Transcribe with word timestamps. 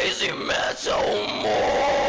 crazy 0.00 0.32
metal 0.32 1.26
mind. 1.42 1.99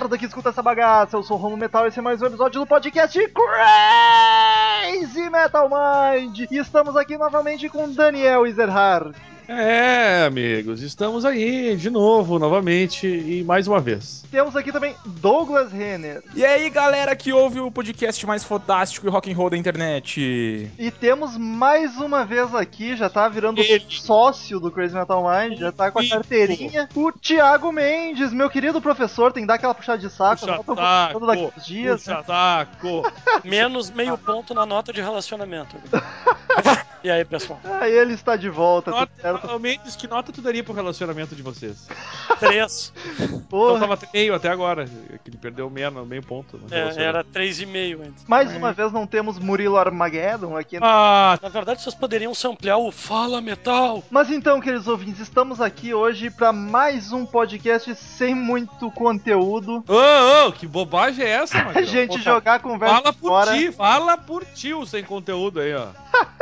Merda 0.00 0.18
que 0.18 0.26
escutam 0.26 0.52
essa 0.52 0.62
bagaça. 0.62 1.16
Eu 1.16 1.22
sou 1.22 1.38
o 1.38 1.40
Romo 1.40 1.56
Metal 1.56 1.86
e 1.86 1.88
esse 1.88 1.98
é 1.98 2.02
mais 2.02 2.20
um 2.20 2.26
episódio 2.26 2.60
do 2.60 2.66
podcast 2.66 3.18
Crazy 3.18 3.30
Metal 5.30 5.70
Mind. 5.70 6.40
E 6.50 6.58
estamos 6.58 6.94
aqui 6.98 7.16
novamente 7.16 7.66
com 7.70 7.90
Daniel 7.90 8.46
Ezerhard. 8.46 9.16
É, 9.48 10.24
amigos, 10.26 10.82
estamos 10.82 11.24
aí 11.24 11.76
de 11.76 11.88
novo, 11.88 12.36
novamente 12.38 13.06
e 13.06 13.44
mais 13.44 13.68
uma 13.68 13.80
vez. 13.80 14.24
Temos 14.28 14.56
aqui 14.56 14.72
também 14.72 14.96
Douglas 15.04 15.70
Renner. 15.70 16.22
E 16.34 16.44
aí, 16.44 16.68
galera 16.68 17.14
que 17.14 17.32
ouve 17.32 17.60
o 17.60 17.70
podcast 17.70 18.26
mais 18.26 18.42
fantástico 18.42 19.06
e 19.06 19.10
rock 19.10 19.30
and 19.30 19.36
roll 19.36 19.48
da 19.48 19.56
internet. 19.56 20.68
E 20.76 20.90
temos 20.90 21.36
mais 21.36 21.96
uma 21.98 22.24
vez 22.24 22.54
aqui, 22.56 22.96
já 22.96 23.08
tá 23.08 23.28
virando 23.28 23.60
Ele. 23.60 23.84
sócio 23.88 24.58
do 24.58 24.70
Crazy 24.70 24.94
Metal 24.94 25.22
Mind, 25.22 25.58
já 25.58 25.70
tá 25.70 25.92
com 25.92 26.00
a 26.00 26.08
carteirinha. 26.08 26.88
O 26.94 27.12
Thiago 27.12 27.70
Mendes, 27.70 28.32
meu 28.32 28.50
querido 28.50 28.80
professor, 28.82 29.32
tem 29.32 29.44
que 29.44 29.46
dar 29.46 29.54
aquela 29.54 29.74
puxada 29.74 29.98
de 29.98 30.10
saco. 30.10 30.40
Puxa 30.40 30.56
tô 30.56 30.74
gostando 30.74 31.26
daqui 31.26 31.52
uns 31.56 31.66
dias. 31.66 32.06
né? 32.06 32.14
Puxa 32.16 32.26
saco. 32.26 33.12
Menos 33.44 33.90
meio 33.90 34.18
ponto 34.18 34.52
na 34.52 34.66
nota 34.66 34.92
de 34.92 35.00
relacionamento. 35.00 35.76
e 37.04 37.10
aí, 37.10 37.24
pessoal? 37.24 37.60
Ah, 37.64 37.88
ele 37.88 38.14
está 38.14 38.34
de 38.34 38.48
volta, 38.50 38.90
tudo 38.90 39.35
Nota, 39.36 39.46
certo. 39.48 39.60
Mendes, 39.60 39.96
que 39.96 40.06
nota 40.08 40.32
tu 40.32 40.40
daria 40.42 40.62
pro 40.64 40.72
relacionamento 40.74 41.34
de 41.34 41.42
vocês? 41.42 41.86
Três. 42.40 42.92
Então 43.20 43.40
Porra. 43.48 43.80
tava 43.80 43.98
meio 44.12 44.34
até 44.34 44.48
agora, 44.50 44.84
que 44.86 45.30
ele 45.30 45.36
perdeu 45.38 45.70
meio, 45.70 46.04
meio 46.04 46.22
ponto. 46.22 46.58
no 46.58 46.66
É, 46.74 47.02
era 47.02 47.24
três 47.24 47.60
e 47.60 47.66
meio 47.66 48.02
antes. 48.02 48.24
Mais 48.26 48.54
uma 48.54 48.72
vez 48.72 48.92
não 48.92 49.06
temos 49.06 49.38
Murilo 49.38 49.76
Armageddon 49.76 50.56
aqui. 50.56 50.78
Ah, 50.80 51.38
Na 51.42 51.48
verdade, 51.48 51.82
vocês 51.82 51.94
poderiam 51.94 52.34
samplear 52.34 52.78
o 52.78 52.90
Fala 52.92 53.40
Metal. 53.40 54.02
Mas 54.10 54.30
então, 54.30 54.60
queridos 54.60 54.86
ouvintes, 54.88 55.20
estamos 55.20 55.60
aqui 55.60 55.94
hoje 55.94 56.30
para 56.30 56.52
mais 56.52 57.12
um 57.12 57.24
podcast 57.24 57.94
sem 57.94 58.34
muito 58.34 58.90
conteúdo. 58.90 59.84
ô, 59.88 60.46
ô, 60.48 60.52
que 60.52 60.66
bobagem 60.66 61.24
é 61.24 61.30
essa, 61.30 61.58
A 61.58 61.64
Magrão? 61.64 61.84
gente 61.84 62.12
Pô, 62.12 62.18
jogar 62.18 62.54
a 62.54 62.58
conversa 62.58 62.96
Fala 62.96 63.12
por 63.12 63.28
fora. 63.28 63.56
ti, 63.56 63.72
fala 63.72 64.16
por 64.18 64.44
ti 64.44 64.74
o 64.74 64.84
sem 64.86 65.02
conteúdo 65.04 65.60
aí, 65.60 65.74
ó. 65.74 65.86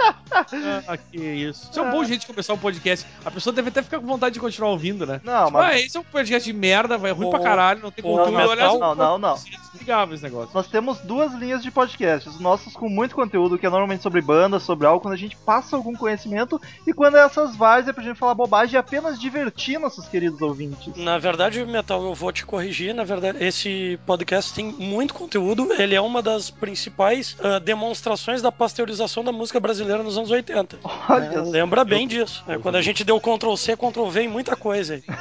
ah, 0.89 0.97
que 0.97 1.19
isso. 1.19 1.71
Isso 1.71 1.81
é 1.81 1.83
um 1.83 1.91
bom 1.91 2.05
jeito 2.05 2.23
de 2.23 2.27
começar 2.27 2.55
um 2.55 2.59
podcast. 2.59 3.07
A 3.25 3.31
pessoa 3.31 3.53
deve 3.53 3.69
até 3.69 3.83
ficar 3.83 3.99
com 4.01 4.07
vontade 4.07 4.35
de 4.35 4.41
continuar 4.41 4.71
ouvindo, 4.71 5.07
né? 5.07 5.21
Não, 5.25 5.47
Tipo, 5.47 5.59
mas 5.59 5.75
ah, 5.75 5.81
esse 5.81 5.97
é 5.97 6.01
um 6.01 6.05
podcast 6.05 6.51
de 6.51 6.57
merda, 6.57 6.99
vai 6.99 7.13
ruim 7.13 7.31
pra 7.31 7.41
caralho, 7.41 7.81
não 7.83 7.91
tem 7.91 8.03
conteúdo. 8.05 8.33
Metal- 8.33 8.51
Aliás, 8.51 8.79
não, 8.79 8.95
não, 8.95 9.19
não. 9.19 9.35
é 9.35 10.15
esse 10.15 10.23
negócio. 10.23 10.51
Nós 10.55 10.67
temos 10.67 10.99
duas 11.01 11.33
linhas 11.35 11.63
de 11.63 11.71
podcasts. 11.71 12.35
Os 12.35 12.41
nossos 12.41 12.73
com 12.75 12.89
muito 12.89 13.15
conteúdo, 13.15 13.59
que 13.59 13.67
é 13.67 13.71
normalmente 13.71 14.03
sobre 14.03 14.21
bandas, 14.21 14.63
sobre 14.63 14.87
algo, 14.87 15.01
quando 15.01 15.15
a 15.15 15.19
gente 15.19 15.37
passa 15.37 15.77
algum 15.77 15.95
conhecimento, 15.95 16.61
e 16.87 16.93
quando 16.93 17.17
essas 17.17 17.57
várias 17.57 17.89
é 17.89 17.93
pra 17.93 18.03
gente 18.03 18.19
falar 18.19 18.35
bobagem 18.35 18.75
e 18.75 18.79
apenas 18.79 19.21
divertir 19.21 19.79
nossos 19.79 20.09
queridos 20.09 20.41
ouvintes. 20.41 20.95
Na 20.97 21.19
verdade, 21.19 21.65
Metal, 21.65 22.03
eu 22.03 22.15
vou 22.15 22.33
te 22.33 22.47
corrigir. 22.47 22.95
Na 22.95 23.05
verdade, 23.05 23.45
esse 23.45 23.99
podcast 24.07 24.53
tem 24.55 24.67
muito 24.73 25.15
conteúdo. 25.15 25.73
Ele 25.73 25.95
é 25.95 26.01
uma 26.01 26.23
das 26.23 26.51
principais 26.51 27.37
ah, 27.43 27.59
demonstrações 27.59 28.41
da 28.41 28.51
pasteurização 28.53 29.25
da 29.25 29.33
música 29.33 29.61
brasileira 29.61 29.94
nos 30.03 30.17
anos 30.19 30.31
80. 30.31 30.79
Olha 31.09 31.25
É, 31.25 31.41
lembra 31.41 31.85
bem 31.85 32.07
disso. 32.09 32.43
É, 32.49 32.59
quando 32.59 32.77
a 32.77 32.83
gente 32.83 33.05
deu 33.05 33.21
Ctrl 33.21 33.55
C, 33.57 33.77
Ctrl 33.77 34.09
V 34.09 34.23
em 34.23 34.29
muita 34.29 34.57
coisa 34.57 34.95
aí. 34.95 35.03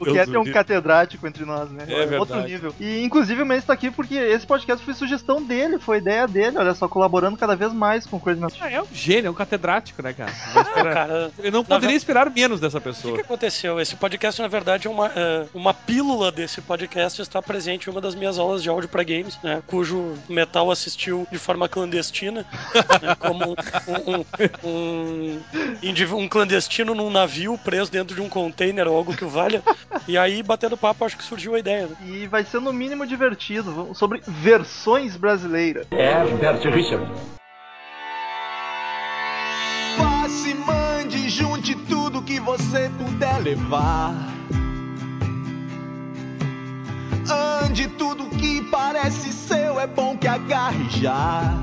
O 0.00 0.04
que 0.04 0.18
é 0.18 0.24
ter 0.24 0.38
um 0.38 0.44
catedrático 0.50 1.26
entre 1.26 1.44
nós, 1.44 1.70
né? 1.70 1.84
É 1.88 2.18
Outro 2.18 2.34
verdade. 2.36 2.52
nível. 2.52 2.74
E 2.80 3.02
inclusive 3.02 3.42
o 3.42 3.46
Mendes 3.46 3.64
tá 3.66 3.72
aqui 3.72 3.90
porque 3.90 4.14
esse 4.14 4.46
podcast 4.46 4.84
foi 4.84 4.94
sugestão 4.94 5.42
dele, 5.42 5.78
foi 5.78 5.98
ideia 5.98 6.26
dele, 6.26 6.56
olha 6.58 6.74
só, 6.74 6.88
colaborando 6.88 7.36
cada 7.36 7.54
vez 7.54 7.72
mais 7.72 8.06
com 8.06 8.18
coisa 8.18 8.46
Ah, 8.60 8.70
é 8.70 8.80
um 8.80 8.86
gênio, 8.92 9.28
é 9.28 9.30
um 9.30 9.34
catedrático, 9.34 10.02
né, 10.02 10.12
cara? 10.12 10.30
Esperar- 10.56 10.94
cara, 10.94 11.30
Eu 11.38 11.52
não 11.52 11.64
poderia 11.64 11.94
esperar 11.96 12.30
menos 12.30 12.58
dessa 12.60 12.78
o 12.78 12.80
que, 12.80 12.88
pessoa. 12.88 13.14
que 13.14 13.20
aconteceu? 13.20 13.78
Esse 13.80 13.96
podcast, 13.96 14.40
na 14.40 14.48
verdade, 14.48 14.86
é 14.86 14.90
uma, 14.90 15.08
é, 15.08 15.46
uma 15.54 15.74
pílula 15.74 16.30
desse 16.32 16.60
podcast 16.60 17.20
está 17.20 17.42
presente 17.42 17.88
em 17.88 17.90
uma 17.90 18.00
das 18.00 18.14
minhas 18.14 18.38
aulas 18.38 18.62
de 18.62 18.68
áudio 18.68 18.88
para 18.88 19.02
games, 19.02 19.38
né, 19.42 19.62
cujo 19.66 20.14
Metal 20.28 20.70
assistiu 20.70 21.26
de 21.30 21.38
forma 21.38 21.68
clandestina, 21.68 22.46
né, 23.02 23.14
como 23.18 23.54
um, 23.88 24.24
um, 24.68 25.40
um, 26.14 26.18
um 26.18 26.28
clandestino 26.28 26.94
num 26.94 27.10
navio 27.10 27.58
preso 27.58 27.90
dentro 27.90 28.14
de 28.14 28.20
um 28.20 28.28
container 28.28 28.86
ou 28.88 28.96
algo 28.96 29.16
que 29.16 29.24
o 29.24 29.28
valha. 29.28 29.62
E 30.08 30.16
aí, 30.16 30.42
batendo 30.42 30.76
papo, 30.76 31.04
acho 31.04 31.16
que 31.16 31.24
surgiu 31.24 31.54
a 31.54 31.58
ideia. 31.58 31.86
Né? 31.86 31.96
E 32.06 32.26
vai 32.26 32.44
ser 32.44 32.60
no 32.60 32.72
mínimo 32.72 33.06
divertido, 33.06 33.72
vamos- 33.72 33.98
sobre 33.98 34.22
versões 34.26 35.16
brasileiras. 35.16 35.86
Passe, 39.96 40.54
mande, 40.54 41.28
junte 41.28 41.74
tudo 41.88 42.22
que 42.22 42.38
você 42.40 42.90
puder 42.98 43.38
levar. 43.42 44.14
Ande 47.64 47.88
tudo 47.88 48.26
que 48.30 48.62
parece 48.70 49.32
seu, 49.32 49.80
é 49.80 49.86
bom 49.86 50.16
que 50.16 50.28
agarre 50.28 50.88
já. 50.90 51.54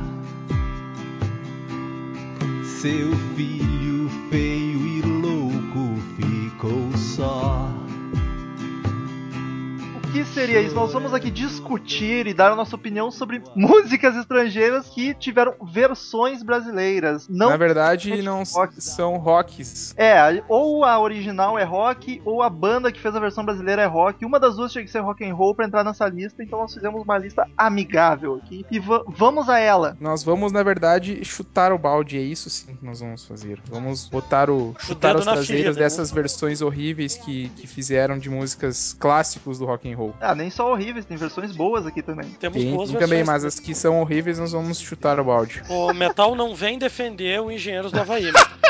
Seu 2.63 3.11
filho 3.35 4.09
feio 4.29 4.87
e 4.87 5.01
louco 5.01 5.99
ficou 6.15 6.97
só. 6.97 7.72
O 10.13 10.15
que 10.15 10.25
seria 10.25 10.61
isso? 10.61 10.75
Nós 10.75 10.93
vamos 10.93 11.11
aqui 11.11 11.31
discutir 11.31 12.27
e 12.27 12.35
dar 12.35 12.51
a 12.51 12.55
nossa 12.55 12.75
opinião 12.75 13.09
sobre 13.09 13.41
músicas 13.55 14.15
estrangeiras 14.15 14.87
que 14.87 15.15
tiveram 15.15 15.55
versões 15.73 16.43
brasileiras. 16.43 17.27
Não 17.27 17.49
Na 17.49 17.57
verdade, 17.57 18.21
não 18.21 18.43
rock. 18.43 18.79
são 18.79 19.17
rocks. 19.17 19.95
É, 19.97 20.43
ou 20.47 20.85
a 20.85 20.99
original 20.99 21.57
é 21.57 21.63
rock, 21.63 22.21
ou 22.25 22.43
a 22.43 22.49
banda 22.49 22.91
que 22.91 22.99
fez 22.99 23.15
a 23.15 23.19
versão 23.19 23.43
brasileira 23.43 23.81
é 23.81 23.87
rock. 23.87 24.23
Uma 24.23 24.39
das 24.39 24.55
duas 24.55 24.71
tinha 24.71 24.83
que 24.83 24.91
ser 24.91 24.99
rock 24.99 25.25
and 25.27 25.33
roll 25.33 25.55
pra 25.55 25.65
entrar 25.65 25.83
nessa 25.83 26.07
lista, 26.07 26.43
então 26.43 26.59
nós 26.59 26.71
fizemos 26.71 27.01
uma 27.01 27.17
lista 27.17 27.47
amigável 27.57 28.35
aqui. 28.35 28.63
E 28.69 28.77
va- 28.77 29.03
vamos 29.07 29.49
a 29.49 29.57
ela. 29.57 29.97
Nós 29.99 30.23
vamos, 30.23 30.51
na 30.51 30.61
verdade, 30.61 31.25
chutar 31.25 31.73
o 31.73 31.77
balde. 31.79 32.19
É 32.19 32.21
isso 32.21 32.51
sim 32.51 32.75
que 32.75 32.85
nós 32.85 32.99
vamos 32.99 33.25
fazer. 33.25 33.59
Vamos 33.67 34.07
botar 34.09 34.47
o. 34.51 34.75
chutar 34.77 35.15
traseiras 35.15 35.47
ferida, 35.47 35.69
né? 35.71 35.75
dessas 35.79 36.11
versões 36.11 36.61
horríveis 36.61 37.15
que, 37.15 37.49
que 37.57 37.65
fizeram 37.65 38.19
de 38.19 38.29
músicas 38.29 38.95
clássicos 38.99 39.57
do 39.57 39.65
rock 39.65 39.91
and 39.91 39.97
roll. 39.97 40.02
Ah, 40.19 40.33
nem 40.35 40.49
só 40.49 40.71
horríveis, 40.71 41.05
tem 41.05 41.15
versões 41.17 41.51
boas 41.55 41.85
aqui 41.85 42.01
também. 42.01 42.29
Temos 42.39 42.57
Tem, 42.57 42.73
boas 42.73 42.89
tem 42.89 42.99
também, 42.99 43.19
versões. 43.19 43.43
mas 43.43 43.45
as 43.45 43.59
que 43.59 43.73
são 43.75 44.01
horríveis 44.01 44.39
nós 44.39 44.51
vamos 44.51 44.79
chutar 44.79 45.19
o 45.19 45.23
balde. 45.23 45.61
O 45.69 45.93
Metal 45.93 46.35
não 46.35 46.55
vem 46.55 46.77
defender 46.79 47.39
o 47.41 47.51
Engenheiros 47.51 47.91
do 47.91 47.99
Havaí. 47.99 48.25
né? 48.31 48.31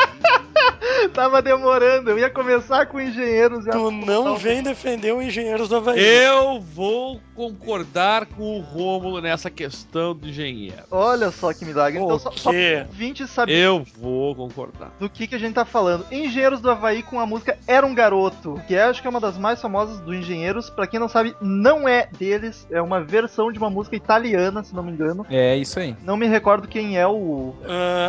Tava 1.14 1.42
demorando, 1.44 2.10
eu 2.10 2.18
ia 2.18 2.30
começar 2.30 2.88
com 2.88 3.00
engenheiros 3.00 3.68
e 3.68 3.70
Tu 3.70 3.92
não 3.92 4.36
vem 4.36 4.64
defender 4.64 5.14
o 5.14 5.22
Engenheiros 5.22 5.70
do 5.70 5.76
Havaí. 5.76 6.00
Eu 6.00 6.60
vou 6.60 7.22
concordar 7.36 8.26
com 8.26 8.58
o 8.58 8.62
Rômulo 8.62 9.22
nessa 9.22 9.50
questão 9.50 10.16
do 10.16 10.28
engenheiro. 10.28 10.84
Olha 10.90 11.30
só 11.30 11.54
que 11.54 11.66
milagre. 11.66 12.00
Então, 12.00 12.18
só, 12.18 12.32
só 12.32 12.52
quê? 12.52 12.84
pra 12.86 12.98
20 12.98 13.28
saber 13.28 13.54
Eu 13.54 13.86
vou 13.98 14.36
concordar. 14.36 14.92
do 15.00 15.08
que, 15.08 15.28
que 15.28 15.36
a 15.36 15.38
gente 15.38 15.54
tá 15.54 15.66
falando. 15.66 16.06
Engenheiros 16.12 16.60
do 16.60 16.72
Havaí 16.72 17.04
com 17.04 17.20
a 17.20 17.26
música 17.26 17.58
Era 17.68 17.86
um 17.86 17.94
Garoto, 17.94 18.60
que 18.68 18.76
é, 18.76 18.84
acho 18.84 19.02
que 19.02 19.08
é 19.08 19.10
uma 19.10 19.20
das 19.20 19.38
mais 19.38 19.62
famosas 19.62 20.00
do 20.00 20.16
Engenheiros. 20.16 20.70
Pra 20.70 20.88
quem 20.88 21.00
não 21.00 21.08
sabe, 21.08 21.36
não 21.40 21.88
é 21.88 22.08
deles, 22.18 22.68
é 22.72 22.82
uma 22.82 23.02
versão 23.02 23.52
de 23.52 23.60
uma 23.60 23.70
música 23.70 23.96
italiana, 23.96 24.64
se 24.64 24.74
não 24.74 24.82
me 24.82 24.92
engano. 24.92 25.26
É 25.30 25.56
isso 25.56 25.80
aí. 25.80 25.96
Não 26.04 26.18
me 26.18 26.28
recordo 26.28 26.68
quem 26.68 26.98
é 26.98 27.06
o. 27.06 27.54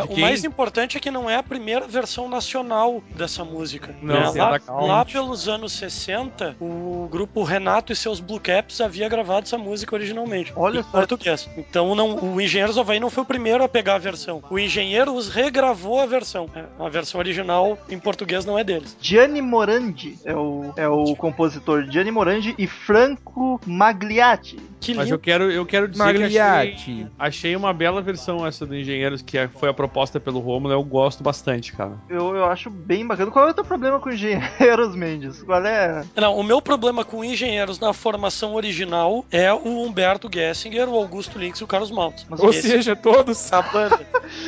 De 0.07 0.13
o 0.13 0.19
mais 0.19 0.43
importante 0.43 0.97
é 0.97 0.99
que 0.99 1.11
não 1.11 1.29
é 1.29 1.35
a 1.35 1.43
primeira 1.43 1.87
versão 1.87 2.27
nacional 2.27 2.94
dessa 3.15 3.43
música. 3.43 3.95
Não, 4.01 4.33
né? 4.33 4.41
lá, 4.41 4.59
Count. 4.59 4.87
lá 4.87 5.05
pelos 5.05 5.47
anos 5.47 5.73
60, 5.73 6.57
o 6.59 7.07
grupo 7.11 7.43
Renato 7.43 7.91
e 7.91 7.95
seus 7.95 8.19
Blue 8.19 8.39
Caps 8.39 8.81
havia 8.81 9.07
gravado 9.09 9.45
essa 9.45 9.57
música 9.57 9.95
originalmente. 9.95 10.53
Olha 10.55 10.79
em 10.79 10.83
só. 10.83 10.89
português. 10.91 11.49
Então 11.57 11.95
não, 11.95 12.15
o 12.33 12.41
Engenheiros 12.41 12.75
do 12.75 12.81
Havaí 12.81 12.99
não 12.99 13.09
foi 13.09 13.23
o 13.23 13.25
primeiro 13.25 13.63
a 13.63 13.69
pegar 13.69 13.95
a 13.95 13.99
versão. 13.99 14.43
O 14.49 14.59
Engenheiros 14.59 15.29
regravou 15.29 15.99
a 15.99 16.05
versão. 16.05 16.49
É, 16.55 16.63
A 16.79 16.89
versão 16.89 17.19
original 17.19 17.77
em 17.89 17.99
português 17.99 18.45
não 18.45 18.57
é 18.57 18.63
deles. 18.63 18.95
Gianni 19.01 19.41
Morandi 19.41 20.17
é 20.23 20.35
o, 20.35 20.73
é 20.75 20.87
o 20.87 21.15
compositor. 21.15 21.85
Gianni 21.89 22.11
Morandi 22.11 22.55
e 22.57 22.67
Franco 22.67 23.59
Magliatti. 23.65 24.57
Que 24.85 24.93
Mas 24.93 25.09
eu 25.09 25.17
quero, 25.19 25.51
eu 25.51 25.65
quero 25.65 25.87
dizer 25.87 26.15
que 26.29 26.37
achei, 26.39 27.07
achei 27.17 27.55
uma 27.55 27.73
bela 27.73 28.01
versão 28.01 28.45
essa 28.45 28.65
do 28.65 28.75
Engenheiros, 28.75 29.21
que 29.21 29.37
é- 29.37 29.47
foi 29.47 29.69
a 29.69 29.73
proposta 29.73 30.19
pelo 30.19 30.39
Romulo. 30.39 30.73
Eu 30.73 30.83
gosto 30.83 31.23
bastante, 31.23 31.73
cara. 31.73 31.93
Eu, 32.09 32.35
eu 32.35 32.45
acho 32.45 32.69
bem 32.69 33.05
bacana. 33.05 33.31
Qual 33.31 33.47
é 33.47 33.51
o 33.51 33.53
teu 33.53 33.63
problema 33.65 33.99
com 33.99 34.09
engenheiros, 34.11 34.95
Mendes? 34.95 35.41
Qual 35.43 35.65
é? 35.65 36.03
Não, 36.15 36.37
o 36.37 36.43
meu 36.43 36.61
problema 36.61 37.03
com 37.03 37.23
Engenheiros 37.23 37.79
na 37.79 37.93
formação 37.93 38.53
original 38.55 39.25
é 39.31 39.51
o 39.53 39.83
Humberto 39.83 40.29
Gessinger, 40.33 40.87
o 40.87 40.95
Augusto 40.95 41.37
Links 41.39 41.59
e 41.61 41.63
o 41.63 41.67
Carlos 41.67 41.91
Maltz. 41.91 42.25
Ou 42.29 42.49
Esse- 42.49 42.67
seja, 42.69 42.95
todos. 42.95 43.51
a 43.51 43.61
banda. 43.61 43.99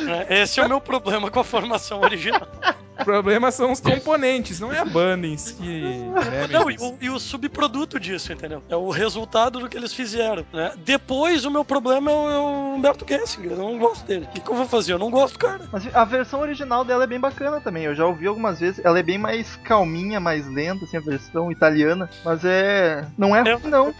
né? 0.04 0.26
Esse 0.30 0.60
é 0.60 0.64
o 0.64 0.68
meu 0.68 0.80
problema 0.80 1.30
com 1.30 1.40
a 1.40 1.44
formação 1.44 2.00
original. 2.00 2.46
O 3.00 3.04
problema 3.04 3.50
são 3.50 3.72
os 3.72 3.80
componentes, 3.80 4.60
não 4.60 4.72
é 4.72 4.78
a 4.78 4.84
banda 4.84 5.26
em 5.26 5.36
si. 5.36 5.54
Né, 5.62 6.46
Não, 6.50 6.70
e 6.70 6.76
o, 6.78 6.98
e 7.00 7.10
o 7.10 7.18
subproduto 7.18 7.98
disso, 8.00 8.32
entendeu? 8.32 8.62
É 8.68 8.76
o 8.76 8.90
resultado 8.90 9.60
do 9.60 9.68
que 9.68 9.76
eles 9.76 9.92
fizeram, 9.94 10.44
né? 10.52 10.72
Depois, 10.84 11.44
o 11.44 11.50
meu 11.50 11.64
problema 11.64 12.10
é 12.10 12.14
o, 12.14 12.30
é 12.30 12.38
o 12.38 12.74
Humberto 12.74 13.04
Gessinger, 13.08 13.52
eu 13.52 13.56
não 13.58 13.78
gosto 13.78 14.04
dele. 14.06 14.26
O 14.26 14.28
que, 14.28 14.40
que 14.40 14.50
eu 14.50 14.54
vou 14.54 14.66
fazer? 14.66 14.92
Eu 14.92 14.98
não 14.98 15.10
gosto 15.10 15.38
cara. 15.38 15.60
Mas 15.72 15.94
a 15.94 16.04
versão 16.04 16.40
original 16.40 16.84
dela 16.84 17.04
é 17.04 17.06
bem 17.06 17.20
bacana 17.20 17.60
também. 17.60 17.84
Eu 17.84 17.94
já 17.94 18.04
ouvi 18.06 18.26
algumas 18.26 18.58
vezes. 18.60 18.84
Ela 18.84 18.98
é 18.98 19.02
bem 19.02 19.18
mais 19.18 19.56
calminha, 19.56 20.18
mais 20.20 20.46
lenta, 20.46 20.84
assim, 20.84 20.96
a 20.96 21.00
versão 21.00 21.50
italiana. 21.52 22.08
Mas 22.24 22.44
é. 22.44 23.06
Não 23.16 23.34
é 23.34 23.40
Eu- 23.40 23.58
ruim, 23.58 23.70
não. 23.70 23.94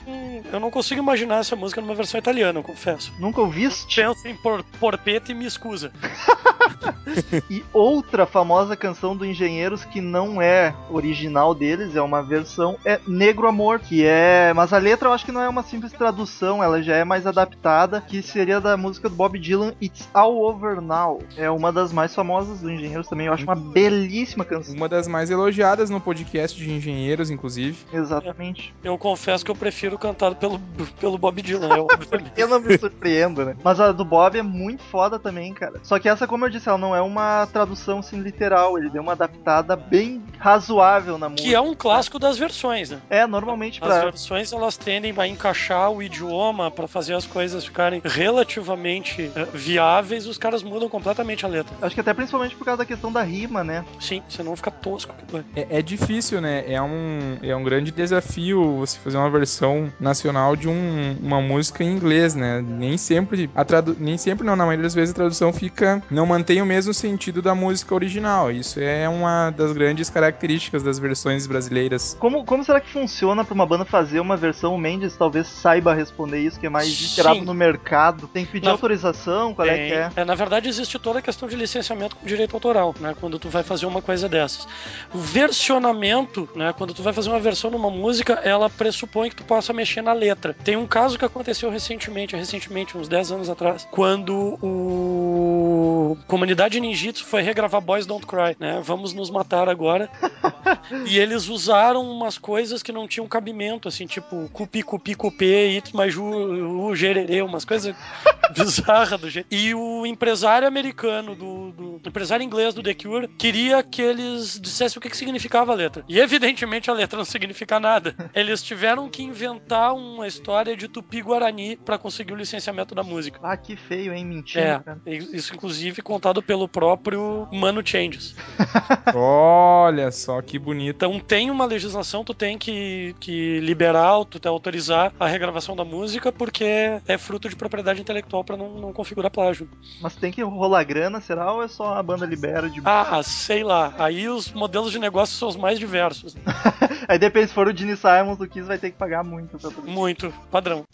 Eu 0.53 0.61
não 0.61 0.71
consigo 0.71 1.01
imaginar 1.01 1.39
essa 1.39 1.55
música 1.55 1.81
numa 1.81 1.95
versão 1.95 2.19
italiana, 2.19 2.59
eu 2.59 2.63
confesso. 2.63 3.13
Nunca 3.19 3.41
ouviste? 3.41 3.97
Pensa 3.97 4.29
em 4.29 4.35
por, 4.35 4.63
porpeta 4.81 5.33
e 5.33 5.35
me 5.35 5.47
escusa. 5.47 5.93
E 7.51 7.65
outra 7.73 8.27
famosa 8.27 8.77
canção 8.77 9.17
do 9.17 9.25
Engenheiros 9.25 9.85
que 9.85 10.01
não 10.01 10.41
é 10.41 10.75
original 10.91 11.55
deles, 11.55 11.97
é 11.97 12.03
uma 12.03 12.23
versão, 12.23 12.77
é 12.85 13.01
Negro 13.07 13.49
Amor, 13.49 13.81
que 13.81 14.05
é. 14.05 14.53
Mas 14.55 14.73
a 14.73 14.79
letra 14.79 15.09
eu 15.09 15.13
acho 15.13 15.25
que 15.25 15.33
não 15.33 15.41
é 15.41 15.49
uma 15.49 15.63
simples 15.63 15.93
tradução, 15.93 16.63
ela 16.63 16.83
já 16.83 16.97
é 16.97 17.05
mais 17.05 17.27
adaptada, 17.27 18.01
que 18.01 18.23
seria 18.23 18.61
da 18.61 18.77
música 18.77 19.09
do 19.09 19.15
Bob 19.15 19.39
Dylan, 19.39 19.73
It's 19.83 20.09
All 20.13 20.37
Over 20.37 20.81
Now. 20.81 21.21
É 21.37 21.51
uma 21.51 21.73
das 21.73 21.93
mais 21.93 22.15
famosas 22.15 22.61
do 22.61 22.71
Engenheiros 22.71 23.09
também, 23.09 23.27
eu 23.27 23.33
acho 23.33 23.45
uma 23.45 23.57
belíssima 23.57 24.45
canção. 24.45 24.75
Uma 24.75 24.89
das 24.89 25.09
mais 25.09 25.31
elogiadas 25.31 25.91
no 25.91 26.01
podcast 26.01 26.59
de 26.59 26.71
engenheiros, 26.71 27.31
inclusive. 27.31 27.79
Exatamente. 27.93 28.75
Eu 28.83 28.97
confesso 28.99 29.45
que 29.45 29.51
eu 29.51 29.57
prefiro 29.57 29.99
cantado 29.99 30.35
pelo, 30.39 30.61
pelo 31.01 31.19
Bob 31.19 31.43
Dylan, 31.43 31.69
é 31.69 31.81
obviamente. 31.81 32.33
Eu 32.37 32.49
não 32.49 32.61
me 32.61 32.79
surpreendo, 32.79 33.45
né? 33.45 33.57
Mas 33.63 33.81
a 33.81 33.93
do 33.93 34.05
Bob 34.05 34.39
é 34.39 34.43
muito 34.43 34.83
foda 34.85 35.19
também, 35.19 35.53
cara. 35.53 35.81
Só 35.83 35.99
que 35.99 36.09
essa, 36.09 36.27
como 36.27 36.45
eu 36.45 36.51
disse, 36.51 36.69
ela 36.69 36.79
não 36.79 36.95
é 36.95 37.01
uma 37.01 37.47
tradução 37.53 37.99
assim 37.99 38.21
literal. 38.21 38.79
Ele 38.79 38.91
deu 38.91 39.03
uma 39.03 39.13
adaptada 39.13 39.75
bem 39.77 40.23
razoável 40.39 41.19
na 41.19 41.29
música. 41.29 41.49
Que 41.49 41.55
é 41.55 41.61
um 41.61 41.75
clássico 41.75 42.19
das 42.19 42.39
versões, 42.39 42.91
né? 42.91 43.01
É, 43.11 43.27
normalmente 43.27 43.81
As 43.83 43.89
pra. 43.89 44.05
versões 44.05 44.53
elas 44.53 44.77
tendem 44.77 45.13
a 45.17 45.27
encaixar 45.27 45.91
o 45.91 46.03
idioma 46.03 46.71
pra 46.71 46.87
fazer 46.87 47.15
as 47.15 47.27
coisas 47.27 47.65
ficarem 47.65 48.01
relativamente 48.05 49.31
eh, 49.35 49.47
viáveis, 49.53 50.27
os 50.27 50.39
caras 50.39 50.63
mudam 50.63 50.89
completamente 50.89 51.45
a 51.45 51.49
letra. 51.49 51.75
Acho 51.83 51.95
que 51.95 52.01
até 52.01 52.15
principalmente 52.15 52.55
por 52.55 52.65
causa 52.65 52.79
da 52.79 52.85
questão 52.85 53.13
da 53.13 53.23
rima, 53.23 53.65
né? 53.65 53.85
Sim, 54.01 54.23
senão 54.29 54.55
fica 54.55 54.71
tosco. 54.71 55.15
É, 55.57 55.79
é 55.79 55.83
difícil, 55.83 56.41
né? 56.41 56.65
É 56.67 56.81
um, 56.81 57.39
é 57.43 57.55
um 57.55 57.63
grande 57.63 57.91
desafio 57.91 58.77
você 58.79 58.99
fazer 58.99 59.17
uma 59.17 59.31
versão 59.31 59.93
nacional 59.99 60.28
de 60.57 60.69
um- 60.69 61.17
uma 61.23 61.41
música 61.41 61.83
em 61.83 61.89
inglês, 61.93 62.35
né? 62.35 62.63
Nem 62.67 62.97
sempre, 62.99 63.51
a 63.55 63.65
tradu 63.65 63.97
nem 63.99 64.17
sempre 64.19 64.47
não, 64.47 64.55
na 64.57 64.65
maioria 64.65 64.83
das 64.85 64.95
vezes 64.95 65.11
a 65.13 65.15
tradução 65.15 65.53
fica, 65.53 66.03
não 66.11 66.27
mantém 66.27 66.61
o 66.63 66.67
mesmo 66.67 66.93
sentido 66.95 67.41
da 67.43 67.55
música 67.55 67.95
original. 67.95 68.51
Isso 68.51 68.81
é 68.81 69.09
uma 69.09 69.51
das 69.51 69.73
grandes 69.73 70.09
características 70.11 70.83
das 70.83 70.99
versões 70.99 71.47
brasileiras. 71.47 72.17
Como, 72.21 72.45
como 72.45 72.65
será 72.65 72.81
que 72.81 72.91
funciona 72.91 73.45
pra 73.45 73.55
uma 73.55 73.67
banda 73.67 73.85
fazer 73.85 74.21
uma 74.21 74.37
versão? 74.37 74.75
O 74.75 74.79
Mendes 74.79 75.17
talvez 75.17 75.47
saiba 75.49 75.95
responder 75.95 76.39
isso, 76.41 76.59
que 76.61 76.67
é 76.67 76.71
mais 76.71 76.89
esperado 76.89 77.41
no 77.43 77.55
mercado. 77.55 78.29
Tem 78.29 78.45
que 78.45 78.53
pedir 78.53 78.67
Na- 78.67 78.73
autorização, 78.73 79.55
qual 79.55 79.67
é 79.67 79.75
que 79.77 79.93
é? 79.95 80.11
É, 80.17 80.25
na 80.25 80.35
verdade, 80.35 80.69
existe 80.69 80.99
toda 80.99 81.19
a 81.19 81.23
questão 81.23 81.49
de 81.49 81.57
licenciamento 81.57 82.17
com 82.17 82.27
direito 82.27 82.55
autoral, 82.55 82.95
né? 83.01 83.15
Quando 83.19 83.39
tu 83.39 83.49
vai 83.49 83.63
fazer 83.63 83.87
uma 83.87 84.03
coisa 84.03 84.29
dessas. 84.29 84.67
O 85.13 85.19
versionamento, 85.19 86.49
né? 86.55 86.73
Quando 86.77 86.95
tu 86.95 87.03
vai 87.03 87.13
fazer 87.13 87.29
uma 87.31 87.41
versão 87.41 87.71
numa 87.71 87.91
música, 87.91 88.35
ela 88.45 88.69
pressupõe 88.71 89.29
que 89.31 89.37
tu 89.37 89.45
possa 89.45 89.73
mexer 89.73 90.03
na 90.03 90.13
letra. 90.19 90.55
Tem 90.65 90.77
um 90.77 90.87
caso 90.87 91.19
que 91.19 91.25
aconteceu 91.25 91.71
recentemente, 91.71 92.37
recentemente, 92.37 92.97
uns 92.99 93.09
10 93.09 93.33
anos 93.33 93.49
atrás, 93.51 93.87
quando 93.91 94.59
o 94.63 96.17
Comunidade 96.27 96.81
Ninjitsu 96.81 97.25
foi 97.25 97.43
regravar 97.43 97.81
Boys 97.81 98.07
Don't 98.07 98.27
Cry, 98.27 98.57
né? 98.59 98.81
Vamos 98.85 99.13
nos 99.13 99.31
matar 99.31 99.69
agora. 99.69 100.11
e 101.07 101.19
eles 101.19 101.49
usaram 101.49 102.03
umas 102.03 102.39
coisas 102.39 102.83
que 102.83 102.93
não 102.93 103.07
tinham 103.07 103.27
cabimento, 103.27 103.89
assim, 103.89 104.07
tipo 104.07 104.49
cupi, 104.53 104.83
cupi, 104.83 105.15
cupê, 105.15 105.83
u, 106.19 106.95
gererê, 106.95 107.43
umas 107.43 107.65
coisas 107.65 107.95
bizarras 108.55 109.21
do 109.21 109.31
jeito. 109.31 109.47
E 109.51 109.75
o 109.75 110.05
empresário 110.07 110.67
americano, 110.67 111.35
do, 111.35 111.71
do- 111.73 111.89
o 111.97 112.09
empresário 112.09 112.45
inglês 112.45 112.75
do 112.75 112.83
The 112.83 112.95
Cure, 112.95 113.29
queria 113.29 113.83
que 113.83 114.01
eles 114.01 114.59
dissessem 114.61 114.99
o 114.99 115.01
que, 115.01 115.11
que 115.11 115.17
significava 115.17 115.73
a 115.73 115.75
letra. 115.75 116.05
E 116.09 116.19
evidentemente 116.19 116.91
a 116.91 116.95
letra 116.95 117.19
não 117.19 117.25
significa 117.25 117.79
nada. 117.79 118.15
Eles 118.35 118.63
tiveram 118.63 119.09
que 119.09 119.23
inventar 119.23 119.95
uma 120.15 120.27
história 120.27 120.77
de 120.77 120.89
tupi-guarani 120.89 121.77
para 121.77 121.99
conseguir 121.99 122.33
o 122.33 122.37
licenciamento 122.37 122.95
da 122.95 123.03
música. 123.03 123.39
Ah, 123.43 123.57
que 123.57 123.77
feio, 123.77 124.13
hein? 124.13 124.25
Mentira, 124.25 124.83
É, 125.07 125.15
isso 125.15 125.55
inclusive 125.55 126.03
contado 126.03 126.43
pelo 126.43 126.69
próprio 126.69 127.49
Mano 127.53 127.83
Changes. 127.85 128.35
Olha 129.15 130.11
só 130.11 130.41
que 130.43 130.59
bonito. 130.59 130.97
Então 130.97 131.21
tem 131.21 131.51
uma 131.51 131.65
legislação, 131.65 132.25
tu 132.25 132.35
tem 132.35 132.59
que, 132.59 133.15
que 133.21 133.61
liberar, 133.61 134.25
tu 134.25 134.39
tem 134.39 134.43
que 134.43 134.49
autorizar 134.49 135.13
a 135.19 135.27
regravação 135.27 135.77
da 135.77 135.85
música, 135.85 136.33
porque 136.33 137.01
é 137.07 137.19
fruto 137.19 137.49
de 137.49 137.57
propriedade 137.57 138.01
intelectual 138.01 138.45
para 138.45 138.57
não, 138.57 138.75
não 138.75 138.93
configurar 138.93 139.31
plágio. 139.31 139.69
Mas 140.01 140.17
tem 140.17 140.33
que 140.33 140.43
rolar 140.43 140.85
grana, 140.85 141.21
será? 141.21 141.53
Ou 141.53 141.63
é 141.63 141.69
só 141.69 141.95
a 141.95 142.03
banda 142.03 142.27
libera 142.27 142.69
de. 142.69 142.81
Ah, 142.85 143.23
sei 143.23 143.63
lá. 143.63 143.95
Aí 143.99 144.29
os 144.29 144.53
modelos 144.53 144.93
de 144.93 144.99
negócio 144.99 145.37
são 145.37 145.49
os 145.49 145.57
mais 145.57 145.79
diversos. 145.79 146.37
Aí 147.09 147.19
depende, 147.19 147.49
se 147.49 147.55
for 147.55 147.69
o 147.69 147.77
Gene 147.77 147.97
Simons 147.97 148.39
do 148.39 148.47
Kiss, 148.47 148.67
vai 148.67 148.79
ter 148.79 148.91
que 148.91 148.97
pagar 148.99 149.25
muito 149.25 149.59
pra 149.59 149.71
tudo. 149.71 149.89
Muito. 149.99 150.33
Padrão. 150.49 150.87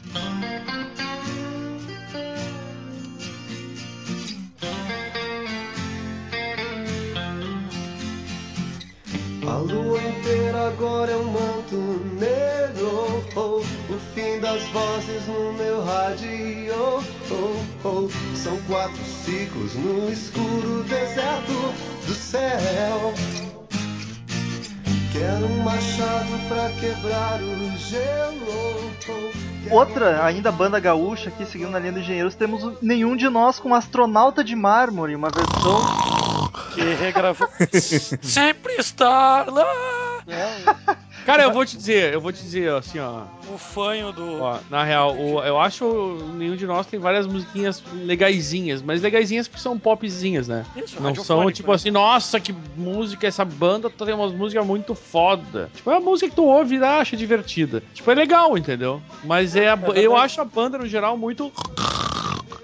A 9.46 9.56
lua 9.58 10.02
inteira 10.02 10.68
agora 10.68 11.12
é 11.12 11.16
um 11.16 11.24
manto 11.24 11.76
negro. 12.18 13.22
Oh, 13.36 13.58
o 13.58 13.98
fim 14.14 14.40
das 14.40 14.62
vozes 14.68 15.26
no 15.26 15.52
meu 15.52 15.84
rádio. 15.84 16.72
Oh, 16.74 17.86
oh, 17.86 18.08
são 18.34 18.56
quatro 18.62 19.04
ciclos 19.04 19.74
no 19.74 20.10
escuro 20.10 20.82
deserto 20.84 21.74
do 22.06 22.14
céu. 22.14 23.12
Quero 25.14 25.46
um 25.46 25.62
machado 25.62 26.48
pra 26.48 26.70
quebrar 26.70 27.40
o 27.40 27.78
gelo. 27.78 28.92
Outra, 29.70 30.24
ainda 30.24 30.50
banda 30.50 30.80
gaúcha 30.80 31.28
aqui, 31.28 31.46
seguindo 31.46 31.70
na 31.70 31.78
linha 31.78 31.92
dos 31.92 32.02
engenheiros, 32.02 32.34
temos 32.34 32.64
o 32.64 32.76
Nenhum 32.82 33.14
de 33.14 33.28
Nós 33.28 33.60
com 33.60 33.72
Astronauta 33.72 34.42
de 34.42 34.56
Mármore, 34.56 35.14
uma 35.14 35.30
versão. 35.30 36.50
Que 36.74 36.82
regravou. 36.94 37.48
Sempre 38.22 38.72
estar 38.74 39.46
lá. 39.46 40.20
É, 40.26 40.96
Cara, 41.24 41.42
eu 41.44 41.52
vou 41.52 41.64
te 41.64 41.76
dizer, 41.76 42.12
eu 42.12 42.20
vou 42.20 42.32
te 42.32 42.42
dizer 42.42 42.70
assim, 42.72 42.98
ó. 42.98 43.22
o 43.52 43.56
fanho 43.58 44.12
do. 44.12 44.40
Ó, 44.40 44.58
na 44.70 44.84
real, 44.84 45.16
o- 45.16 45.42
eu 45.42 45.58
acho 45.58 46.18
nenhum 46.36 46.54
de 46.56 46.66
nós 46.66 46.86
tem 46.86 46.98
várias 47.00 47.26
musiquinhas 47.26 47.82
legaisinhas, 47.94 48.82
mas 48.82 49.00
legaisinhas 49.00 49.48
porque 49.48 49.62
são 49.62 49.78
popzinhas, 49.78 50.48
né? 50.48 50.64
Isso, 50.76 51.00
Não 51.00 51.14
são 51.14 51.50
tipo 51.50 51.72
assim, 51.72 51.90
nossa, 51.90 52.38
que 52.38 52.54
música, 52.76 53.26
essa 53.26 53.44
banda 53.44 53.88
tem 53.88 54.14
umas 54.14 54.32
músicas 54.32 54.66
muito 54.66 54.94
foda. 54.94 55.70
Tipo, 55.74 55.90
é 55.90 55.94
uma 55.98 56.10
música 56.10 56.28
que 56.28 56.36
tu 56.36 56.44
ouve 56.44 56.76
e 56.76 56.84
acha 56.84 57.16
divertida. 57.16 57.82
Tipo, 57.94 58.10
é 58.10 58.14
legal, 58.14 58.56
entendeu? 58.58 59.00
Mas 59.24 59.56
é, 59.56 59.68
a 59.70 59.76
ba- 59.76 59.86
verdade. 59.86 60.04
eu 60.06 60.16
acho 60.16 60.40
a 60.40 60.44
banda 60.44 60.76
no 60.78 60.86
geral 60.86 61.16
muito 61.16 61.50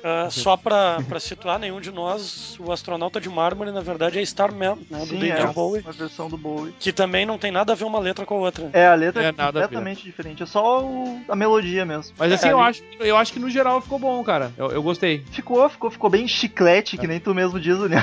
Ah, 0.02 0.28
só 0.30 0.56
pra, 0.56 0.98
pra 1.08 1.20
situar 1.20 1.58
nenhum 1.58 1.80
de 1.80 1.90
nós, 1.90 2.56
o 2.58 2.72
astronauta 2.72 3.20
de 3.20 3.28
mármore, 3.28 3.70
na 3.70 3.80
verdade, 3.80 4.18
é 4.18 4.22
Starman, 4.22 4.76
né? 4.90 5.00
Do 5.00 5.06
David 5.06 5.30
é 5.32 5.46
Bowie. 5.46 5.82
uma 5.82 5.92
versão 5.92 6.28
do 6.28 6.36
Bowie. 6.36 6.74
Que 6.78 6.92
também 6.92 7.26
não 7.26 7.38
tem 7.38 7.50
nada 7.50 7.72
a 7.72 7.76
ver 7.76 7.84
uma 7.84 7.98
letra 7.98 8.24
com 8.24 8.34
a 8.34 8.38
outra. 8.38 8.70
É, 8.72 8.86
a 8.86 8.94
letra 8.94 9.22
É, 9.22 9.26
é, 9.26 9.28
a 9.28 9.32
completamente 9.32 10.02
diferente. 10.02 10.42
É 10.42 10.46
só 10.46 10.82
o- 10.84 11.20
a 11.28 11.36
melodia 11.36 11.84
mesmo. 11.84 12.14
Mas 12.18 12.32
assim, 12.32 12.48
É, 12.48 12.52
eu 12.52 12.60
ali- 12.60 12.70
acho, 12.70 12.82
eu 13.00 13.16
acho 13.16 13.32
que 13.32 13.38
no 13.38 13.50
geral 13.50 13.80
ficou 13.80 13.98
bom, 13.98 14.22
cara. 14.24 14.52
Eu, 14.56 14.70
eu 14.70 14.82
gostei. 14.82 15.24
Ficou, 15.30 15.68
ficou, 15.68 15.90
ficou 15.90 16.08
bem 16.10 16.26
chiclete, 16.28 16.96
que 16.96 17.06
nem 17.06 17.20
tu 17.20 17.34
mesmo 17.34 17.58
diz, 17.60 17.78
Daniel. 17.78 18.02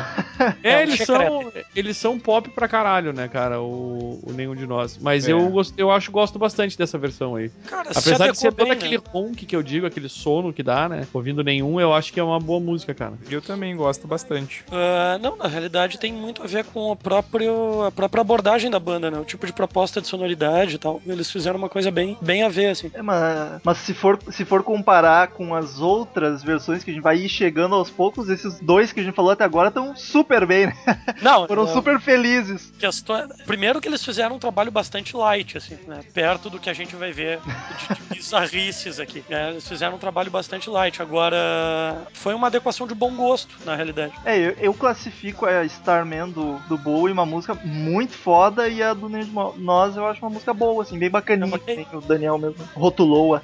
É, 0.63 0.72
É, 0.77 0.82
eles 0.84 1.00
são, 1.01 1.51
eles 1.75 1.98
são 1.98 2.20
pop 2.20 2.50
pra 2.50 2.67
caralho, 2.67 3.13
né, 3.13 3.27
cara? 3.27 3.62
O, 3.62 4.20
o 4.24 4.34
nenhum 4.34 4.56
de 4.56 4.65
nós. 4.67 4.98
Mas 5.01 5.27
É. 5.27 5.32
eu, 5.32 5.51
eu 5.77 5.91
acho 5.91 6.12
gosto 6.12 6.38
bastante 6.38 6.77
dessa 6.77 6.98
versão 6.98 7.36
aí. 7.36 7.50
Cara, 7.67 7.94
se 7.94 8.00
Apesar 8.00 8.32
de 8.32 8.38
ser 8.38 8.48
adequou 8.48 8.65
todo 8.65 8.67
bem, 8.67 8.77
aquele 8.77 8.98
né? 8.98 9.03
ronk 9.12 9.46
que 9.46 9.56
eu 9.56 9.63
digo, 9.63 9.86
aquele 9.88 10.10
sono 10.10 10.53
que 10.53 10.63
dá, 10.63 10.88
né? 10.89 11.08
Ouvindo 11.13 11.44
nenhum, 11.44 11.79
eu 11.79 11.94
acho 11.94 12.12
que 12.13 12.20
é 12.20 12.24
uma 12.24 12.39
boa 12.39 12.60
música, 12.60 12.94
cara. 12.94 13.13
Eu 13.29 13.41
também 13.41 13.75
gosto 13.75 14.08
bastante. 14.08 14.63
Ah, 14.72 15.17
não, 15.22 15.36
na 15.38 15.48
realidade 15.48 15.98
tem 16.00 16.12
muito 16.13 16.44
a 16.44 16.48
ver 16.48 16.65
com 16.65 16.91
o 16.91 16.96
próprio, 16.96 17.84
a 17.84 17.91
própria 17.91 18.22
abordagem 18.22 18.70
da 18.70 18.79
banda, 18.79 19.10
né? 19.10 19.20
O 19.20 19.25
tipo 19.25 19.46
de 19.46 19.53
proposta 19.53 20.01
de 20.01 20.08
sonoridade 20.08 20.75
e 20.75 20.77
tal. 20.77 21.01
Eles 21.06 21.32
fizeram 21.32 21.58
uma 21.58 21.70
coisa 21.70 21.89
bem, 21.91 22.17
bem 22.22 22.44
a 22.44 22.50
ver, 22.50 22.67
assim. 22.67 22.91
É, 22.94 23.01
mas, 23.01 23.62
mas 23.63 23.77
se, 23.79 23.94
for, 23.94 24.20
se 24.32 24.46
for 24.46 24.63
comparar 24.63 25.29
com 25.29 25.56
as 25.56 25.79
outras 25.79 26.44
versões 26.44 26.84
que 26.84 26.91
a 26.91 26.94
gente 26.94 27.03
vai 27.03 27.17
ir 27.17 27.29
chegando 27.29 27.75
aos 27.75 27.89
poucos, 27.89 28.29
esses 28.29 28.60
dois 28.60 28.91
que 28.91 29.00
a 29.00 29.03
gente 29.03 29.15
falou 29.15 29.32
até 29.32 29.44
agora 29.44 29.70
estão 29.70 29.96
super 29.96 30.27
bem, 30.46 30.68
né? 30.68 30.74
Não, 31.22 31.48
Foram 31.48 31.66
não, 31.66 31.74
super 31.74 32.00
felizes. 32.00 32.72
questão- 32.78 33.28
Primeiro 33.46 33.80
que 33.82 33.88
eles 33.88 34.04
fizeram 34.04 34.36
um 34.36 34.40
trabalho 34.40 34.72
bastante 34.72 35.16
light, 35.16 35.58
assim, 35.58 35.78
né? 35.88 36.00
Perto 36.14 36.50
do 36.50 36.60
que 36.60 36.70
a 36.70 36.74
gente 36.74 36.96
vai 36.96 37.12
ver 37.12 37.40
de, 37.40 37.96
de 38.10 38.16
bizarrices 38.16 39.00
aqui. 39.00 39.24
né? 39.30 39.52
Eles 39.52 39.68
fizeram 39.68 39.96
um 39.96 40.00
trabalho 40.00 40.30
bastante 40.30 40.70
light. 40.70 41.02
Agora, 41.02 42.08
foi 42.14 42.34
uma 42.34 42.48
adequação 42.48 42.86
de 42.88 42.94
bom 42.94 43.16
gosto, 43.16 43.56
na 43.66 43.76
realidade. 43.76 44.14
É, 44.26 44.38
eu, 44.38 44.52
eu 44.60 44.74
classifico 44.74 45.46
a 45.46 45.64
Starman 45.66 46.30
do, 46.30 46.60
do 46.68 46.78
Bowie 46.78 47.14
uma 47.14 47.26
música 47.26 47.56
muito 47.64 48.14
foda 48.14 48.68
e 48.68 48.82
a 48.84 48.94
do 48.94 49.10
Mo- 49.10 49.56
Nós 49.58 49.96
eu 49.96 50.06
acho 50.06 50.22
uma 50.22 50.30
música 50.30 50.54
boa, 50.54 50.84
assim, 50.84 50.98
bem 51.00 51.10
bacaninha, 51.10 51.56
Ok. 51.56 51.76
que 51.76 51.76
nem 51.92 52.00
o 52.00 52.02
Daniel 52.02 52.38
mesmo 52.38 52.58
rotulou-a. 52.76 53.42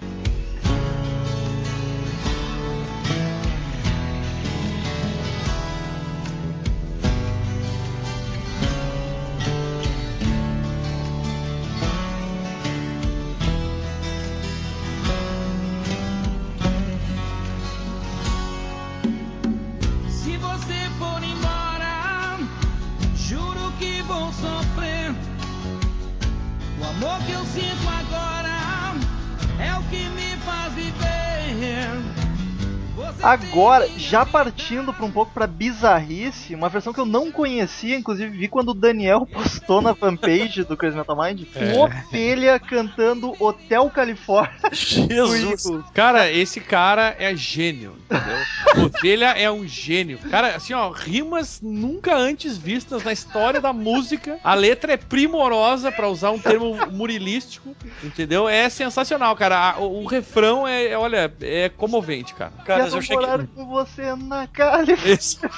Agora, 33.33 33.89
já 33.97 34.23
partindo 34.23 34.93
pra 34.93 35.03
um 35.03 35.11
pouco 35.11 35.33
pra 35.33 35.47
bizarrice, 35.47 36.53
uma 36.53 36.69
versão 36.69 36.93
que 36.93 36.99
eu 36.99 37.05
não 37.05 37.31
conhecia, 37.31 37.95
inclusive 37.97 38.37
vi 38.37 38.47
quando 38.47 38.69
o 38.69 38.73
Daniel 38.75 39.25
postou 39.33 39.81
na 39.81 39.95
fanpage 39.95 40.63
do 40.63 40.77
Crazy 40.77 40.95
Metal 40.95 41.17
Mind, 41.17 41.41
É. 41.55 41.73
Ovelha 41.75 42.59
cantando 42.59 43.35
Hotel 43.39 43.89
Califórnia 43.89 44.53
Jesus! 44.71 45.83
Cara, 45.95 46.31
esse 46.31 46.59
cara 46.59 47.15
é 47.17 47.35
gênio, 47.35 47.95
entendeu? 48.05 48.85
Ovelha 48.85 49.31
é 49.31 49.49
um 49.49 49.67
gênio. 49.67 50.19
Cara, 50.29 50.55
assim, 50.55 50.73
ó, 50.73 50.91
rimas 50.91 51.59
nunca 51.59 52.15
antes 52.15 52.55
vistas 52.55 53.03
na 53.03 53.11
história 53.11 53.59
da 53.59 53.73
música. 53.73 54.37
A 54.43 54.53
letra 54.53 54.93
é 54.93 54.97
primorosa, 54.97 55.91
pra 55.91 56.07
usar 56.07 56.29
um 56.29 56.37
termo 56.39 56.75
murilístico, 56.91 57.75
entendeu? 58.03 58.47
É 58.47 58.69
sensacional, 58.69 59.35
cara. 59.35 59.77
O, 59.79 60.03
o 60.03 60.05
refrão 60.05 60.67
é, 60.67 60.95
olha, 60.95 61.33
é 61.41 61.67
comovente, 61.69 62.35
cara. 62.35 62.51
Quero 62.63 62.83
eu 62.83 63.01
cheguei, 63.01 63.22
morar 63.27 63.47
com 63.47 63.65
você 63.67 64.15
na 64.15 64.47
Califórnia. 64.47 65.13
Esse- 65.13 65.39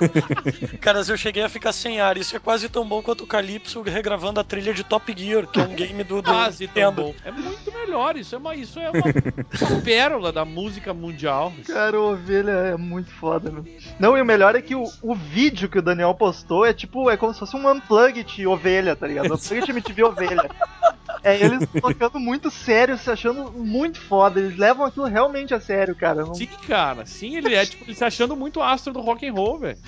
caras, 0.80 1.08
eu 1.08 1.16
cheguei 1.16 1.42
a 1.42 1.48
ficar 1.48 1.72
sem 1.72 2.00
ar. 2.00 2.16
Isso 2.16 2.34
é 2.36 2.38
quase 2.38 2.68
tão 2.68 2.86
bom 2.86 3.02
quanto 3.02 3.24
o 3.24 3.26
Calypso 3.26 3.82
regravando 3.82 4.40
a 4.40 4.44
trilha 4.44 4.72
de 4.72 4.84
Top 4.84 5.12
Gear, 5.16 5.46
que 5.46 5.60
é 5.60 5.64
um 5.64 5.74
game 5.74 6.02
do, 6.04 6.22
do 6.22 6.30
Quase 6.30 6.66
tão 6.68 6.90
Nintendo. 6.90 7.02
bom. 7.02 7.14
É 7.24 7.30
muito 7.30 7.72
melhor. 7.72 8.16
Isso 8.16 8.34
é 8.34 8.38
uma, 8.38 8.54
isso 8.54 8.78
é 8.78 8.90
uma, 8.90 9.00
uma 9.70 9.80
pérola 9.82 10.32
da 10.32 10.44
música 10.44 10.94
mundial. 10.94 11.52
Cara, 11.66 12.00
o 12.00 12.12
Ovelha 12.12 12.50
é 12.50 12.76
muito 12.76 13.10
foda, 13.10 13.50
meu. 13.50 13.64
Não, 13.98 14.16
e 14.16 14.22
o 14.22 14.24
melhor 14.24 14.54
é 14.54 14.62
que 14.62 14.74
o, 14.74 14.84
o 15.02 15.14
vídeo 15.14 15.68
que 15.68 15.78
o 15.78 15.82
Daniel 15.82 16.14
postou 16.14 16.64
é 16.64 16.72
tipo, 16.72 17.10
é 17.10 17.16
como 17.16 17.32
se 17.32 17.40
fosse 17.40 17.56
um 17.56 17.68
Unplugged 17.70 18.46
Ovelha, 18.46 18.96
tá 18.96 19.06
ligado? 19.06 19.34
Unplugged 19.34 19.70
MTV 19.70 20.04
Ovelha. 20.04 20.48
É 21.22 21.36
eles 21.36 21.68
tocando 21.80 22.18
muito 22.18 22.50
sério, 22.50 22.96
se 22.98 23.10
achando 23.10 23.52
muito 23.52 24.00
foda. 24.00 24.40
Eles 24.40 24.56
levam 24.56 24.86
aquilo 24.86 25.06
realmente 25.06 25.52
a 25.54 25.60
sério, 25.60 25.94
cara. 25.94 26.24
Não- 26.24 26.34
Sim, 26.34 26.48
cara. 26.66 27.04
Sim, 27.06 27.36
ele 27.36 27.54
é 27.54 27.64
tipo, 27.66 27.84
ele 27.84 27.94
se 27.94 28.04
achando 28.04 28.36
muito 28.36 28.60
astro 28.62 28.92
do 28.92 29.00
rock 29.00 29.26
and 29.28 29.32
roll, 29.32 29.58
velho. 29.58 29.78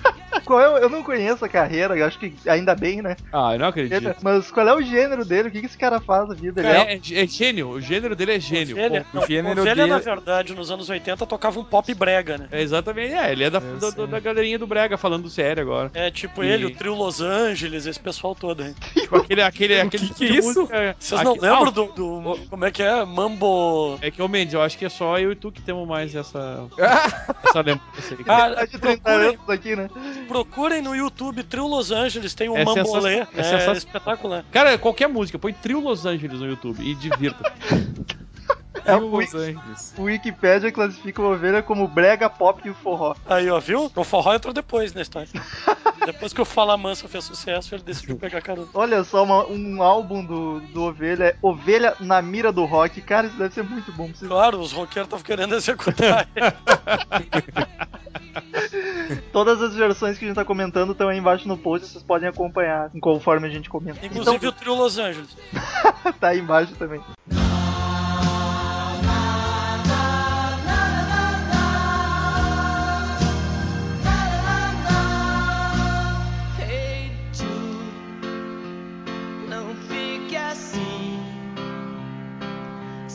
Qual 0.45 0.61
é, 0.61 0.69
o- 0.69 0.79
eu 0.79 0.89
não 0.89 1.03
conheço 1.03 1.45
a 1.45 1.49
carreira, 1.49 1.97
eu 1.97 2.05
acho 2.07 2.19
que 2.19 2.35
ainda 2.47 2.75
bem, 2.75 3.01
né? 3.03 3.17
Ah, 3.33 3.55
eu 3.55 3.59
não 3.59 3.67
acredito. 3.69 4.15
Mas 4.23 4.51
qual 4.51 4.67
é 4.69 4.75
o 4.75 4.83
gênero 4.83 5.25
dele? 5.25 5.49
O 5.49 5.51
que, 5.51 5.61
que 5.61 5.67
esse 5.67 5.79
cara 5.79 6.01
faz 6.01 6.29
na 6.29 6.35
vida? 6.35 6.61
Ele 6.61 6.69
é- 6.69 6.73
É, 6.73 6.95
é, 6.95 7.25
é 7.25 7.27
gênio, 7.27 7.69
o 7.71 7.81
gênero 7.81 8.15
dele 8.17 8.33
é 8.35 8.41
gênio. 8.41 8.77
Ovelha, 8.77 9.07
o 9.13 9.17
não, 9.17 9.27
gênero 9.27 9.61
Ovelha, 9.61 9.75
dele- 9.77 9.91
na 9.91 9.99
verdade, 9.99 10.55
nos 10.55 10.71
anos 10.71 10.89
80 10.89 11.27
tocava 11.27 11.59
um 11.61 11.65
pop 11.65 11.93
brega, 11.95 12.39
né? 12.39 12.49
É 12.51 12.61
exatamente, 12.63 13.15
é, 13.15 13.33
ele 13.33 13.45
é 13.45 13.51
da, 13.51 13.59
É, 13.59 13.61
sim. 13.61 13.97
do- 13.97 14.07
da 14.07 14.21
galerinha 14.21 14.59
do 14.59 14.67
Brega 14.67 14.97
falando 14.97 15.29
sério 15.31 15.63
agora. 15.63 15.91
É 15.95 16.11
tipo 16.11 16.43
E- 16.43 16.49
ele, 16.49 16.67
o 16.67 16.75
trio 16.75 16.95
Los 16.95 17.21
Angeles, 17.21 17.87
esse 17.87 18.01
pessoal 18.01 18.35
todo 18.35 18.63
aí. 18.63 18.75
Tipo, 18.95 19.17
aquele, 19.17 19.43
aquele, 19.43 19.81
aquele 19.81 20.09
que 20.09 20.15
que 20.15 20.25
é 20.25 20.27
tipo 20.29 20.33
de 20.33 20.39
isso? 20.39 20.61
música- 20.61 20.97
Vocês 21.25 21.43
não 21.43 21.51
lembram 21.65 21.69
Ah, 21.69 21.71
do, 21.71 21.87
do- 21.93 22.49
Como 22.49 22.65
é 22.65 22.71
que 22.71 22.83
é? 22.83 23.05
Mambo. 23.05 23.99
É 24.01 24.11
que, 24.11 24.21
ô 24.23 24.29
Mendes, 24.29 24.55
eu 24.55 24.63
acho 24.63 24.77
que 24.79 24.85
é 24.85 24.89
só 24.89 25.19
eu 25.19 25.33
e 25.33 25.35
tu 25.37 25.51
que 25.53 25.61
temos 25.63 25.87
mais 25.89 26.15
essa, 26.15 26.67
essa 27.45 27.61
lembrança 27.61 28.15
aí. 28.19 28.25
Cara, 28.25 28.55
tá 28.55 28.65
de 28.67 28.79
30 28.79 29.01
procurem, 29.03 29.29
anos 29.29 29.49
aqui, 29.51 29.77
né? 29.77 29.91
procurem 30.29 30.83
no 30.83 30.95
YouTube 30.95 31.43
Trio 31.45 31.67
Los 31.67 31.91
Angeles, 31.91 32.35
tem 32.35 32.49
um 32.49 32.57
É 32.57 32.65
Mambolê. 32.65 33.15
é 33.19 33.27
É, 33.35 33.43
sensacional. 33.43 33.75
espetacular. 33.77 34.45
Cara, 34.51 34.79
qualquer 34.79 35.09
música, 35.09 35.39
põe 35.39 35.53
Trio 35.53 35.81
Los 35.81 36.07
Angeles 36.07 36.41
no 36.41 36.47
YouTube 36.47 36.83
e 36.83 36.95
divirta. 36.95 37.53
É 38.85 38.93
E 38.93 38.97
o 38.97 39.07
Los 39.07 39.35
Angeles. 39.35 39.95
O 39.99 40.03
Wikipedia 40.03 40.73
classifica 40.73 41.23
o 41.23 41.33
Ovelha 41.33 41.63
como 41.63 41.87
brega, 41.89 42.29
pop 42.29 42.61
e 42.69 42.73
forró. 42.75 43.15
Aí, 43.27 43.49
ó, 43.51 43.59
viu? 43.61 43.91
O 43.95 44.05
forró 44.05 44.35
entrou 44.35 44.53
depois 44.53 44.93
na 44.95 45.03
história. 45.03 45.29
depois 46.05 46.33
que 46.33 46.41
o 46.41 46.45
Fala 46.45 46.77
Mansa 46.77 47.09
fez 47.09 47.25
sucesso, 47.25 47.75
ele 47.75 47.83
decidiu 47.85 48.17
pegar 48.17 48.41
carona. 48.43 48.69
Olha 48.75 49.05
só, 49.05 49.23
uma- 49.25 49.47
um 49.47 49.83
álbum 49.83 50.25
do, 50.25 50.61
do 50.61 50.83
Ovelha 50.85 51.25
é 51.25 51.37
Ovelha 51.43 51.95
na 52.01 52.21
Mira 52.23 52.51
do 52.53 52.65
Rock. 52.65 53.01
Cara, 53.03 53.27
isso 53.29 53.37
deve 53.37 53.55
ser 53.55 53.63
muito 53.63 53.93
bom. 53.93 54.09
Vocês- 54.09 54.29
Claro, 54.31 54.59
os 54.61 54.73
roqueiros 54.73 55.07
estavam 55.07 55.25
querendo 55.25 55.55
executar. 55.55 56.29
Todas 59.33 59.61
as 59.63 59.75
versões 59.75 60.19
que 60.19 60.25
a 60.25 60.29
gente 60.29 60.37
tá 60.37 60.45
comentando 60.45 60.93
estão 60.93 61.09
aí 61.09 61.19
embaixo 61.19 61.47
no 61.49 61.57
post, 61.59 61.89
vocês 61.89 62.03
podem 62.05 62.29
acompanhar 62.29 62.91
conforme 63.01 63.47
a 63.47 63.51
gente 63.51 63.69
comenta. 63.69 64.05
Inclusive 64.05 64.47
o 64.47 64.53
Trio 64.53 64.75
Los 64.75 64.99
Angeles. 64.99 65.37
Então, 65.53 66.13
tá 66.21 66.29
aí 66.29 66.39
embaixo 66.41 66.75
também. 66.75 67.01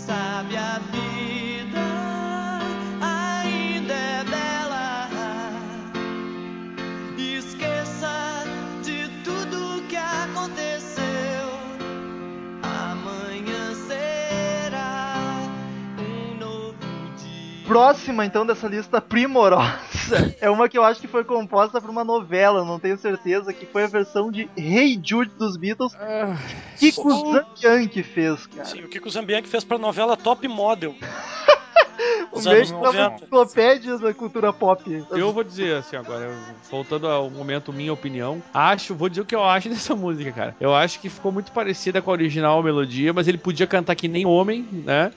Sabe 0.05 0.55
a 0.55 0.79
vida 0.91 1.79
ainda 3.01 3.93
é 3.93 4.23
bela. 4.23 5.09
Esqueça 7.17 8.43
de 8.83 9.09
tudo 9.23 9.81
que 9.87 9.97
aconteceu. 9.97 11.03
Amanhã 12.63 13.75
será 13.87 15.23
um 15.99 16.37
novo 16.37 16.75
dia. 17.17 17.65
Próxima, 17.67 18.25
então, 18.25 18.45
dessa 18.45 18.67
lista 18.67 19.01
primorosa 19.01 19.86
é 20.41 20.49
uma 20.49 20.69
que 20.69 20.77
eu 20.77 20.83
acho 20.83 20.99
que 21.01 21.07
foi 21.07 21.23
composta 21.23 21.79
por 21.81 21.89
uma 21.89 22.03
novela, 22.03 22.63
não 22.63 22.79
tenho 22.79 22.97
certeza, 22.97 23.53
que 23.53 23.65
foi 23.65 23.83
a 23.83 23.87
versão 23.87 24.31
de 24.31 24.49
Hey 24.57 24.99
Jude 25.03 25.31
dos 25.37 25.57
Beatles, 25.57 25.93
que 26.77 26.93
o 26.97 27.33
Zambian 27.33 27.87
que 27.87 28.03
fez, 28.03 28.45
cara. 28.47 28.65
Sim, 28.65 28.83
o 28.83 28.87
Kiko 28.87 29.09
Zambianchi 29.09 29.47
fez 29.47 29.63
pra 29.63 29.77
novela 29.77 30.17
Top 30.17 30.47
Model. 30.47 30.95
O 32.31 32.39
que 32.39 32.43
tava 32.43 32.91
90. 32.91 33.15
enciclopédia 33.15 33.97
da 33.97 34.13
cultura 34.13 34.53
pop. 34.53 35.05
Eu 35.11 35.31
vou 35.31 35.43
dizer 35.43 35.77
assim 35.77 35.95
agora, 35.95 36.31
voltando 36.69 37.07
ao 37.07 37.29
momento 37.29 37.73
minha 37.73 37.91
opinião, 37.91 38.41
acho, 38.53 38.93
vou 38.93 39.09
dizer 39.09 39.21
o 39.21 39.25
que 39.25 39.35
eu 39.35 39.43
acho 39.43 39.69
dessa 39.69 39.95
música, 39.95 40.31
cara. 40.31 40.55
Eu 40.59 40.75
acho 40.75 40.99
que 40.99 41.09
ficou 41.09 41.31
muito 41.31 41.51
parecida 41.51 42.01
com 42.01 42.11
a 42.11 42.13
original 42.13 42.61
melodia, 42.61 43.13
mas 43.13 43.27
ele 43.27 43.37
podia 43.37 43.65
cantar 43.65 43.95
que 43.95 44.07
nem 44.07 44.25
homem, 44.25 44.67
né? 44.71 45.11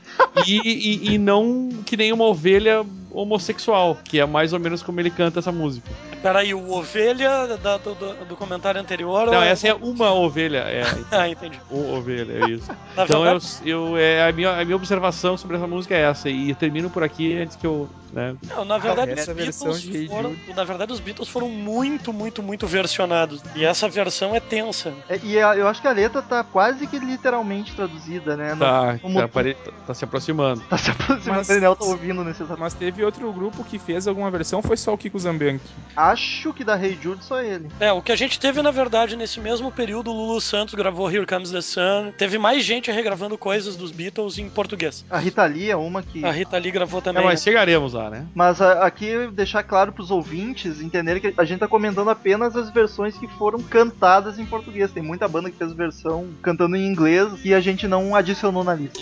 E, 0.47 0.57
e, 0.57 1.15
e 1.15 1.19
não 1.19 1.69
que 1.85 1.97
nem 1.97 2.13
uma 2.13 2.25
ovelha 2.25 2.85
homossexual, 3.13 3.99
que 4.05 4.21
é 4.21 4.27
mais 4.27 4.53
ou 4.53 4.61
menos 4.61 4.83
como 4.83 5.01
ele 5.01 5.11
canta 5.11 5.39
essa 5.39 5.53
música. 5.53 5.91
Peraí, 6.23 6.53
o 6.55 6.71
ovelha 6.71 7.57
da- 7.57 7.77
do, 7.79 7.95
do- 7.95 8.37
comentário 8.37 8.81
anterior. 8.81 9.27
Não, 9.27 9.35
ou- 9.39 9.43
essa 9.43 9.69
é 9.69 9.75
uma 9.75 10.13
ovelha. 10.13 10.59
É, 10.59 10.83
Ah, 11.11 11.29
entendi. 11.29 11.59
o 11.71 11.95
ovelha, 11.95 12.45
é 12.45 12.51
isso. 12.51 12.71
Na 12.97 13.05
Então 13.11 13.25
eu, 13.25 13.39
eu, 13.65 13.97
é, 13.97 14.29
a, 14.29 14.33
minha, 14.33 14.51
a 14.61 14.65
minha 14.65 14.77
observação 14.77 15.37
sobre 15.37 15.57
essa 15.57 15.67
música 15.67 15.95
é 15.95 16.03
essa, 16.03 16.29
e 16.29 16.51
eu 16.51 16.57
termino 16.57 16.91
por 16.91 17.03
aqui 17.03 17.35
antes 17.37 17.57
que 17.57 17.67
eu. 17.67 17.89
Né, 18.13 18.35
não, 18.49 18.65
na 18.65 18.77
verdade, 18.77 19.13
os 19.13 19.19
essa 19.21 19.33
versão 19.33 19.69
Beatles 19.69 19.83
de 19.83 20.09
foram, 20.09 20.35
na 20.57 20.65
verdade, 20.65 20.93
os 20.93 20.99
Beatles 20.99 21.29
foram 21.29 21.49
muito, 21.49 22.13
muito, 22.13 22.43
muito 22.43 22.67
versionados. 22.67 23.41
E 23.55 23.65
essa 23.65 23.89
versão 23.89 24.35
é 24.35 24.41
tensa. 24.41 24.93
É, 25.09 25.21
E 25.23 25.39
a- 25.41 25.55
eu 25.55 25.69
acho 25.69 25.81
que 25.81 25.87
a 25.87 25.93
letra 25.93 26.21
tá 26.21 26.43
quase 26.43 26.89
que 26.89 26.99
literalmente 26.99 27.73
traduzida, 27.73 28.37
né? 28.37 28.51
Não- 28.51 28.59
tá, 28.67 28.99
como- 29.01 29.21
tá, 29.21 29.29
pare- 29.29 29.55
tá- 29.55 29.71
tá 29.87 29.95
se 29.95 30.05
aproximando. 30.05 30.61
Tá 30.63 30.77
se 30.77 30.91
aproximando, 30.91 31.31
Mas- 31.39 31.49
o 31.49 31.53
Daniel 31.53 31.77
tá 31.77 31.85
ouvindo 31.85 32.25
nesse 32.25 32.43
exato. 32.43 32.59
Mas 32.59 32.75
teve 32.75 33.05
outro 33.05 33.33
grupo 33.33 33.63
que 33.63 33.79
fez 33.79 34.09
alguma 34.09 34.29
versão, 34.29 34.61
foi 34.61 34.77
só 34.77 34.93
o 34.93 34.99
Kiko 34.99 35.17
Zambianchi. 35.17 35.63
Acho 36.11 36.53
que 36.53 36.65
da 36.65 36.77
Hey 36.83 36.99
Jude 37.01 37.25
só 37.25 37.41
ele. 37.43 37.69
É, 37.79 37.93
o 37.93 38.03
que 38.03 38.11
a 38.13 38.17
gente 38.17 38.39
teve, 38.39 38.61
na 38.63 38.71
verdade, 38.71 39.17
nesse 39.17 39.39
mesmo 39.41 39.71
período, 39.71 40.11
o 40.11 40.15
Lulu 40.15 40.41
Santos 40.41 40.75
gravou 40.75 41.11
Here 41.11 41.27
Comes 41.27 41.51
the 41.51 41.61
Sun. 41.61 42.13
Teve 42.17 42.39
mais 42.39 42.65
gente 42.65 42.91
regravando 42.91 43.37
coisas 43.39 43.77
dos 43.77 43.91
Beatles 43.91 44.39
em 44.39 44.49
português. 44.49 45.05
A 45.11 45.19
Rita 45.19 45.45
Lee 45.45 45.71
é 45.71 45.77
uma 45.77 46.03
que. 46.03 46.25
A 46.25 46.31
Rita 46.33 46.59
Lee 46.59 46.71
gravou 46.71 47.01
É, 47.01 47.03
também. 47.03 47.25
mas 47.25 47.41
né? 47.41 47.45
chegaremos 47.45 47.93
lá, 47.93 48.11
né? 48.11 48.27
Mas 48.35 48.61
a- 48.61 48.85
aqui 48.85 49.29
deixar 49.33 49.63
claro 49.63 49.93
pros 49.93 50.11
ouvintes 50.11 50.81
entenderem 50.81 51.21
que 51.21 51.35
a 51.37 51.45
gente 51.45 51.61
tá 51.61 51.69
comentando 51.69 52.11
apenas 52.11 52.57
as 52.57 52.71
versões 52.71 53.17
que 53.17 53.29
foram 53.39 53.61
cantadas 53.63 54.39
em 54.39 54.45
português. 54.47 54.91
Tem 54.91 55.03
muita 55.03 55.29
banda 55.29 55.51
que 55.51 55.57
fez 55.57 55.73
versão 55.73 56.29
cantando 56.43 56.77
em 56.77 56.87
inglês 56.87 57.29
e 57.45 57.55
a 57.55 57.61
gente 57.61 57.87
não 57.87 58.15
adicionou 58.17 58.65
na 58.65 58.75
lista. 58.75 58.99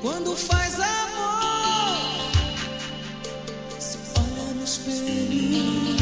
Quando 0.00 0.36
faz 0.36 0.74
amor, 0.78 2.30
se 3.80 3.98
olha 4.16 4.54
no 4.54 4.62
espelho. 4.62 5.96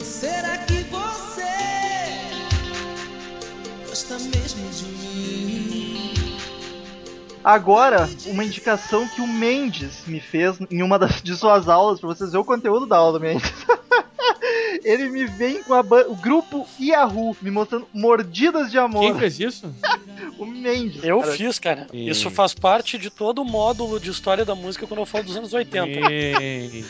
Será 0.00 0.58
que 0.58 0.84
você 0.84 1.42
gosta 3.88 4.18
mesmo 4.18 4.70
de 4.70 4.84
mim? 4.84 6.14
Agora, 7.42 8.08
uma 8.26 8.44
indicação 8.44 9.08
que 9.08 9.20
o 9.20 9.26
Mendes 9.26 10.06
me 10.06 10.20
fez 10.20 10.58
em 10.70 10.82
uma 10.82 10.96
das, 10.98 11.20
de 11.20 11.34
suas 11.36 11.68
aulas, 11.68 11.98
pra 11.98 12.08
vocês 12.08 12.30
verem 12.30 12.42
o 12.42 12.44
conteúdo 12.44 12.86
da 12.86 12.98
aula 12.98 13.18
do 13.18 13.20
Mendes. 13.20 13.52
Ele 14.84 15.08
me 15.08 15.26
vem 15.26 15.60
com 15.64 15.74
a 15.74 15.80
o 15.80 16.14
grupo 16.14 16.66
Yahoo, 16.80 17.36
me 17.42 17.50
mostrando 17.50 17.88
mordidas 17.92 18.70
de 18.70 18.78
amor. 18.78 19.00
Quem 19.00 19.18
fez 19.18 19.40
isso? 19.40 19.74
O 20.38 20.44
Mendes. 20.44 21.02
Eu 21.02 21.20
cara. 21.20 21.32
fiz, 21.32 21.58
cara. 21.58 21.86
E- 21.92 22.08
Isso 22.08 22.30
faz 22.30 22.52
parte 22.52 22.98
de 22.98 23.08
todo 23.10 23.40
o 23.40 23.44
módulo 23.44 23.98
de 23.98 24.10
história 24.10 24.44
da 24.44 24.54
música 24.54 24.86
quando 24.86 25.00
eu 25.00 25.06
falo 25.06 25.24
dos 25.24 25.36
anos 25.36 25.52
80. 25.52 25.86
Quem? 25.86 26.84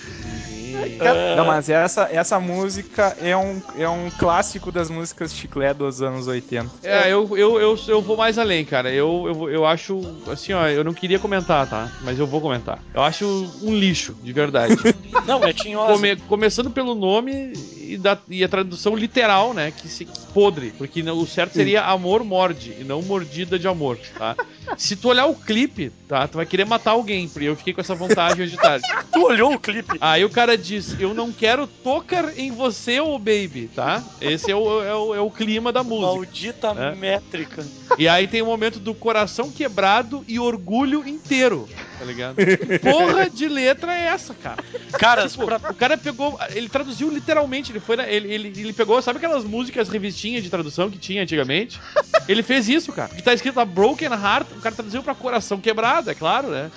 Ah, 1.00 1.36
Não, 1.36 1.44
mas 1.46 1.68
essa, 1.68 2.08
essa 2.10 2.38
música 2.40 3.16
é 3.20 3.36
um, 3.36 3.60
é 3.78 3.88
um 3.88 4.10
clássico 4.18 4.70
das 4.72 4.90
músicas 4.90 5.32
chiclé 5.34 5.72
dos 5.74 6.02
anos 6.02 6.26
80. 6.26 6.70
É, 6.82 7.10
eu, 7.12 7.36
eu, 7.36 7.60
eu, 7.60 7.78
eu 7.88 8.02
vou 8.02 8.16
mais 8.16 8.38
além, 8.38 8.64
cara. 8.64 8.90
Eu, 8.92 9.24
eu, 9.26 9.50
eu 9.50 9.66
acho, 9.66 10.00
assim, 10.30 10.52
ó, 10.52 10.66
eu 10.68 10.84
não 10.84 10.92
queria 10.94 11.18
comentar, 11.18 11.66
tá? 11.66 11.88
Mas 12.02 12.18
eu 12.18 12.26
vou 12.26 12.40
comentar. 12.40 12.78
Eu 12.94 13.02
acho 13.02 13.26
um 13.62 13.74
lixo, 13.74 14.16
de 14.22 14.32
verdade. 14.32 14.76
Não, 15.26 15.42
é 15.44 15.52
tinhosa. 15.52 15.92
Come- 15.94 16.16
começando 16.28 16.70
pelo 16.70 16.94
nome 16.94 17.52
e, 17.76 17.96
da, 17.96 18.16
e 18.28 18.44
a 18.44 18.48
tradução 18.48 18.94
literal, 18.94 19.52
né? 19.52 19.72
Que 19.72 19.88
se 19.88 20.06
podre. 20.32 20.70
Porque 20.78 21.02
o 21.02 21.26
certo 21.26 21.54
seria 21.54 21.82
amor 21.84 22.22
morde 22.22 22.76
e 22.78 22.84
não 22.84 23.02
mordida 23.02 23.58
de 23.58 23.66
amor, 23.66 23.98
tá? 24.16 24.36
Se 24.76 24.96
tu 24.96 25.08
olhar 25.08 25.26
o 25.26 25.34
clipe, 25.34 25.90
tá? 26.08 26.26
Tu 26.26 26.36
vai 26.36 26.46
querer 26.46 26.64
matar 26.64 26.92
alguém, 26.92 27.28
porque 27.28 27.48
eu 27.48 27.56
fiquei 27.56 27.72
com 27.72 27.80
essa 27.80 27.94
vontade 27.94 28.42
hoje 28.42 28.52
de 28.52 28.58
tarde. 28.58 28.86
Tu 29.12 29.22
olhou 29.22 29.54
o 29.54 29.58
clipe? 29.58 29.96
Aí 30.00 30.24
o 30.24 30.30
cara 30.30 30.58
diz: 30.58 30.94
Eu 31.00 31.14
não 31.14 31.32
quero 31.32 31.66
tocar 31.66 32.38
em 32.38 32.50
você, 32.50 33.00
ô 33.00 33.18
baby, 33.18 33.70
tá? 33.74 34.02
Esse 34.20 34.50
é 34.50 34.56
o, 34.56 34.82
é 34.82 34.94
o, 34.94 35.14
é 35.14 35.20
o 35.20 35.30
clima 35.30 35.72
da 35.72 35.82
música. 35.82 36.06
Maldita 36.06 36.68
É. 36.76 36.94
métrica. 36.94 37.64
E 37.96 38.06
aí 38.08 38.26
tem 38.28 38.42
o 38.42 38.46
momento 38.46 38.78
do 38.78 38.94
coração 38.94 39.50
quebrado 39.50 40.22
e 40.28 40.38
orgulho 40.38 41.06
inteiro, 41.08 41.66
tá 41.98 42.04
ligado? 42.04 42.36
Porra 42.82 43.28
de 43.30 43.48
letra 43.48 43.92
é 43.94 44.06
essa, 44.06 44.34
cara? 44.34 44.62
Cara, 44.98 45.28
Tipo, 45.28 45.46
pra- 45.46 45.70
o 45.70 45.74
cara 45.74 45.96
pegou, 45.98 46.38
ele 46.54 46.68
traduziu 46.68 47.10
literalmente, 47.10 47.72
ele 47.72 47.80
foi, 47.80 47.96
na- 47.96 48.06
ele, 48.08 48.32
ele, 48.32 48.48
ele 48.48 48.72
pegou, 48.72 49.00
sabe 49.02 49.18
aquelas 49.18 49.44
músicas 49.44 49.88
revistinhas 49.88 50.42
de 50.42 50.50
tradução 50.50 50.90
que 50.90 50.98
tinha 50.98 51.22
antigamente? 51.22 51.80
Ele 52.28 52.42
fez 52.42 52.68
isso, 52.68 52.92
cara. 52.92 53.08
Que 53.14 53.22
tá 53.22 53.32
escrito 53.34 53.56
lá 53.56 53.64
Broken 53.64 54.08
Heart, 54.08 54.46
o 54.56 54.60
cara 54.60 54.74
traduziu 54.74 55.02
pra 55.02 55.14
coração 55.14 55.60
quebrado, 55.60 56.10
é 56.10 56.14
claro, 56.14 56.48
né? 56.48 56.70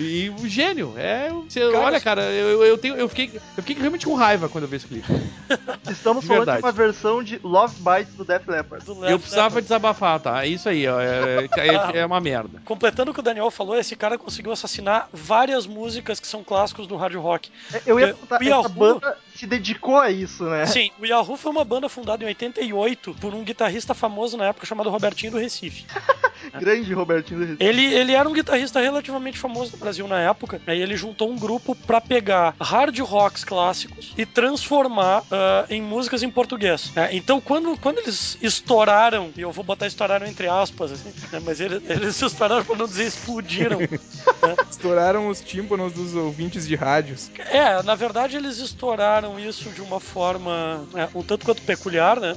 E 0.00 0.30
o 0.40 0.46
gênio, 0.46 0.94
é, 0.96 1.28
você 1.48 1.58
Cara, 1.60 1.78
olha, 1.80 2.00
cara, 2.00 2.22
eu, 2.22 2.62
eu 2.64 2.78
tenho, 2.78 2.94
eu 2.94 3.08
fiquei, 3.08 3.32
eu 3.56 3.62
fiquei 3.64 3.74
realmente 3.76 4.06
com 4.06 4.14
raiva 4.14 4.48
quando 4.48 4.62
eu 4.64 4.68
vi 4.70 4.76
esse 4.76 4.86
clipe. 4.86 5.04
Estamos 5.90 6.22
de 6.22 6.28
falando 6.28 6.44
verdade. 6.46 6.58
de 6.60 6.64
uma 6.64 6.72
versão 6.72 7.20
de 7.22 7.40
Love 7.42 7.74
Bites 7.80 8.14
do 8.14 8.24
Def 8.24 8.46
Leppard. 8.46 8.84
do 8.86 9.04
Eu 9.04 9.18
precisava 9.18 9.60
desabafar, 9.60 10.20
tá? 10.20 10.44
É 10.44 10.48
isso 10.48 10.68
aí, 10.68 10.86
ó, 10.86 11.00
é, 11.00 11.48
é- 11.56 11.98
é 12.00 12.06
uma 12.06 12.20
merda. 12.20 12.62
Completando 12.64 13.10
o 13.10 13.14
que 13.14 13.18
o 13.18 13.22
Daniel 13.24 13.50
falou, 13.50 13.76
esse 13.76 13.96
cara 13.96 14.16
conseguiu 14.16 14.52
assassinar 14.58 15.08
várias 15.12 15.66
músicas 15.66 16.18
que 16.20 16.26
são 16.26 16.42
clássicos 16.44 16.86
do 16.86 16.96
hard 16.96 17.14
rock. 17.16 17.50
É, 17.72 17.82
Eu 17.86 17.98
ia 17.98 18.06
É, 18.06 18.12
perguntar, 18.12 18.40
o 18.40 18.44
Yahoo- 18.44 18.60
essa 18.66 18.68
banda 18.68 19.18
se 19.34 19.46
dedicou 19.46 19.96
a 19.98 20.10
isso, 20.10 20.44
né? 20.44 20.66
Sim, 20.66 20.90
o 21.00 21.06
Yahoo 21.06 21.36
foi 21.36 21.50
uma 21.52 21.64
banda 21.64 21.88
fundada 21.88 22.24
em 22.24 22.26
88 22.26 23.14
por 23.20 23.34
um 23.34 23.44
guitarrista 23.44 23.94
famoso 23.94 24.36
na 24.36 24.46
época 24.46 24.66
chamado 24.66 24.90
Robertinho 24.90 25.32
do 25.32 25.38
Recife. 25.38 25.86
Grande 26.58 26.92
Robertinho 26.92 27.40
do 27.40 27.46
Recife. 27.46 27.64
Ele, 27.64 27.84
ele 27.84 28.12
era 28.12 28.28
um 28.28 28.32
guitarrista 28.32 28.80
relativamente 28.80 29.38
famoso 29.38 29.72
no 29.72 29.78
Brasil 29.78 30.06
na 30.06 30.20
época. 30.20 30.60
Aí 30.66 30.80
ele 30.80 30.96
juntou 30.96 31.30
um 31.30 31.38
grupo 31.38 31.74
pra 31.74 32.00
pegar 32.00 32.54
hard 32.60 32.98
rocks 33.00 33.44
clássicos 33.44 34.14
e 34.16 34.24
transformar 34.24 35.22
ah, 35.30 35.66
em 35.68 35.82
músicas 35.82 36.22
em 36.22 36.30
português. 36.30 36.92
né? 36.94 37.08
Então, 37.12 37.40
quando, 37.40 37.76
quando 37.78 37.98
eles 37.98 38.38
estouraram, 38.40 39.30
e 39.36 39.40
eu 39.40 39.52
vou 39.52 39.64
botar 39.64 39.86
estouraram 39.86 40.26
entre 40.26 40.48
aspas, 40.48 40.92
assim, 40.92 41.12
né? 41.32 41.40
mas 41.44 41.60
eles, 41.60 41.82
eles 41.88 42.20
estouraram 42.20 42.64
pra 42.64 42.76
não 42.76 42.86
dizer 42.86 43.06
explodiram. 43.06 43.78
Estouraram 44.70 45.28
os 45.28 45.40
tímpanos 45.40 45.92
dos 45.92 46.14
ouvintes 46.14 46.66
de 46.66 46.74
rádios. 46.74 47.30
É, 47.50 47.82
na 47.82 47.94
verdade 47.94 48.36
eles 48.36 48.58
estouraram 48.58 49.38
isso 49.38 49.70
de 49.70 49.80
uma 49.80 49.98
forma 49.98 50.86
né, 50.92 51.08
um 51.14 51.22
tanto 51.22 51.44
quanto 51.44 51.62
peculiar, 51.62 52.20
né? 52.20 52.36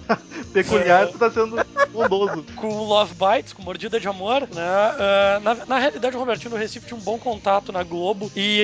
Peculiar, 0.53 1.07
tu 1.07 1.17
tá 1.17 1.29
sendo 1.29 1.57
bondoso. 1.91 2.45
Com 2.55 2.67
o 2.67 2.83
Love 2.83 3.13
Bites, 3.13 3.53
com 3.53 3.61
Mordida 3.61 3.99
de 4.01 4.07
Amor, 4.07 4.41
né? 4.53 4.61
Ah, 4.61 5.39
na, 5.41 5.55
na 5.65 5.77
realidade, 5.79 6.15
o 6.15 6.19
Robertinho 6.19 6.49
do 6.51 6.57
Recife 6.57 6.87
tinha 6.87 6.97
um 6.97 7.01
bom 7.03 7.17
contato 7.17 7.71
na 7.71 7.83
Globo 7.83 8.31
e 8.35 8.61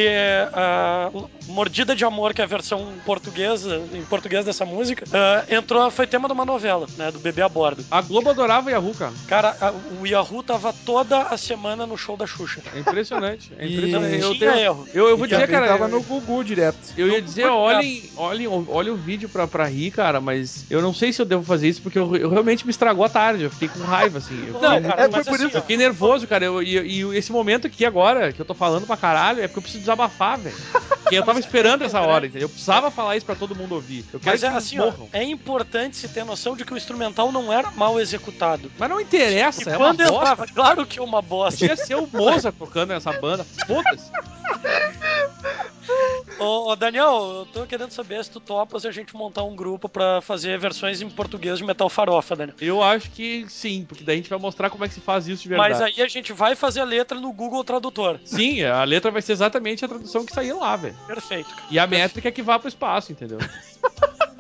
ah, 0.54 1.10
Mordida 1.48 1.96
de 1.96 2.04
Amor, 2.04 2.34
que 2.34 2.42
é 2.42 2.44
a 2.44 2.48
versão 2.48 2.94
portuguesa, 3.06 3.82
em 3.94 4.02
português 4.04 4.46
dessa 4.46 4.66
música, 4.66 5.06
ah, 5.14 5.46
entrou, 5.50 5.90
foi 5.92 6.06
tema 6.08 6.28
de 6.28 6.34
uma 6.34 6.46
novela, 6.46 6.88
né? 6.98 7.12
Do 7.12 7.20
Bebê 7.20 7.42
a 7.42 7.50
Bordo. 7.50 7.86
A 7.90 8.02
Globo 8.02 8.30
adorava 8.30 8.70
Yahoo, 8.72 8.94
cara. 8.94 9.14
Cara, 9.28 9.58
a- 9.62 9.74
o 10.02 10.06
Yahoo 10.06 10.44
tava 10.44 10.74
toda 10.86 11.22
a 11.24 11.38
semana 11.38 11.86
no 11.86 11.98
show 11.98 12.18
da 12.18 12.26
Xuxa. 12.28 12.62
É 12.76 12.80
impressionante. 12.80 13.52
É 13.58 13.66
E 13.66 13.76
impressionante. 13.76 14.18
Não 14.18 14.28
Eu, 14.30 14.36
tinha 14.36 14.52
tenho- 14.52 14.64
erro. 14.66 14.88
eu, 14.94 15.08
eu 15.10 15.18
vou 15.18 15.26
E 15.26 15.30
dizer, 15.30 15.48
cara. 15.48 15.68
tava 15.68 15.88
no 15.88 16.02
Gugu 16.02 16.44
direto. 16.44 16.78
Eu 16.98 17.08
ia 17.08 17.22
dizer, 17.22 17.46
olhem, 17.48 18.04
olhem, 18.18 18.48
olhem 18.48 18.92
o 18.92 18.96
vídeo 18.98 19.30
pra, 19.30 19.48
pra 19.48 19.66
rir, 19.66 19.92
cara, 19.92 20.20
mas 20.20 20.66
eu 20.70 20.82
não 20.82 20.94
sei 20.94 21.14
se 21.14 21.22
eu 21.22 21.26
devo 21.26 21.44
fazer 21.44 21.68
isso, 21.68 21.82
porque 21.82 21.98
eu, 22.00 22.16
eu 22.16 22.30
realmente 22.30 22.66
me 22.66 22.72
estragou 22.72 23.06
a 23.06 23.10
tarde. 23.10 23.44
Eu 23.44 23.52
fiquei 23.52 23.68
com 23.68 23.80
raiva, 23.84 24.18
assim. 24.18 24.48
Eu 24.48 24.54
Não, 24.54 24.76
fiquei, 24.76 24.90
cara, 24.90 25.02
é, 25.04 25.10
foi 25.12 25.24
por 25.28 25.36
assim, 25.36 25.48
isso 25.48 25.58
eu 25.58 25.62
fiquei 25.62 25.78
nervoso, 25.78 26.28
cara. 26.28 26.46
Eu- 26.46 26.62
e, 26.64 26.78
e 27.02 27.18
esse 27.18 27.32
momento 27.32 27.68
aqui 27.68 27.86
agora, 27.86 28.32
que 28.34 28.42
eu 28.42 28.46
tô 28.46 28.54
falando 28.54 28.86
pra 28.88 28.98
caralho, 28.98 29.40
é 29.44 29.48
porque 29.48 29.60
eu 29.60 29.62
preciso 29.64 29.82
desabafar, 29.82 30.38
velho. 30.38 30.56
Porque 31.04 31.16
eu 31.16 31.24
tava 31.24 31.40
esperando 31.40 31.84
essa 31.84 32.02
hora, 32.02 32.26
entendeu? 32.26 32.46
Eu 32.46 32.50
precisava 32.50 32.92
falar 32.92 33.16
isso 33.16 33.26
pra 33.26 33.36
todo 33.36 33.56
mundo 33.56 33.76
ouvir. 33.76 34.04
Eu 34.12 34.20
quero 34.20 34.32
Mas 34.34 34.44
é 34.44 34.48
que 34.48 34.54
eles 34.54 34.66
assim, 34.66 34.80
ó, 34.80 34.92
é 35.14 35.24
importante 35.24 35.96
se 35.96 36.08
ter 36.10 36.26
noção 36.26 36.56
de 36.56 36.66
que 36.66 36.74
o 36.74 36.78
instrumental 36.78 37.32
não 37.32 37.52
era 37.54 37.72
mal 37.72 38.00
executado. 38.00 38.70
Mas 38.78 38.90
não 38.90 39.00
interessa, 39.00 39.70
E 39.70 39.74
é 39.74 39.78
uma 39.78 39.86
quando 39.88 39.98
bosta. 40.00 40.16
entrava, 40.16 40.48
claro 40.48 40.86
que 40.86 41.00
é 41.00 41.02
uma 41.02 41.22
bosta. 41.22 41.60
Podia 41.60 41.78
ser 41.78 41.96
o 41.96 42.08
Mozart 42.12 42.56
tocando 42.58 42.90
nessa 42.90 43.14
banda. 43.14 43.46
Foda-se. 43.66 44.12
Ô, 46.40 46.72
ô, 46.72 46.76
Daniel, 46.76 47.40
eu 47.40 47.48
tô 47.52 47.66
querendo 47.66 47.92
saber 47.92 48.24
se 48.24 48.30
tu 48.30 48.40
topas 48.40 48.86
a 48.86 48.92
gente 48.92 49.16
montar 49.16 49.44
um 49.44 49.56
grupo 49.56 49.90
pra 49.90 50.22
fazer 50.22 50.58
versões 50.60 51.02
em 51.02 51.10
português 51.10 51.58
de 51.58 51.66
Metal 51.66 51.90
Farofa, 51.90 52.36
Daniel. 52.36 52.56
Eu 52.62 52.84
acho 52.84 53.10
que 53.12 53.46
sim, 53.50 53.86
porque 53.88 54.04
daí 54.04 54.16
a 54.16 54.18
gente 54.18 54.30
vai 54.30 54.40
mostrar 54.40 54.70
como 54.70 54.86
é 54.86 54.88
que 54.88 54.94
se 54.94 55.02
faz 55.02 55.28
isso 55.28 55.44
de 55.44 55.50
verdade. 55.50 55.72
Mas 55.72 55.82
aí 55.82 56.02
a 56.02 56.08
gente 56.08 56.32
vai 56.34 56.56
fazer 56.56 56.82
a 56.82 56.86
letra 56.86 57.20
no 57.20 57.34
Google 57.34 57.64
Tradutor. 57.64 58.20
Sim, 58.24 58.64
a 58.64 58.84
letra 58.84 59.10
vai 59.10 59.22
ser 59.22 59.32
exatamente 59.32 59.84
a 59.84 59.88
tradução 59.88 60.26
que 60.26 60.34
sair 60.34 60.54
lá, 60.54 60.76
velho. 60.76 60.96
Perfeito, 61.08 61.50
cara. 61.50 61.68
E 61.72 61.80
a 61.80 61.88
métrica 61.88 62.28
é 62.30 62.32
que 62.32 62.42
vá 62.42 62.60
pro 62.60 62.68
espaço, 62.68 63.12
entendeu? 63.12 63.40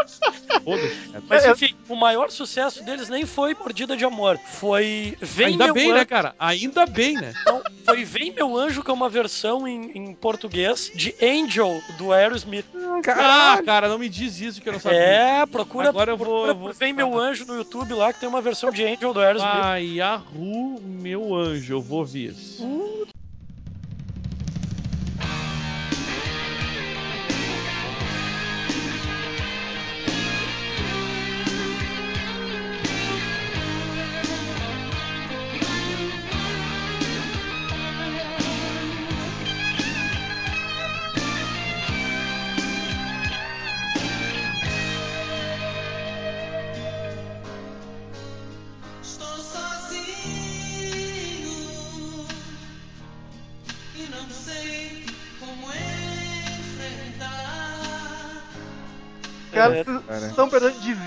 Foda-se. 0.63 0.97
Mas 1.30 1.45
É, 1.45 1.51
enfim, 1.51 1.75
o 1.88 1.95
maior 1.95 2.30
sucesso 2.32 2.84
deles 2.84 3.10
nem 3.10 3.25
foi 3.25 3.53
Mordida 3.53 3.95
de 3.95 4.03
Amor. 4.06 4.38
Foi 4.45 5.17
Vem 5.21 5.47
Ainda 5.47 5.65
Meu 5.65 5.73
bem, 5.73 5.86
Anjo. 5.88 5.93
né, 5.95 6.06
cara? 6.06 6.36
Ainda 6.39 6.86
bem, 6.86 7.13
né? 7.15 7.34
Não, 7.45 7.62
foi 7.86 8.03
Vem 8.03 8.32
Meu 8.34 8.58
Anjo, 8.58 8.84
que 8.84 8.89
é 8.89 8.93
uma 8.93 9.10
versão 9.10 9.67
em, 9.67 9.91
em 9.97 10.13
português 10.13 10.91
de 10.95 11.13
Angel, 11.21 11.82
do 11.97 12.12
Aerosmith. 12.12 12.65
Ah, 13.08 13.62
cara, 13.65 13.88
não 13.88 13.97
me 13.97 14.10
diz 14.10 14.39
isso 14.41 14.62
que 14.62 14.67
eu 14.69 14.73
não 14.73 14.80
sabia. 14.80 14.97
É, 14.99 15.45
procura, 15.45 15.89
Agora 15.89 16.12
eu 16.12 16.17
vou- 16.17 16.47
eu 16.47 16.56
vou- 16.56 16.73
Vem 16.73 16.91
Meu 16.93 17.17
Anjo 17.17 17.45
no 17.45 17.56
YouTube 17.56 17.93
lá, 17.93 18.12
que 18.12 18.19
tem 18.19 18.27
uma 18.30 18.41
versão 18.41 18.71
de 18.71 18.84
Angel 18.84 19.13
do 19.13 19.19
Aerosmith. 19.19 19.51
Ah, 19.53 19.77
Yahoo, 19.77 20.82
meu 20.84 21.36
anjo, 21.36 21.73
eu 21.75 21.82
vou 21.82 21.99
ouvir 21.99 22.32
isso. 22.32 22.63
Estou 22.63 23.08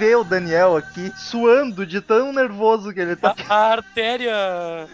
ver 0.00 0.16
o 0.16 0.24
Daniel 0.24 0.78
aqui 0.78 1.12
suando 1.14 1.84
de 1.84 2.00
tão 2.00 2.32
nervoso 2.32 2.90
que 2.90 3.00
ele 3.00 3.14
tá. 3.14 3.36
a, 3.46 3.54
a 3.54 3.72
artéria 3.72 4.32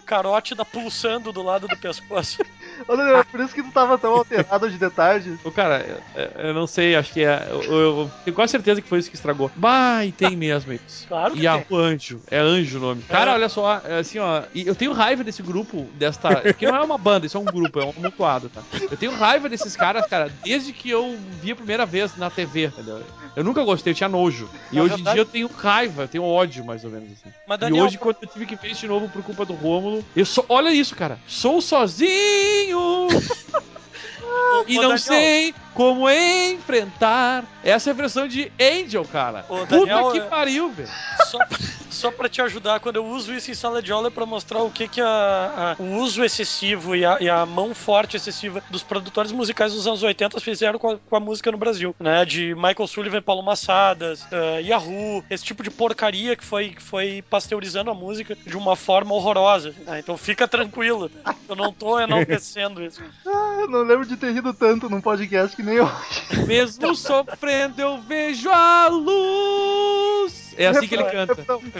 carótida 0.05 0.65
pulsando 0.65 1.31
do 1.31 1.41
lado 1.41 1.65
do 1.65 1.77
pescoço. 1.77 2.43
Ô, 2.87 2.95
Daniel, 2.95 3.17
é 3.17 3.23
por 3.23 3.39
isso 3.39 3.53
que 3.53 3.63
tu 3.63 3.71
tava 3.71 3.97
tão 3.97 4.13
alterado 4.13 4.69
de 4.69 4.77
tarde. 4.89 5.37
Ô, 5.43 5.51
cara, 5.51 6.01
eu, 6.15 6.47
eu 6.47 6.53
não 6.53 6.67
sei, 6.67 6.95
acho 6.95 7.13
que 7.13 7.23
é. 7.23 7.47
Eu, 7.49 7.61
eu 7.63 8.11
tenho 8.23 8.35
quase 8.35 8.51
certeza 8.51 8.81
que 8.81 8.87
foi 8.89 8.99
isso 8.99 9.09
que 9.09 9.15
estragou. 9.15 9.51
Bah, 9.55 10.05
e 10.05 10.11
tem 10.11 10.35
mesmo 10.35 10.73
isso. 10.73 11.07
Claro 11.07 11.33
que 11.33 11.43
Yahoo 11.43 11.75
Anjo. 11.75 12.21
É 12.29 12.39
Anjo 12.39 12.77
o 12.77 12.81
nome. 12.81 13.01
Cara, 13.03 13.33
olha 13.33 13.49
só, 13.49 13.81
é 13.85 13.99
assim, 13.99 14.19
ó. 14.19 14.43
e 14.53 14.65
eu 14.67 14.75
tenho 14.75 14.91
raiva 14.93 15.23
desse 15.23 15.41
grupo, 15.41 15.89
desta. 15.95 16.35
Porque 16.37 16.67
não 16.67 16.75
é 16.75 16.81
uma 16.81 16.97
banda, 16.97 17.25
isso 17.25 17.37
é 17.37 17.39
um 17.39 17.45
grupo, 17.45 17.79
é 17.79 17.85
um 17.85 17.93
amontoado, 17.97 18.49
tá? 18.49 18.61
Eu 18.89 18.97
tenho 18.97 19.13
raiva 19.15 19.47
desses 19.49 19.75
caras, 19.75 20.05
cara, 20.07 20.31
desde 20.43 20.73
que 20.73 20.89
eu 20.89 21.17
vi 21.41 21.51
a 21.51 21.55
primeira 21.55 21.85
vez 21.85 22.15
na 22.17 22.29
TV, 22.29 22.65
entendeu? 22.65 23.01
Eu 23.35 23.43
nunca 23.43 23.63
gostei, 23.63 23.91
eu 23.91 23.95
tinha 23.95 24.09
nojo. 24.09 24.49
E 24.71 24.75
Na 24.75 24.81
hoje 24.83 24.93
em 24.93 24.95
verdade- 24.97 25.15
dia 25.15 25.21
eu 25.21 25.25
tenho 25.25 25.47
raiva, 25.47 26.03
eu 26.03 26.07
tenho 26.07 26.23
ódio, 26.23 26.65
mais 26.65 26.83
ou 26.83 26.89
menos 26.91 27.11
assim. 27.11 27.33
Mas, 27.47 27.57
E 27.57 27.61
Daniel, 27.61 27.85
hoje, 27.85 27.97
quando 27.97 28.17
eu 28.21 28.27
tive 28.27 28.45
que 28.45 28.55
ver 28.55 28.71
isso 28.71 28.81
de 28.81 28.87
novo 28.87 29.07
por 29.09 29.21
culpa 29.23 29.45
do 29.45 29.53
Rômulo, 29.53 30.03
eu 30.15 30.25
sou. 30.25 30.45
Olha 30.49 30.69
isso, 30.73 30.95
cara. 30.95 31.19
Sou 31.27 31.61
sozinho! 31.61 32.66
e 34.67 34.77
Ô, 34.77 34.81
não 34.81 34.95
Daniel. 34.95 34.97
sei 34.97 35.55
como 35.77 36.09
enfrentar. 36.09 37.45
Essa 37.63 37.89
é 37.89 37.91
a 37.91 37.95
versão 37.95 38.27
de 38.27 38.51
Angel, 38.59 39.05
cara. 39.05 39.45
Ô, 39.47 39.57
Puta 39.59 39.77
Daniel, 39.79 40.11
que 40.11 40.17
é- 40.17 40.21
pariu, 40.21 40.69
velho. 40.71 40.89
só, 41.29 41.37
pra- 41.45 41.57
só 41.91 42.11
pra 42.11 42.27
te 42.29 42.41
ajudar, 42.41 42.79
quando 42.79 42.95
eu 42.95 43.05
uso 43.05 43.33
isso 43.33 43.51
em 43.51 43.53
sala 43.53 43.81
de 43.81 43.91
aula 43.91 44.07
é 44.07 44.11
pra 44.11 44.25
mostrar 44.25 44.59
o 44.63 44.71
que 44.71 44.87
que 44.87 44.99
a, 45.01 45.75
a- 45.77 45.81
o 45.81 45.97
uso 45.97 46.23
excessivo 46.23 46.95
e 46.95 47.05
a, 47.05 47.17
e 47.19 47.29
a 47.29 47.45
mão 47.45 47.75
forte 47.75 48.17
excessiva 48.17 48.63
dos 48.71 48.81
produtores 48.83 49.31
musicais 49.31 49.73
dos 49.73 49.85
anos 49.85 50.01
80 50.01 50.39
fizeram 50.39 50.79
com 50.79 50.91
a, 50.91 50.97
com 50.97 51.15
a 51.15 51.19
música 51.19 51.51
no 51.51 51.57
Brasil, 51.57 51.95
né? 51.99 52.25
De 52.25 52.55
Michael 52.55 52.87
Sullivan 52.87 53.21
Paulo 53.21 53.43
Massadas, 53.43 54.25
eh, 54.31 54.61
Yahoo, 54.63 55.23
esse 55.29 55.43
tipo 55.43 55.61
de 55.61 55.69
porcaria 55.69 56.35
que 56.35 56.43
foi, 56.43 56.69
que 56.69 56.81
foi 56.81 57.21
pasteurizando 57.29 57.91
a 57.91 57.93
música 57.93 58.35
de 58.35 58.57
uma 58.57 58.75
forma 58.75 59.13
horrorosa. 59.13 59.75
né? 59.85 59.99
Então 59.99 60.17
fica 60.17 60.47
tranquilo, 60.47 61.11
eu 61.47 61.55
não 61.55 61.71
tô 61.71 61.99
enaltecendo 61.99 62.83
isso. 62.83 63.01
Ah, 63.27 63.57
eu 63.61 63.67
não 63.69 63.83
lembro 63.83 64.05
de 64.07 64.15
ter 64.17 64.31
rido 64.31 64.53
tanto 64.53 64.89
num 64.89 65.01
podcast 65.01 65.55
que 65.55 65.66
nem 65.67 65.81
hoje. 65.81 66.45
Mesmo 66.47 66.95
sofrendo, 66.95 67.79
eu 67.81 68.01
vejo 68.01 68.49
a 68.49 68.87
luz. 68.87 70.53
É 70.57 70.67
assim 70.67 70.87
que 70.87 70.95
ele 70.95 71.03
canta. 71.03 71.35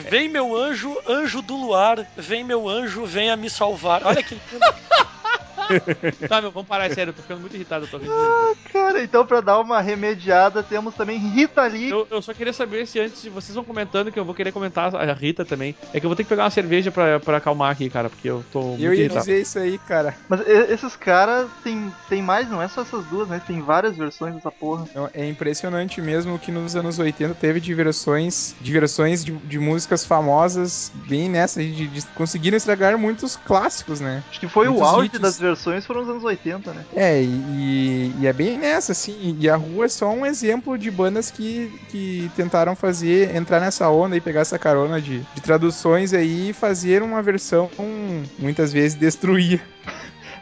Vem 0.10 0.30
meu 0.30 0.56
anjo, 0.56 0.96
anjo 1.08 1.42
do 1.42 1.56
luar, 1.56 2.06
vem 2.16 2.44
meu 2.44 2.68
anjo, 2.70 3.06
venha 3.06 3.36
me 3.36 3.50
salvar. 3.50 4.06
Olha 4.06 4.22
que 4.22 4.36
lindo. 4.36 4.66
Tá, 6.30 6.42
meu, 6.42 6.50
vamos 6.50 6.68
parar, 6.68 6.90
sério, 6.94 7.10
eu 7.12 7.14
tô 7.14 7.22
ficando 7.22 7.42
muito 7.42 7.54
irritado. 7.54 7.84
Eu, 7.84 7.90
tô 7.90 7.98
rindo. 7.98 8.14
Cara, 8.88 9.04
então 9.04 9.26
pra 9.26 9.42
dar 9.42 9.60
uma 9.60 9.82
remediada, 9.82 10.64
temos 10.64 10.96
também 10.96 11.18
Rita 11.18 11.66
Lee. 11.68 11.90
eu, 11.90 12.08
eu 12.10 12.22
só 12.22 12.34
queria 12.34 12.54
saber 12.54 12.88
se 12.88 13.00
antes 13.00 13.22
de 13.22 13.30
vocês 13.30 13.54
vão 13.54 13.64
comentando, 13.64 14.12
que 14.12 14.20
eu 14.20 14.24
vou 14.26 14.34
querer 14.34 14.52
comentar 14.52 14.96
a 14.96 15.14
Rita 15.14 15.44
também. 15.44 15.76
É 15.94 16.00
que 16.00 16.06
eu 16.06 16.10
vou 16.10 16.16
ter 16.16 16.24
que 16.24 16.30
pegar 16.30 16.44
uma 16.46 16.50
cerveja 16.50 16.92
pra, 16.92 17.20
pra 17.20 17.38
acalmar 17.38 17.72
aqui, 17.72 17.90
cara, 17.90 18.10
porque 18.10 18.30
eu 18.30 18.44
tô 18.52 18.62
muito 18.62 18.84
Eu 18.84 18.94
ia 18.94 19.00
irritado. 19.02 19.20
dizer 19.22 19.42
isso 19.42 19.60
aí, 19.60 19.78
cara. 19.80 20.16
Mas 20.30 20.42
esses 20.48 20.96
caras 20.96 21.48
tem, 21.64 21.92
tem 22.08 22.22
mais, 22.22 22.50
não 22.50 22.62
é 22.62 22.68
só 22.68 22.82
essas 22.82 23.04
duas, 23.06 23.28
né? 23.28 23.42
Tem 23.46 23.62
várias 23.62 23.98
versões 23.98 24.34
dessa 24.36 24.52
porra. 24.52 24.86
Então, 24.90 25.10
É 25.14 25.28
impressionante 25.28 26.02
mesmo 26.02 26.36
o 26.36 26.40
que 26.40 26.52
nos 26.52 26.76
anos 26.76 26.98
80 27.00 27.34
teve 27.36 27.60
de 27.60 27.74
versões 27.74 28.56
de, 28.62 28.72
versões 28.72 29.24
de, 29.24 29.32
de 29.32 29.60
músicas 29.60 30.06
famosas, 30.06 30.92
bem 31.08 31.30
nessa, 31.30 31.62
de, 31.62 31.88
de 31.88 32.02
conseguiram 32.16 32.56
estragar 32.58 32.98
muitos 32.98 33.36
clássicos, 33.36 34.00
né? 34.00 34.24
Acho 34.30 34.40
que 34.40 34.48
foi 34.48 34.68
o 34.68 34.72
Muitos 34.74 34.88
auge 34.90 35.08
hits. 35.08 35.20
das 35.20 35.40
versões, 35.40 35.86
foram 35.86 36.02
os 36.04 36.10
anos 36.10 36.24
80, 36.24 36.72
né? 36.74 36.86
É, 36.96 37.22
e, 37.22 37.26
e- 37.26 38.14
e 38.20 38.28
é 38.28 38.34
bem 38.34 38.58
nessa, 38.58 38.77
assim. 38.78 39.38
E 39.40 39.50
a 39.50 39.56
rua 39.56 39.86
é 39.86 39.90
só 39.90 40.10
um 40.10 40.26
exemplo 40.26 40.78
de 40.78 40.90
bandas 40.90 41.32
que, 41.32 41.72
que 41.90 42.32
tentaram 42.36 42.76
fazer, 42.76 43.36
entrar 43.36 43.60
nessa 43.60 43.90
onda 43.90 44.16
e 44.16 44.22
pegar 44.22 44.42
essa 44.42 44.60
carona 44.60 45.02
de, 45.02 45.20
de 45.20 45.42
traduções 45.42 46.14
aí 46.14 46.50
e 46.50 46.54
fazer 46.54 47.02
uma 47.02 47.22
versão, 47.22 47.70
muitas 48.40 48.72
vezes, 48.72 48.98
destruir 48.98 49.62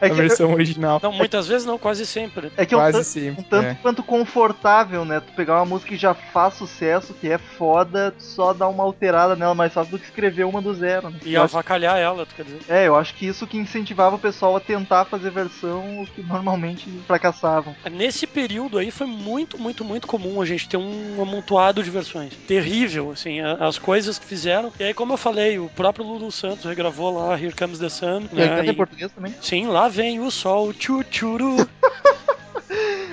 É 0.01 0.07
a 0.07 0.13
versão 0.13 0.51
original. 0.53 0.99
Não, 1.01 1.11
muitas 1.11 1.47
vezes 1.47 1.65
não, 1.65 1.77
quase 1.77 2.05
sempre. 2.05 2.51
é, 2.57 2.65
que 2.65 2.73
é 2.73 2.77
um, 2.77 2.81
Quase 2.81 3.03
sempre. 3.03 3.41
um 3.41 3.43
tanto 3.43 3.65
é. 3.67 3.77
quanto 3.81 4.03
confortável, 4.03 5.05
né? 5.05 5.19
Tu 5.19 5.31
pegar 5.33 5.55
uma 5.55 5.65
música 5.65 5.89
que 5.89 5.97
já 5.97 6.13
faz 6.13 6.55
sucesso, 6.55 7.13
que 7.13 7.29
é 7.29 7.37
foda, 7.37 8.11
tu 8.11 8.23
só 8.23 8.53
dar 8.53 8.67
uma 8.67 8.83
alterada 8.83 9.35
nela 9.35 9.55
mais 9.55 9.73
fácil 9.73 9.91
do 9.91 9.99
que 9.99 10.05
escrever 10.05 10.43
uma 10.45 10.61
do 10.61 10.73
zero, 10.73 11.09
né? 11.09 11.19
E 11.25 11.33
Eu 11.33 11.43
acho- 11.43 11.55
avacalhar 11.55 11.97
ela, 11.97 12.25
tu 12.25 12.35
quer 12.35 12.43
dizer. 12.45 12.59
é, 12.67 12.87
eu 12.87 12.95
acho 12.95 13.13
que 13.15 13.25
isso 13.25 13.47
que 13.47 13.57
incentivava 13.57 14.15
o 14.15 14.19
pessoal 14.19 14.55
a 14.55 14.59
tentar 14.59 15.05
fazer 15.05 15.31
versão 15.31 16.01
o 16.01 16.07
que 16.07 16.21
normalmente 16.21 16.89
fracassavam. 17.07 17.75
Nesse 17.91 18.27
período 18.27 18.77
aí 18.77 18.91
foi 18.91 19.07
muito, 19.07 19.57
muito, 19.57 19.83
muito 19.85 20.07
comum 20.07 20.41
a 20.41 20.45
gente 20.45 20.67
ter 20.67 20.77
um 20.77 21.21
amontoado 21.21 21.83
de 21.83 21.89
versões. 21.89 22.33
Terrível, 22.47 23.11
assim, 23.11 23.39
a- 23.41 23.53
as 23.65 23.77
coisas 23.77 24.19
que 24.19 24.25
fizeram. 24.25 24.71
E 24.79 24.83
aí, 24.83 24.93
como 24.93 25.13
eu 25.13 25.17
falei, 25.17 25.57
o 25.59 25.69
próprio 25.69 26.05
Lulu 26.05 26.31
Santos 26.31 26.65
regravou 26.65 27.13
lá 27.17 27.33
Here 27.39 27.53
Comes 27.53 27.79
the 27.79 27.89
Sun. 27.89 28.23
E 28.33 28.41
aí 28.41 28.49
né, 28.49 28.65
em 28.65 28.73
português 28.73 29.11
também. 29.11 29.33
Sim, 29.41 29.67
lá 29.67 29.84
vem 29.87 30.19
o 30.19 30.29
sol, 30.31 30.73
tchutchuru. 30.73 31.55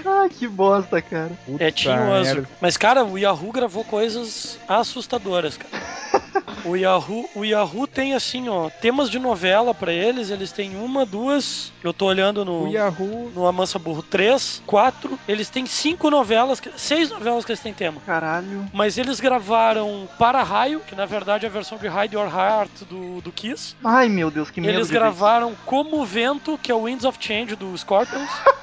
Ah, 0.04 0.28
que 0.28 0.48
bosta, 0.48 1.00
cara. 1.00 1.30
é 1.58 1.70
tinhoso. 1.70 2.46
Mas, 2.60 2.76
cara, 2.76 3.04
o 3.04 3.16
Yahoo 3.16 3.52
gravou 3.52 3.84
coisas 3.84 4.58
assustadoras, 4.66 5.56
cara. 5.56 5.72
O 6.64 6.76
Yahoo, 6.76 7.28
o 7.34 7.44
Yahoo 7.44 7.86
tem 7.86 8.14
assim, 8.14 8.48
ó, 8.48 8.70
temas 8.70 9.10
de 9.10 9.18
novela 9.18 9.74
pra 9.74 9.92
eles, 9.92 10.30
eles 10.30 10.52
têm 10.52 10.76
uma, 10.76 11.04
duas, 11.04 11.72
eu 11.82 11.92
tô 11.92 12.06
olhando 12.06 12.44
no 12.44 12.64
O 12.64 12.68
Yahoo 12.68 13.30
no 13.34 13.46
Amansa 13.46 13.78
Burro, 13.78 14.02
três, 14.02 14.62
quatro, 14.66 15.18
eles 15.26 15.48
têm 15.48 15.66
cinco 15.66 16.10
novelas, 16.10 16.60
seis 16.76 17.10
novelas 17.10 17.44
que 17.44 17.52
eles 17.52 17.62
têm 17.62 17.74
tema. 17.74 18.00
Caralho. 18.04 18.66
Mas 18.72 18.98
eles 18.98 19.20
gravaram 19.20 20.08
Para 20.18 20.42
Raio, 20.42 20.80
que 20.80 20.94
na 20.94 21.06
verdade 21.06 21.44
é 21.44 21.48
a 21.48 21.52
versão 21.52 21.78
de 21.78 21.86
Hide 21.86 22.14
Your 22.14 22.28
Heart 22.32 22.82
do, 22.88 23.20
do 23.20 23.32
Kiss. 23.32 23.74
Ai, 23.82 24.08
meu 24.08 24.30
Deus, 24.30 24.50
que 24.50 24.60
medo. 24.60 24.72
Eles 24.72 24.90
gravaram 24.90 25.54
Como 25.66 26.00
o 26.00 26.04
Vento, 26.04 26.58
que 26.62 26.70
é 26.70 26.74
o 26.74 26.84
Winds 26.84 27.04
of 27.04 27.18
Change 27.20 27.56
do 27.56 27.76
Scorpions. 27.76 28.30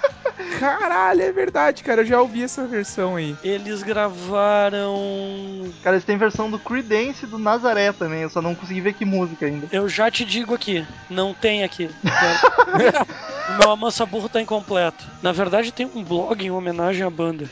Caralho, 0.59 1.21
é 1.21 1.31
verdade, 1.31 1.83
cara. 1.83 2.01
Eu 2.01 2.05
já 2.05 2.21
ouvi 2.21 2.43
essa 2.43 2.65
versão 2.65 3.15
aí. 3.15 3.35
Eles 3.43 3.83
gravaram. 3.83 5.71
Cara, 5.83 5.95
eles 5.95 6.05
têm 6.05 6.17
versão 6.17 6.49
do 6.49 6.57
Creedence 6.59 7.25
e 7.25 7.27
do 7.27 7.37
Nazaré 7.37 7.91
também. 7.91 8.21
Eu 8.21 8.29
só 8.29 8.41
não 8.41 8.55
consegui 8.55 8.81
ver 8.81 8.93
que 8.93 9.05
música 9.05 9.45
ainda. 9.45 9.67
Eu 9.71 9.87
já 9.89 10.09
te 10.09 10.23
digo 10.23 10.53
aqui, 10.53 10.85
não 11.09 11.33
tem 11.33 11.63
aqui. 11.63 11.89
o 13.49 13.57
meu 13.57 13.71
Amansa 13.71 14.05
Burro 14.05 14.29
tá 14.29 14.41
incompleto. 14.41 15.05
Na 15.21 15.31
verdade, 15.31 15.71
tem 15.71 15.85
um 15.85 16.03
blog 16.03 16.43
em 16.43 16.51
homenagem 16.51 17.03
à 17.03 17.09
banda. 17.09 17.45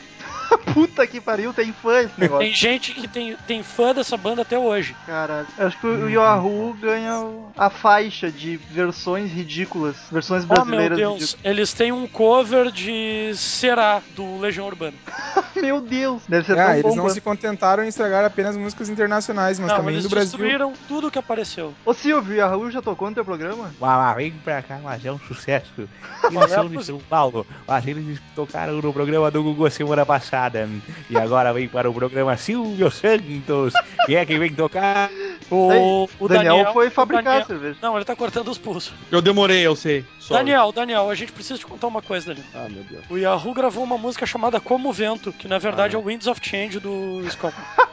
Puta 0.74 1.06
que 1.06 1.20
pariu, 1.20 1.52
tem 1.52 1.72
fã 1.72 2.00
esse 2.00 2.18
negócio. 2.18 2.44
Tem 2.46 2.54
gente 2.54 2.92
que 2.92 3.08
tem, 3.08 3.36
tem 3.46 3.62
fã 3.62 3.94
dessa 3.94 4.16
banda 4.16 4.42
até 4.42 4.58
hoje. 4.58 4.94
Caralho. 5.06 5.46
Eu 5.56 5.66
acho 5.66 5.78
que 5.80 5.86
o 5.86 6.08
Yahoo 6.08 6.74
ganha 6.74 7.24
a 7.56 7.70
faixa 7.70 8.30
de 8.30 8.56
versões 8.56 9.30
ridículas. 9.32 9.96
Versões 10.10 10.44
Oh 10.44 10.46
meu 10.48 10.56
brasileiras 10.56 10.98
Deus, 10.98 11.36
eles 11.44 11.72
têm 11.72 11.92
um 11.92 12.06
cover 12.06 12.70
de 12.70 13.32
Será 13.34 14.00
do 14.14 14.38
Legião 14.38 14.66
Urbana. 14.66 14.92
ridículas. 14.92 15.48
Meu 15.58 15.80
Deus. 15.80 16.22
Deve 16.28 16.46
ser 16.46 16.56
Ah, 16.56 16.66
tão 16.66 16.72
eles 16.74 16.82
bom 16.84 16.94
não 16.94 17.08
se 17.08 17.20
contentaram 17.20 17.82
em 17.84 17.88
estragar 17.88 18.24
apenas 18.24 18.56
músicas 18.56 18.88
internacionais, 18.88 19.58
mas 19.58 19.68
Não, 19.68 19.76
também 19.78 19.94
eles 19.94 20.04
do 20.04 20.08
Brasil. 20.10 20.30
destruíram 20.38 20.72
tudo 20.86 21.10
que 21.10 21.18
apareceu. 21.18 21.74
Ô 21.84 21.92
Silvio, 21.92 22.32
o 22.34 22.36
Yahoo 22.36 22.70
já 22.70 22.80
tocou 22.80 23.08
no 23.08 23.14
teu 23.14 23.24
programa? 23.24 23.72
Mas 23.80 24.16
vem 24.16 24.30
pra 24.30 24.62
cá, 24.62 24.78
mas 24.80 25.04
é 25.04 25.10
um 25.10 25.18
sucesso. 25.18 25.88
Eles 26.30 26.50
são 26.52 26.68
de? 26.68 26.84
São 26.84 26.98
Paulo. 27.00 27.44
Mas 27.66 27.84
eles 27.88 28.20
tocaram 28.36 28.74
no 28.74 28.92
programa 28.92 29.32
do 29.32 29.42
Google 29.42 29.68
semana 29.68 30.06
passada. 30.06 30.47
Jonathan. 30.50 30.80
E 31.10 31.16
agora 31.16 31.52
vem 31.52 31.68
para 31.68 31.88
o 31.90 31.94
programa 31.94 32.36
Silvio 32.36 32.90
Santos. 32.90 33.72
Quem 34.06 34.16
é 34.16 34.26
que 34.26 34.38
vem 34.38 34.52
tocar? 34.52 35.10
O, 35.50 36.08
o 36.20 36.28
Daniel, 36.28 36.56
Daniel, 36.56 36.72
foi 36.72 36.90
fabricar 36.90 37.24
Daniel- 37.24 37.42
a 37.42 37.46
cerveja. 37.46 37.78
Não, 37.80 37.96
ele 37.96 38.04
tá 38.04 38.14
cortando 38.16 38.48
os 38.48 38.58
pulsos. 38.58 38.92
Eu 39.10 39.22
demorei, 39.22 39.66
eu 39.66 39.74
sei. 39.76 40.04
Sorry. 40.18 40.40
Daniel, 40.44 40.72
Daniel, 40.72 41.08
a 41.10 41.14
gente 41.14 41.32
precisa 41.32 41.58
te 41.58 41.66
contar 41.66 41.86
uma 41.86 42.02
coisa, 42.02 42.34
Daniel. 42.34 42.46
Ah, 42.54 42.68
meu 42.68 42.82
Deus. 42.84 43.04
O 43.08 43.16
Yahoo 43.16 43.54
gravou 43.54 43.82
uma 43.84 43.96
música 43.96 44.26
chamada 44.26 44.60
Como 44.60 44.88
o 44.90 44.92
Vento, 44.92 45.32
que 45.32 45.48
na 45.48 45.58
verdade 45.58 45.96
Ah. 45.96 45.98
é 45.98 46.02
o 46.02 46.04
Winds 46.04 46.26
of 46.26 46.40
Change 46.42 46.78
do 46.80 47.22
Scott. 47.30 47.54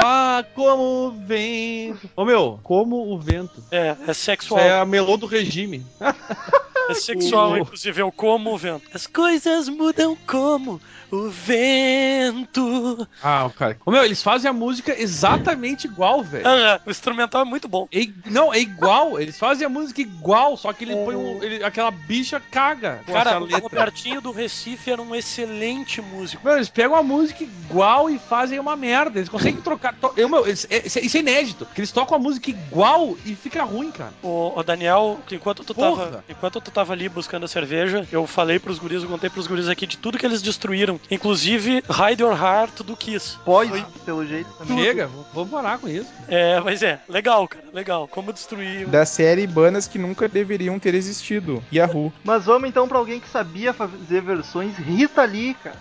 Ah, 0.00 0.44
como 0.54 1.08
o 1.08 1.10
vento. 1.10 2.08
Ô 2.14 2.24
meu, 2.24 2.60
como 2.62 3.12
o 3.12 3.18
vento. 3.18 3.64
É, 3.68 3.96
é 4.06 4.10
Isso 4.12 4.14
sexual. 4.20 4.60
é 4.60 4.78
a 4.78 4.84
melô 4.84 5.16
do 5.16 5.26
regime. 5.26 5.84
É 6.88 6.94
sexual, 6.94 7.52
o- 7.52 7.58
inclusive, 7.58 8.00
é 8.00 8.04
o 8.04 8.10
como 8.12 8.52
o 8.52 8.58
vento. 8.58 8.82
As 8.94 9.06
coisas 9.06 9.68
mudam 9.68 10.16
como 10.26 10.80
o 11.10 11.28
vento. 11.30 13.08
Ah, 13.22 13.50
cara. 13.56 13.76
Ô 13.84 13.90
meu, 13.90 14.04
eles 14.04 14.22
fazem 14.22 14.48
a 14.48 14.52
música 14.52 14.94
exatamente 15.00 15.86
igual, 15.86 16.22
velho. 16.22 16.46
Ah, 16.46 16.80
o 16.86 16.90
instrumental 16.90 17.42
é 17.42 17.44
muito 17.44 17.68
bom. 17.68 17.88
É 17.92 18.00
i- 18.00 18.14
não, 18.26 18.52
é 18.52 18.58
igual. 18.58 19.20
Eles 19.20 19.38
fazem 19.38 19.66
a 19.66 19.70
música 19.70 20.00
igual, 20.00 20.56
só 20.56 20.72
que 20.72 20.84
ele 20.84 20.94
põe 20.96 21.16
um. 21.16 21.42
ele- 21.42 21.64
aquela 21.64 21.90
bicha 21.90 22.40
caga. 22.50 23.00
Cara, 23.06 23.40
o. 23.40 23.46
Robertinho 23.58 24.20
do 24.20 24.30
Recife 24.32 24.90
era 24.90 25.00
um 25.02 25.14
excelente 25.14 26.00
músico. 26.00 26.44
Meu, 26.44 26.56
eles 26.56 26.68
pegam 26.68 26.96
a 26.96 27.02
música 27.02 27.42
igual 27.42 28.08
e 28.10 28.18
fazem 28.18 28.58
uma 28.58 28.76
merda. 28.76 29.18
Eles 29.18 29.28
conseguem 29.28 29.60
trocar. 29.60 29.94
to- 29.94 30.12
Eu, 30.16 30.28
meu, 30.28 30.46
eles- 30.46 30.66
é- 30.70 30.86
isso 30.86 30.98
é- 30.98 31.02
isso 31.02 31.16
é 31.16 31.20
inédito. 31.20 31.66
Que 31.74 31.80
eles 31.80 31.92
tocam 31.92 32.16
a 32.16 32.20
música 32.20 32.50
igual 32.50 33.16
e 33.24 33.34
fica 33.34 33.62
ruim, 33.64 33.90
cara. 33.90 34.12
O, 34.22 34.52
o 34.58 34.62
Daniel, 34.62 35.18
enquanto 35.30 35.64
tu, 35.64 35.74
Porra. 35.74 36.04
tava, 36.04 36.24
enquanto 36.28 36.60
tu 36.60 36.70
tava 36.78 36.92
ali 36.92 37.08
buscando 37.08 37.44
a 37.44 37.48
cerveja, 37.48 38.06
eu 38.12 38.24
falei 38.24 38.60
pros 38.60 38.78
guris, 38.78 39.02
eu 39.02 39.08
contei 39.08 39.28
pros 39.28 39.48
guris 39.48 39.66
aqui 39.66 39.84
de 39.84 39.98
tudo 39.98 40.16
que 40.16 40.24
eles 40.24 40.40
destruíram. 40.40 41.00
Inclusive, 41.10 41.82
Hide 41.90 42.22
Your 42.22 42.40
Heart 42.40 42.82
do 42.82 42.96
Kiss. 42.96 43.36
Pode, 43.44 43.84
pelo 44.04 44.24
jeito. 44.24 44.48
também. 44.56 44.78
Chega, 44.78 45.10
vamos 45.34 45.50
parar 45.50 45.78
com 45.78 45.88
isso. 45.88 46.08
É, 46.28 46.60
mas 46.60 46.80
é, 46.84 47.00
legal, 47.08 47.48
cara, 47.48 47.64
legal. 47.72 48.06
Como 48.06 48.32
destruir. 48.32 48.86
Da 48.86 49.04
série 49.04 49.44
bandas 49.44 49.88
que 49.88 49.98
nunca 49.98 50.28
deveriam 50.28 50.78
ter 50.78 50.94
existido. 50.94 51.60
Yahoo. 51.72 52.12
Mas 52.22 52.44
vamos 52.44 52.68
então 52.68 52.86
pra 52.86 52.98
alguém 52.98 53.18
que 53.18 53.28
sabia 53.28 53.72
fazer 53.72 54.20
versões. 54.20 54.76
Rita 54.76 55.24
Lee, 55.24 55.54
cara. 55.54 55.76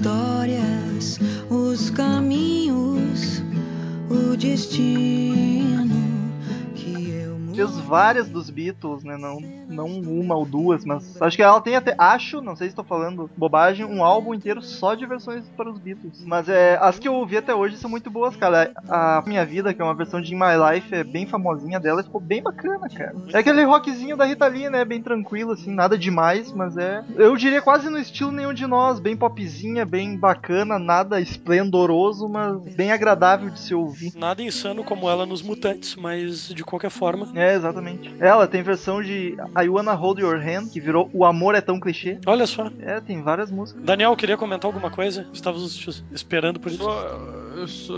As 0.00 0.57
várias 7.88 8.28
dos 8.28 8.50
Beatles, 8.50 9.02
né? 9.04 9.16
Não, 9.16 9.40
não 9.68 9.86
uma 9.86 10.36
ou 10.36 10.44
duas, 10.44 10.84
mas 10.84 11.20
acho 11.20 11.36
que 11.36 11.42
ela 11.42 11.60
tem 11.60 11.76
até, 11.76 11.94
acho, 11.98 12.40
não 12.40 12.54
sei 12.54 12.68
se 12.68 12.72
estou 12.72 12.84
falando 12.84 13.30
bobagem, 13.36 13.84
um 13.84 14.04
álbum 14.04 14.34
inteiro 14.34 14.62
só 14.62 14.94
de 14.94 15.06
versões 15.06 15.44
para 15.56 15.70
os 15.70 15.78
Beatles. 15.78 16.24
Mas 16.24 16.48
é, 16.48 16.78
as 16.80 16.98
que 16.98 17.08
eu 17.08 17.14
ouvi 17.14 17.36
até 17.36 17.54
hoje 17.54 17.76
são 17.76 17.90
muito 17.90 18.10
boas, 18.10 18.36
cara. 18.36 18.72
A 18.88 19.22
Minha 19.26 19.44
Vida, 19.44 19.72
que 19.72 19.80
é 19.80 19.84
uma 19.84 19.94
versão 19.94 20.20
de 20.20 20.34
In 20.34 20.38
My 20.38 20.72
Life, 20.72 20.94
é 20.94 21.02
bem 21.04 21.26
famosinha 21.26 21.80
dela, 21.80 22.02
ficou 22.02 22.20
bem 22.20 22.42
bacana, 22.42 22.88
cara. 22.88 23.14
É 23.32 23.38
aquele 23.38 23.64
rockzinho 23.64 24.16
da 24.16 24.24
Rita 24.24 24.46
Lee, 24.46 24.68
né? 24.68 24.84
Bem 24.84 25.02
tranquilo, 25.02 25.52
assim, 25.52 25.72
nada 25.72 25.96
demais, 25.96 26.52
mas 26.52 26.76
é. 26.76 27.04
Eu 27.16 27.36
diria 27.36 27.62
quase 27.62 27.88
no 27.88 27.98
estilo 27.98 28.32
nenhum 28.32 28.52
de 28.52 28.66
nós, 28.66 29.00
bem 29.00 29.16
popzinha, 29.16 29.84
bem 29.84 30.16
bacana, 30.16 30.78
nada 30.78 31.20
esplendoroso, 31.20 32.28
mas 32.28 32.58
bem 32.74 32.92
agradável 32.92 33.50
de 33.50 33.60
se 33.60 33.74
ouvir. 33.74 34.12
Nada 34.16 34.42
insano 34.42 34.84
como 34.84 35.08
ela 35.08 35.24
nos 35.24 35.42
Mutantes, 35.42 35.96
mas 35.96 36.48
de 36.48 36.64
qualquer 36.64 36.90
forma. 36.90 37.30
É, 37.34 37.54
exatamente. 37.54 37.77
Ela 38.18 38.46
tem 38.46 38.62
versão 38.62 39.02
de 39.02 39.36
I 39.56 39.68
Wanna 39.68 39.92
Hold 39.92 40.20
Your 40.20 40.36
Hand, 40.36 40.68
que 40.68 40.80
virou 40.80 41.08
O 41.12 41.24
Amor 41.24 41.54
é 41.54 41.60
Tão 41.60 41.78
Clichê. 41.80 42.18
Olha 42.26 42.46
só. 42.46 42.70
É, 42.80 43.00
tem 43.00 43.22
várias 43.22 43.50
músicas. 43.50 43.82
Daniel, 43.82 44.16
queria 44.16 44.36
comentar 44.36 44.68
alguma 44.68 44.90
coisa? 44.90 45.26
Estávamos 45.32 46.04
esperando 46.12 46.60
por 46.60 46.70
isso. 46.70 46.84
Eu 47.58 47.66
sou. 47.68 47.96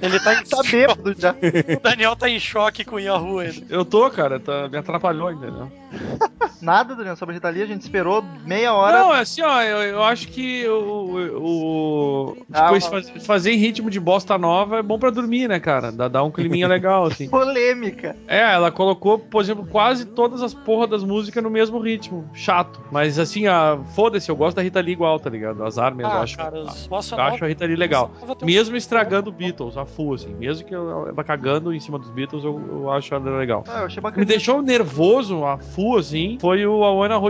Ele 0.00 0.18
tá 0.20 0.34
em 0.34 0.44
Tá 0.44 0.62
bêbado 0.70 1.14
já. 1.18 1.32
O 1.32 1.80
Daniel 1.82 2.16
tá 2.16 2.28
em 2.30 2.38
choque 2.40 2.84
com 2.84 2.96
o 2.96 3.00
Yahoo 3.00 3.40
ainda. 3.40 3.66
Eu 3.68 3.84
tô, 3.84 4.08
cara, 4.10 4.40
tá, 4.40 4.68
me 4.68 4.78
atrapalhou, 4.78 5.30
entendeu? 5.30 5.70
Nada, 6.60 6.94
Daniel, 6.94 7.16
sobre 7.16 7.34
a 7.34 7.36
Rita 7.36 7.48
Lee, 7.50 7.62
a 7.62 7.66
gente 7.66 7.82
esperou 7.82 8.24
meia 8.46 8.72
hora. 8.72 8.98
Não, 8.98 9.14
é 9.14 9.20
assim, 9.20 9.42
ó, 9.42 9.60
eu, 9.62 9.76
eu 9.82 10.02
acho 10.02 10.28
que 10.28 10.66
o. 10.66 11.36
o 11.38 12.36
Ah, 12.52 12.72
tipo, 12.72 12.90
faz- 12.90 13.10
fazer 13.26 13.52
em 13.52 13.56
ritmo 13.58 13.90
de 13.90 14.00
bosta 14.00 14.38
nova 14.38 14.78
é 14.78 14.82
bom 14.82 14.98
pra 14.98 15.10
dormir, 15.10 15.48
né, 15.48 15.60
cara? 15.60 15.92
Dá, 15.92 16.08
dá 16.08 16.22
um 16.22 16.30
climinha 16.30 16.66
legal, 16.66 17.04
assim. 17.12 17.28
Polêmica. 17.28 18.16
É, 18.26 18.40
ela 18.54 18.70
colocou, 18.72 19.18
por 19.18 19.42
exemplo, 19.42 19.66
quase 19.66 20.06
todas 20.06 20.42
as 20.42 20.54
porra 20.54 20.86
das 20.86 21.04
músicas 21.04 21.42
no 21.42 21.50
mesmo 21.50 21.78
ritmo. 21.78 22.28
Chato. 22.32 22.80
Mas 22.90 23.18
assim, 23.18 23.46
a 23.46 23.78
foda-se, 23.94 24.30
eu 24.30 24.36
gosto 24.36 24.56
da 24.56 24.62
Rita 24.62 24.80
Lee 24.80 24.92
igual, 24.92 25.20
tá 25.20 25.28
ligado? 25.28 25.62
As 25.64 25.76
armas, 25.78 26.06
eu 26.06 26.12
Ah, 26.12 26.22
acho. 26.22 26.36
cara, 26.38 26.56
eu 26.58 26.66
acho 26.68 27.14
nova- 27.16 27.44
a 27.44 27.48
Rita 27.48 27.66
Lee 27.66 27.76
legal. 27.76 28.10
Mesmo 28.42 28.76
estragando 28.86 29.30
Beatles, 29.32 29.76
a 29.76 29.84
full, 29.84 30.14
assim. 30.14 30.34
Mesmo 30.34 30.66
que 30.66 30.74
ela 30.74 31.12
cagando 31.24 31.74
em 31.74 31.80
cima 31.80 31.98
dos 31.98 32.08
Beatles, 32.10 32.44
eu, 32.44 32.60
eu 32.70 32.90
acho 32.90 33.12
ela 33.14 33.36
legal. 33.36 33.64
Ah, 33.68 33.80
eu 33.80 33.86
achei 33.86 34.00
bacana. 34.00 34.20
me 34.20 34.26
deixou 34.26 34.62
nervoso, 34.62 35.44
a 35.44 35.58
full, 35.58 35.98
assim, 35.98 36.38
foi 36.40 36.64
o 36.64 36.84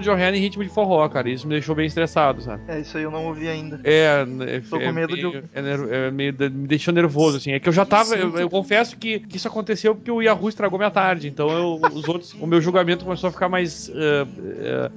Your 0.06 0.18
Hand 0.18 0.34
em 0.34 0.40
ritmo 0.40 0.62
de 0.62 0.70
forró, 0.70 1.08
cara. 1.08 1.28
Isso 1.30 1.46
me 1.46 1.54
deixou 1.54 1.74
bem 1.74 1.86
estressado, 1.86 2.42
sabe? 2.42 2.62
É, 2.68 2.80
isso 2.80 2.96
aí 2.96 3.04
eu 3.04 3.10
não 3.10 3.26
ouvi 3.26 3.48
ainda. 3.48 3.80
É, 3.82 4.26
é, 4.46 4.60
Tô 4.60 4.78
com 4.78 4.84
é 4.84 4.92
medo 4.92 5.16
de 5.16 5.22
meio- 5.26 5.44
é 5.52 5.62
ner- 5.62 5.88
é 5.92 6.10
meio- 6.10 6.34
me 6.50 6.66
deixou 6.68 6.92
nervoso, 6.92 7.38
assim. 7.38 7.52
É 7.52 7.60
que 7.60 7.68
eu 7.68 7.72
já 7.72 7.84
tava. 7.84 8.14
Eu, 8.14 8.38
eu 8.38 8.50
confesso 8.50 8.96
que, 8.96 9.20
que 9.20 9.36
isso 9.36 9.48
aconteceu 9.48 9.94
porque 9.94 10.10
o 10.10 10.20
Yahoo 10.22 10.48
estragou 10.48 10.78
minha 10.78 10.90
tarde. 10.90 11.28
Então 11.28 11.48
eu, 11.50 11.80
os 11.94 12.06
outros. 12.08 12.34
O 12.38 12.46
meu 12.46 12.60
julgamento 12.60 13.04
começou 13.04 13.28
a 13.28 13.32
ficar 13.32 13.48
mais 13.48 13.90
ah, 13.94 14.26
ah, 14.60 14.90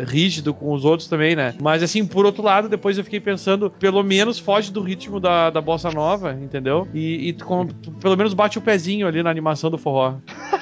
ah, 0.00 0.04
rígido 0.04 0.54
com 0.54 0.72
os 0.72 0.84
outros 0.84 1.08
também, 1.08 1.34
né? 1.34 1.54
Mas 1.60 1.82
assim, 1.82 2.06
por 2.06 2.24
outro 2.24 2.42
lado, 2.42 2.68
depois 2.68 2.96
eu 2.98 3.04
fiquei 3.04 3.20
pensando, 3.20 3.70
pelo 3.70 4.02
menos 4.02 4.38
foge 4.38 4.70
do 4.72 4.80
ritmo 4.80 5.18
da, 5.20 5.50
da 5.50 5.60
bossa 5.60 5.85
nova, 5.90 6.32
entendeu? 6.32 6.86
E, 6.94 7.28
e 7.28 7.32
com- 7.34 7.66
pelo 8.00 8.16
menos 8.16 8.34
bate 8.34 8.58
o 8.58 8.62
pezinho 8.62 9.06
ali 9.06 9.22
na 9.22 9.30
animação 9.30 9.70
do 9.70 9.78
forró. 9.78 10.14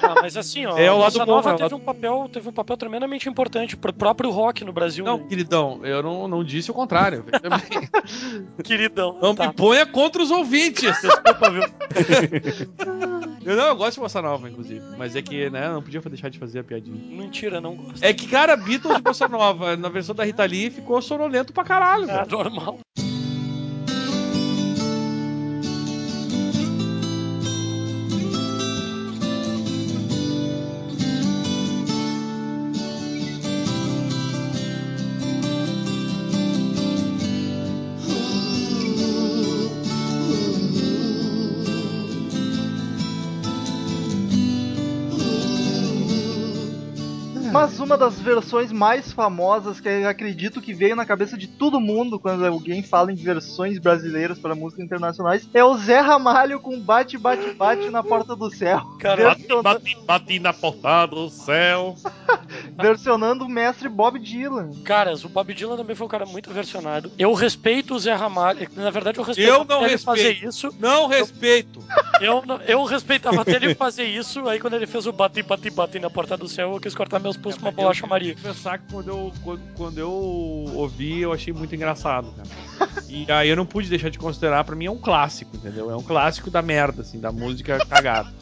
Ah, 0.02 0.14
mas 0.20 0.36
assim, 0.36 0.66
ó, 0.66 0.76
É 0.76 0.90
o 0.92 0.98
lado 0.98 1.18
bom, 1.20 1.26
Nova 1.26 1.50
é 1.50 1.52
teve 1.52 1.62
lado- 1.64 1.76
um 1.76 1.80
papel, 1.80 2.28
teve 2.32 2.48
um 2.48 2.52
papel 2.52 2.76
tremendamente 2.76 3.28
importante 3.28 3.76
pro 3.76 3.92
próprio 3.92 4.30
rock 4.30 4.64
no 4.64 4.72
Brasil, 4.72 5.04
Não, 5.04 5.18
né? 5.18 5.24
queridão, 5.28 5.80
eu 5.84 6.02
não, 6.02 6.28
não 6.28 6.44
disse 6.44 6.70
o 6.70 6.74
contrário. 6.74 7.24
Queridão. 8.62 9.18
Não 9.20 9.34
tá. 9.34 9.48
me 9.48 9.52
ponha 9.54 9.86
contra 9.86 10.22
os 10.22 10.30
ouvintes. 10.30 11.00
Desculpa, 11.00 11.50
viu? 11.50 11.62
Eu 13.44 13.56
não, 13.56 13.64
eu 13.66 13.76
gosto 13.76 13.96
de 13.96 14.00
bossa 14.00 14.22
nova, 14.22 14.48
inclusive. 14.48 14.80
Mas 14.96 15.14
é 15.14 15.20
que, 15.20 15.50
né, 15.50 15.68
não 15.68 15.82
podia 15.82 16.00
deixar 16.00 16.30
de 16.30 16.38
fazer 16.38 16.60
a 16.60 16.64
piadinha. 16.64 16.96
Mentira, 17.14 17.60
não 17.60 17.76
gosto. 17.76 18.02
É 18.02 18.10
que, 18.14 18.26
cara, 18.26 18.56
Beatles 18.56 18.96
de 18.96 19.02
bossa 19.02 19.28
nova, 19.28 19.76
na 19.76 19.90
versão 19.90 20.14
da 20.14 20.24
Rita 20.24 20.46
Lee, 20.46 20.70
ficou 20.70 21.02
sonolento 21.02 21.52
pra 21.52 21.62
caralho, 21.62 22.04
É 22.04 22.24
velho. 22.24 22.30
normal. 22.30 22.78
Uma 47.84 47.96
das 47.96 48.18
versões 48.20 48.72
mais 48.72 49.12
famosas 49.12 49.80
que 49.80 49.88
eu 49.88 50.08
acredito 50.08 50.60
que 50.60 50.72
veio 50.74 50.96
na 50.96 51.04
cabeça 51.06 51.36
de 51.36 51.46
todo 51.46 51.80
mundo 51.80 52.18
quando 52.18 52.44
alguém 52.44 52.82
fala 52.82 53.12
em 53.12 53.14
versões 53.14 53.78
brasileiras 53.78 54.38
para 54.38 54.54
músicas 54.54 54.84
internacionais 54.84 55.48
é 55.54 55.62
o 55.62 55.76
Zé 55.76 56.00
Ramalho 56.00 56.58
com 56.60 56.80
Bate 56.80 57.16
Bate 57.18 57.52
Bate 57.52 57.90
na 57.90 58.02
Porta 58.02 58.34
do 58.34 58.50
Céu. 58.50 58.80
Cara, 58.98 59.34
Versiona- 59.34 59.62
bati, 59.62 59.96
bati 60.04 60.38
na 60.38 60.52
portada 60.52 61.14
do 61.14 61.28
céu. 61.30 61.94
versionando 62.76 63.44
o 63.44 63.48
mestre 63.48 63.88
Bob 63.88 64.18
Dylan. 64.18 64.70
Caras, 64.84 65.24
o 65.24 65.28
Bob 65.28 65.52
Dylan 65.54 65.76
também 65.76 65.94
foi 65.94 66.06
um 66.06 66.10
cara 66.10 66.26
muito 66.26 66.50
versionado. 66.50 67.10
Eu 67.18 67.32
respeito 67.34 67.94
o 67.94 67.98
Zé 67.98 68.14
Ramalho. 68.14 68.68
Na 68.74 68.90
verdade, 68.90 69.18
eu 69.18 69.24
respeito 69.24 69.48
Eu 69.50 69.64
não 69.64 69.82
ele 69.82 69.90
respeito. 69.92 70.04
fazer 70.04 70.46
isso. 70.46 70.74
Não 70.78 71.06
respeito. 71.06 71.80
Eu, 72.20 72.42
não- 72.46 72.60
eu 72.62 72.84
respeitava 72.84 73.42
até 73.42 73.52
ele 73.56 73.74
fazer 73.74 74.04
isso. 74.04 74.48
Aí 74.48 74.58
quando 74.58 74.74
ele 74.74 74.86
fez 74.86 75.06
o 75.06 75.12
bati, 75.12 75.42
bati, 75.42 75.70
bati 75.70 75.98
na 75.98 76.10
porta 76.10 76.36
do 76.36 76.48
céu, 76.48 76.72
eu 76.74 76.80
quis 76.80 76.94
cortar 76.94 77.18
meus 77.18 77.36
pulsos 77.36 77.60
com 77.60 77.68
uma 77.68 77.73
bolacha 77.74 78.06
Maria. 78.06 78.34
Pensar 78.40 78.78
que 78.78 78.84
quando 78.92 79.08
eu, 79.08 79.32
quando, 79.42 79.60
quando 79.76 79.98
eu 79.98 80.10
ouvi, 80.10 81.20
eu 81.20 81.32
achei 81.32 81.52
muito 81.52 81.74
engraçado, 81.74 82.32
cara. 82.32 82.90
E 83.08 83.30
aí 83.30 83.48
eu 83.48 83.56
não 83.56 83.66
pude 83.66 83.88
deixar 83.88 84.08
de 84.08 84.18
considerar, 84.18 84.64
pra 84.64 84.74
mim 84.74 84.86
é 84.86 84.90
um 84.90 84.98
clássico, 84.98 85.56
entendeu? 85.56 85.90
É 85.90 85.96
um 85.96 86.02
clássico 86.02 86.50
da 86.50 86.62
merda, 86.62 87.02
assim, 87.02 87.20
da 87.20 87.30
música 87.30 87.78
cagada. 87.86 88.32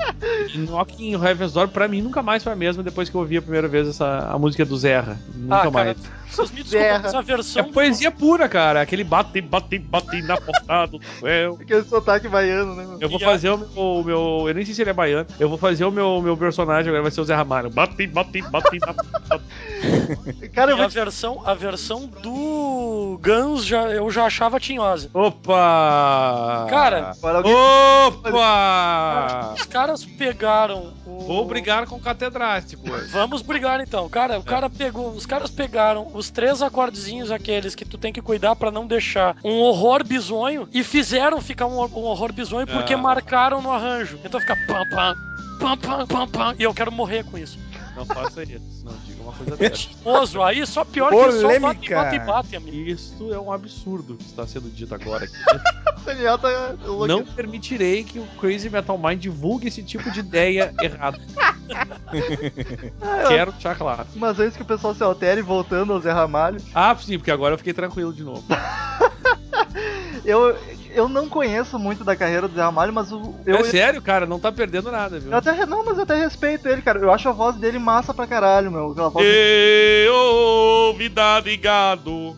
E 0.55 0.59
Knock 0.59 1.03
in 1.03 1.14
Heaven's 1.14 1.53
Door, 1.53 1.68
pra 1.68 1.88
mim, 1.88 2.01
nunca 2.01 2.23
mais 2.23 2.42
foi 2.42 2.53
a 2.53 2.57
mesma 2.57 2.83
depois 2.83 3.09
que 3.09 3.14
eu 3.14 3.21
ouvi 3.21 3.37
a 3.37 3.42
primeira 3.42 3.68
vez 3.68 3.88
essa, 3.88 4.31
a 4.31 4.38
música 4.38 4.64
do 4.64 4.77
Zerra. 4.77 5.18
Nunca 5.35 5.55
Ah, 5.55 5.59
cara, 5.59 5.71
mais. 5.71 6.21
Vocês 6.33 6.51
me 6.51 6.62
desculpem, 6.62 6.88
Terra. 6.88 7.01
mas 7.05 7.14
a 7.14 7.18
É 7.18 7.23
versão. 7.23 7.62
do- 7.64 7.73
poesia 7.73 8.11
pura, 8.11 8.49
cara. 8.49 8.81
Aquele 8.81 9.05
bate, 9.05 9.40
bate, 9.40 9.79
bate 9.79 10.23
na 10.23 10.37
portada 10.40 10.87
do 10.99 11.01
céu. 11.21 11.59
Aquele 11.62 11.85
sotaque 11.85 12.29
baiano, 12.29 12.75
né? 12.75 12.97
Eu 13.01 13.09
vou 13.09 13.21
E 13.21 13.25
a- 13.25 13.27
fazer 13.27 13.51
o 13.51 13.59
meu, 13.59 13.68
o 13.77 14.03
meu- 14.05 14.45
Eu 14.49 14.55
nem 14.55 14.64
sei 14.64 14.75
se 14.75 14.83
ele 14.83 14.90
é 14.90 14.95
baiano. 14.95 15.27
Eu 15.38 15.49
vou 15.49 15.59
fazer 15.59 15.85
o 15.85 15.90
meu, 15.90 16.21
meu 16.23 16.37
personagem 16.37 16.88
agora, 16.88 17.03
vai 17.03 17.11
ser 17.11 17.21
o 17.21 17.25
Zé 17.25 17.35
Ramalho. 17.35 17.71
Bate, 17.71 18.07
bate, 18.07 18.40
bate 18.42 18.79
na 18.81 18.95
portada. 18.95 19.42
Cara, 20.55 20.71
eu 20.73 20.77
vou 20.77 20.87
a 20.87 20.88
versão, 20.88 21.42
a 21.45 21.55
versão 21.55 22.07
do 22.07 23.18
Guns 23.23 23.64
já, 23.64 23.83
eu 23.90 24.11
já 24.11 24.25
achava 24.25 24.59
tinhosa. 24.61 25.11
Opa! 25.14 26.66
Cara, 26.71 27.12
Opa! 28.33 29.55
Os 29.55 29.64
caras 29.66 30.05
pegaram 30.05 30.92
o. 31.07 31.21
Vou 31.27 31.45
brigar 31.47 31.87
com 31.87 31.97
o 31.97 32.01
catedrático 32.01 32.90
hoje. 32.90 33.09
Vamos 33.12 33.42
brigar 33.42 33.81
então. 33.81 34.09
Cara, 34.09 34.38
o 34.38 34.42
cara 34.42 34.68
pegou. 34.68 35.11
Os 35.11 35.25
caras 35.27 35.51
pegaram 35.51 36.09
os 36.22 36.30
três 36.30 36.62
acordezinhos 36.62 37.30
aqueles 37.32 37.74
que 37.74 37.85
tu 37.85 37.98
tem 37.98 38.12
que 38.12 38.22
cuidar 38.22 38.54
pra 38.54 38.70
não 38.70 38.87
deixar 38.87 39.37
um 39.44 39.58
horror 39.58 40.04
bizonho 40.06 40.68
e 40.72 40.85
fizeram 40.85 41.40
ficar 41.40 41.66
um, 41.66 41.80
um 41.80 42.04
horror 42.04 42.32
bizonho 42.32 42.66
porque 42.66 42.94
Ah. 42.94 42.98
marcaram 42.98 43.61
no 43.61 43.70
arranjo. 43.72 44.18
Então 44.24 44.40
fica 44.40 44.56
pam 44.66 44.88
pam. 44.88 45.14
Pam, 45.58 45.76
pam, 45.78 46.06
pam, 46.06 46.28
pam, 46.28 46.54
e 46.58 46.62
eu 46.62 46.72
quero 46.74 46.90
morrer 46.92 47.24
com 47.24 47.37
isso. 47.38 47.58
Não 47.96 48.07
faça 48.07 48.42
isso. 48.42 48.85
Não 48.85 48.92
diga 49.07 49.22
uma 49.22 49.33
coisa 49.33 49.55
dessa. 49.59 49.88
Oso, 50.05 50.42
aí 50.42 50.66
só 50.66 50.85
pior 50.85 51.11
que 51.11 51.16
só 51.16 51.20
bate, 51.24 51.42
Polêmica. 51.61 51.94
bate, 52.02 52.18
bate, 52.20 52.57
amigo. 52.57 52.76
Isso 52.90 53.33
é 53.33 53.38
um 53.38 53.52
absurdo 53.52 54.16
que 54.16 54.24
está 54.24 54.46
sendo 54.46 54.70
dito 54.70 54.94
agora 54.94 55.24
aqui. 55.24 55.35
o 56.00 56.05
Daniel 56.05 56.38
tá. 56.38 56.74
Não 57.07 57.24
permitirei 57.24 58.02
que 58.05 58.18
o 58.18 58.26
Crazy 58.40 58.70
Metal 58.70 58.96
Mind 58.98 59.20
divulgue 59.20 59.68
esse 59.68 59.83
tipo 59.83 60.11
de 60.11 60.20
ideia 60.20 60.74
errada. 60.81 61.18
Ah, 63.00 63.24
Quero 63.28 63.52
deixar 63.52 63.76
claro. 63.76 64.07
Mas 64.14 64.38
antes 64.40 64.57
que 64.57 64.62
o 64.62 64.66
pessoal 64.66 64.94
se 64.94 65.02
altere, 65.02 65.42
voltando 65.42 65.92
ao 65.92 66.00
Zé 66.00 66.12
Ramalho, 66.12 66.61
Ah, 66.74 66.94
sim, 66.96 67.18
porque 67.18 67.31
agora 67.31 67.55
eu 67.55 67.59
fiquei 67.59 67.72
tranquilo 67.72 68.12
de 68.12 68.22
novo. 68.24 68.44
eu, 70.24 70.57
eu 70.94 71.09
não 71.09 71.28
conheço 71.28 71.78
muito 71.78 72.05
da 72.05 72.14
carreira 72.14 72.48
do 72.48 72.55
Zé 72.55 72.62
Ramalho, 72.62 72.92
mas 72.92 73.12
o, 73.12 73.35
eu, 73.46 73.57
é 73.57 73.64
sério, 73.64 74.00
cara, 74.00 74.26
não 74.26 74.38
tá 74.38 74.52
perdendo 74.52 74.90
nada, 74.90 75.18
viu? 75.18 75.31
eu 75.31 75.38
até 75.38 75.66
não, 75.66 75.85
mas 75.85 75.96
eu 75.96 76.05
até 76.05 76.16
respeito 76.16 76.68
ele, 76.68 76.83
cara. 76.83 76.98
Eu 76.98 77.12
acho 77.12 77.28
a 77.28 77.33
voz 77.33 77.57
dele 77.57 77.78
massa 77.78 78.12
pra 78.14 78.26
caralho, 78.26 78.70
meu. 78.70 78.90
Aquela 78.90 79.09
voz, 79.09 79.26
Eu, 79.26 80.94
vida 80.96 81.40
de 81.40 81.57
gado, 81.57 82.37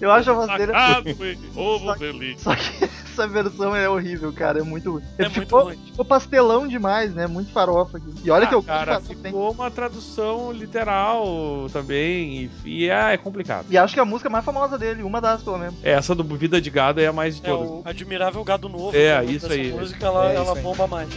eu 0.00 0.10
acho 0.10 0.30
a 0.30 0.34
voz 0.34 0.58
dele. 0.58 0.72
e 0.74 1.58
ovo 1.58 1.94
feliz. 1.96 2.40
Só 2.40 2.54
que 2.54 2.84
essa 3.12 3.26
versão 3.28 3.74
é 3.76 3.88
horrível, 3.88 4.32
cara. 4.32 4.60
É 4.60 4.62
muito 4.62 4.92
ruim. 4.92 5.02
É 5.18 5.22
Ele 5.22 5.28
muito 5.30 5.40
ficou, 5.46 5.64
ruim. 5.64 5.78
ficou 5.86 6.04
pastelão 6.04 6.66
demais, 6.66 7.14
né? 7.14 7.26
Muito 7.26 7.52
farofa 7.52 7.98
aqui. 7.98 8.12
E 8.24 8.30
olha 8.30 8.44
Ah, 8.44 8.48
que 8.48 8.54
eu 8.54 8.62
cara, 8.62 8.94
gosto 8.98 9.14
ficou 9.16 9.50
uma 9.52 9.70
tradução 9.70 10.52
literal 10.52 11.66
também, 11.72 12.50
e, 12.64 12.68
e 12.84 12.88
é, 12.90 13.14
é 13.14 13.16
complicado. 13.16 13.66
E 13.70 13.76
acho 13.78 13.94
que 13.94 14.00
a 14.00 14.04
música 14.04 14.28
mais 14.30 14.44
famosa 14.44 14.78
dele, 14.78 15.02
uma 15.02 15.20
das 15.20 15.42
pelo 15.42 15.58
menos. 15.58 15.74
Essa 15.82 16.14
do 16.14 16.24
Vida 16.36 16.60
de 16.60 16.70
Gado 16.70 17.00
é 17.00 17.06
a 17.06 17.12
mais 17.12 17.36
de 17.36 17.46
É 17.46 17.48
todas. 17.50 17.68
o 17.70 17.82
Admirável 17.84 18.42
Gado 18.44 18.68
Novo. 18.68 18.96
É, 18.96 19.20
nome 19.20 19.34
isso 19.36 19.52
aí. 19.52 19.70
música 19.72 20.06
ela, 20.06 20.26
É, 20.30 20.32
isso 20.34 20.42
ela 20.42 20.56
aí. 20.56 20.62
bomba 20.62 20.86
mais. 20.86 21.08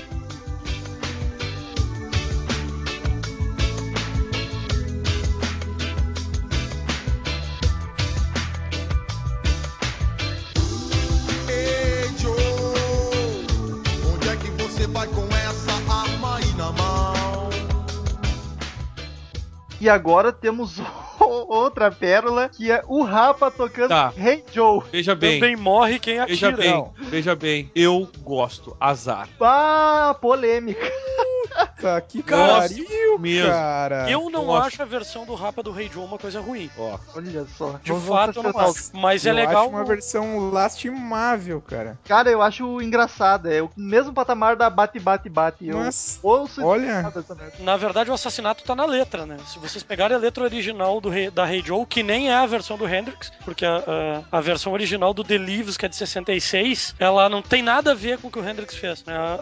E 19.85 19.89
agora 19.89 20.31
temos 20.31 20.81
outra 21.21 21.91
pérola, 21.91 22.49
que 22.49 22.71
é 22.71 22.81
o 22.87 23.03
Rapa 23.03 23.51
tocando 23.51 23.89
Tá. 23.89 24.11
Hey 24.17 24.43
Joe. 24.51 24.81
Veja 24.91 25.13
bem, 25.13 25.39
Também 25.39 25.55
morre 25.55 25.99
quem 25.99 26.25
veja 26.25 26.47
atira. 26.49 26.57
bem, 26.63 26.85
veja 27.01 27.35
bem, 27.35 27.69
eu 27.75 28.09
gosto, 28.23 28.75
azar. 28.79 29.29
Ah, 29.39 30.17
polêmica. 30.19 30.81
Tá 31.81 32.01
que 32.01 32.23
pariu, 32.23 33.19
mesmo. 33.19 33.49
cara. 33.49 34.09
Eu 34.09 34.29
não 34.29 34.45
Nossa. 34.45 34.67
acho 34.67 34.81
a 34.81 34.85
versão 34.85 35.25
do 35.25 35.35
Rapa 35.35 35.61
do 35.61 35.71
Rei 35.71 35.89
Joe 35.91 36.03
uma 36.03 36.17
coisa 36.17 36.39
ruim. 36.41 36.69
Ó, 36.77 36.97
Olha 37.15 37.45
só. 37.57 37.79
De 37.83 37.91
Vamos- 37.91 38.07
fato, 38.07 38.39
eu 38.39 38.43
não 38.43 38.59
acho. 38.59 38.89
Mas 38.93 39.25
é 39.25 39.29
eu 39.31 39.35
legal. 39.35 39.61
acho 39.63 39.69
uma 39.69 39.83
versão 39.83 40.49
lastimável, 40.51 41.61
cara. 41.61 41.97
Cara, 42.05 42.29
eu 42.29 42.41
acho 42.41 42.81
engraçado. 42.81 43.49
É 43.51 43.61
o 43.61 43.69
mesmo 43.75 44.13
patamar 44.13 44.55
da 44.55 44.69
bate, 44.69 44.99
bate, 44.99 45.29
bate. 45.29 45.67
Eu 45.67 45.77
Mas, 45.77 46.19
ouço 46.23 46.63
olha. 46.65 47.11
Na 47.59 47.77
verdade, 47.77 48.09
o 48.09 48.13
assassinato 48.13 48.63
tá 48.63 48.75
na 48.75 48.85
letra, 48.85 49.25
né? 49.25 49.37
Se 49.47 49.59
vocês 49.59 49.83
pegarem 49.83 50.15
a 50.15 50.19
letra 50.19 50.43
original 50.43 50.99
do 50.99 51.09
rei, 51.09 51.29
da 51.29 51.45
Rei 51.45 51.61
Joe, 51.63 51.85
que 51.85 52.03
nem 52.03 52.29
é 52.29 52.35
a 52.35 52.45
versão 52.45 52.77
do 52.77 52.87
Hendrix, 52.87 53.31
porque 53.43 53.65
a, 53.65 53.83
a, 54.31 54.37
a 54.37 54.41
versão 54.41 54.73
original 54.73 55.13
do 55.13 55.23
The 55.23 55.37
Leaves, 55.37 55.77
que 55.77 55.85
é 55.85 55.89
de 55.89 55.95
66, 55.95 56.95
ela 56.99 57.29
não 57.29 57.41
tem 57.41 57.61
nada 57.61 57.91
a 57.91 57.95
ver 57.95 58.17
com 58.19 58.27
o 58.27 58.31
que 58.31 58.39
o 58.39 58.47
Hendrix 58.47 58.75
fez. 58.75 59.03
Né? 59.05 59.15
A- 59.15 59.39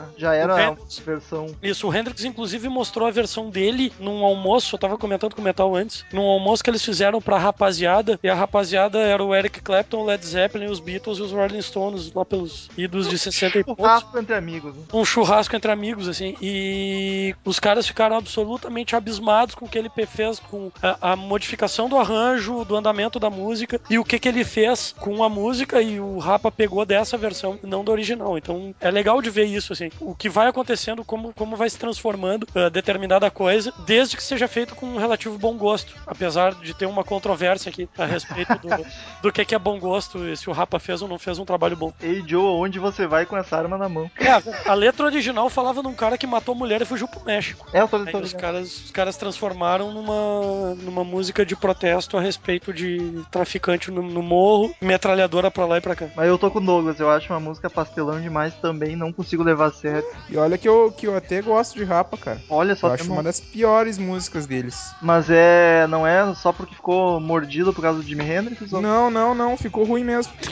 a- 0.00 0.04
Já 0.16 0.34
era 0.34 0.54
a 0.54 0.62
Hendrix- 0.64 0.98
versão. 1.32 1.56
Isso, 1.62 1.88
o 1.88 1.94
Hendrix 1.94 2.24
inclusive 2.24 2.68
mostrou 2.68 3.08
a 3.08 3.10
versão 3.10 3.50
dele 3.50 3.92
num 3.98 4.24
almoço, 4.24 4.74
eu 4.74 4.78
tava 4.78 4.98
comentando 4.98 5.34
com 5.34 5.40
o 5.40 5.44
Metal 5.44 5.74
antes, 5.74 6.04
num 6.12 6.22
almoço 6.26 6.62
que 6.62 6.70
eles 6.70 6.84
fizeram 6.84 7.20
pra 7.20 7.38
rapaziada, 7.38 8.18
e 8.22 8.28
a 8.28 8.34
rapaziada 8.34 8.98
era 8.98 9.24
o 9.24 9.34
Eric 9.34 9.60
Clapton, 9.60 9.98
o 9.98 10.04
Led 10.04 10.24
Zeppelin, 10.24 10.66
os 10.66 10.80
Beatles 10.80 11.18
e 11.18 11.22
os 11.22 11.32
Rolling 11.32 11.62
Stones, 11.62 12.12
lá 12.12 12.24
pelos 12.24 12.68
idos 12.76 13.08
de 13.08 13.18
60 13.18 13.58
e 13.58 13.64
poucos. 13.64 13.82
Churrasco 13.84 14.18
entre 14.18 14.34
amigos. 14.34 14.74
né? 14.74 14.82
Um 14.92 15.04
churrasco 15.04 15.56
entre 15.56 15.70
amigos, 15.72 16.08
assim, 16.08 16.36
e 16.40 17.34
os 17.44 17.58
caras 17.58 17.86
ficaram 17.86 18.16
absolutamente 18.16 18.94
abismados 18.94 19.54
com 19.54 19.64
o 19.64 19.68
que 19.68 19.78
ele 19.78 19.90
fez, 20.06 20.38
com 20.38 20.70
a, 20.82 21.12
a 21.12 21.16
modificação 21.16 21.88
do 21.88 21.96
arranjo, 21.98 22.64
do 22.64 22.76
andamento 22.76 23.18
da 23.18 23.30
música, 23.30 23.80
e 23.88 23.98
o 23.98 24.04
que 24.04 24.18
que 24.18 24.28
ele 24.28 24.44
fez 24.44 24.94
com 24.98 25.22
a 25.24 25.28
música, 25.28 25.80
e 25.80 26.00
o 26.00 26.18
Rapa 26.18 26.50
pegou 26.50 26.84
dessa 26.84 27.16
versão, 27.16 27.58
não 27.62 27.84
da 27.84 27.92
original. 27.92 28.36
Então 28.36 28.74
é 28.80 28.90
legal 28.90 29.20
de 29.22 29.30
ver 29.30 29.44
isso, 29.44 29.72
assim, 29.72 29.90
o 30.00 30.14
que 30.14 30.28
vai 30.28 30.48
acontecendo, 30.48 31.04
como, 31.04 31.21
como 31.30 31.56
vai 31.56 31.68
se 31.68 31.78
transformando 31.78 32.46
ah, 32.54 32.70
determinada 32.70 33.30
coisa, 33.30 33.72
desde 33.84 34.16
que 34.16 34.22
seja 34.22 34.48
feito 34.48 34.74
com 34.74 34.86
um 34.86 34.96
relativo 34.96 35.36
bom 35.38 35.56
gosto, 35.56 35.94
apesar 36.06 36.54
de 36.54 36.72
ter 36.72 36.86
uma 36.86 37.04
controvérsia 37.04 37.68
aqui 37.68 37.88
a 37.98 38.06
respeito 38.06 38.54
do, 38.58 38.68
do 39.22 39.32
que 39.32 39.44
que 39.44 39.54
é 39.54 39.58
bom 39.58 39.78
gosto, 39.78 40.26
e 40.26 40.36
se 40.36 40.48
o 40.48 40.52
Rapa 40.52 40.78
fez 40.78 41.02
ou 41.02 41.08
não 41.08 41.18
fez 41.18 41.38
um 41.38 41.44
trabalho 41.44 41.76
bom. 41.76 41.92
Ei, 42.00 42.24
Joe, 42.26 42.42
onde 42.42 42.78
você 42.78 43.06
vai 43.06 43.26
com 43.26 43.36
essa 43.36 43.56
arma 43.56 43.76
na 43.76 43.88
mão? 43.88 44.10
É, 44.18 44.68
a 44.68 44.74
letra 44.74 45.06
original 45.06 45.50
falava 45.50 45.82
num 45.82 45.94
cara 45.94 46.16
que 46.16 46.26
matou 46.26 46.54
mulher 46.54 46.80
e 46.80 46.86
fugiu 46.86 47.06
pro 47.06 47.24
México. 47.24 47.66
É, 47.72 47.80
eu 47.80 47.88
tô, 47.88 47.96
Aí 47.98 48.12
tô 48.12 48.18
os 48.18 48.32
caras, 48.32 48.84
os 48.84 48.90
caras 48.90 49.16
transformaram 49.16 49.92
numa, 49.92 50.74
numa 50.76 51.04
música 51.04 51.44
de 51.44 51.54
protesto 51.54 52.16
a 52.16 52.20
respeito 52.20 52.72
de 52.72 53.22
traficante 53.30 53.90
no, 53.90 54.02
no 54.02 54.22
morro, 54.22 54.74
metralhadora 54.80 55.50
pra 55.50 55.66
lá 55.66 55.78
e 55.78 55.80
pra 55.80 55.94
cá. 55.94 56.08
Mas 56.16 56.28
eu 56.28 56.38
tô 56.38 56.50
com 56.50 56.58
o 56.58 56.64
Douglas, 56.64 56.98
eu 56.98 57.10
acho 57.10 57.32
uma 57.32 57.40
música 57.40 57.68
pastelão 57.68 58.20
demais 58.20 58.54
também, 58.54 58.96
não 58.96 59.12
consigo 59.12 59.42
levar 59.42 59.66
a 59.66 59.72
sério. 59.72 60.06
e 60.28 60.36
olha 60.36 60.56
que 60.56 60.68
eu, 60.68 60.92
que 60.92 61.06
eu 61.06 61.11
até 61.16 61.40
gosto 61.42 61.74
de 61.76 61.84
Rapa, 61.84 62.16
cara. 62.16 62.40
Olha 62.48 62.72
Eu 62.72 62.76
só, 62.76 62.88
acho 62.94 63.04
tem 63.04 63.10
um- 63.10 63.14
uma 63.14 63.22
das 63.22 63.40
piores 63.40 63.98
músicas 63.98 64.46
deles. 64.46 64.94
mas 65.00 65.26
é. 65.30 65.86
Não 65.88 66.06
é 66.06 66.34
só 66.34 66.52
porque 66.52 66.74
ficou 66.74 67.20
mordido 67.20 67.72
por 67.72 67.82
causa 67.82 68.00
do 68.00 68.06
Jimi 68.08 68.24
Hendrix? 68.24 68.72
ou- 68.72 68.80
Não, 68.82 69.10
não, 69.10 69.34
não, 69.34 69.56
ficou 69.56 69.84
ruim 69.84 70.04
mesmo. 70.04 70.32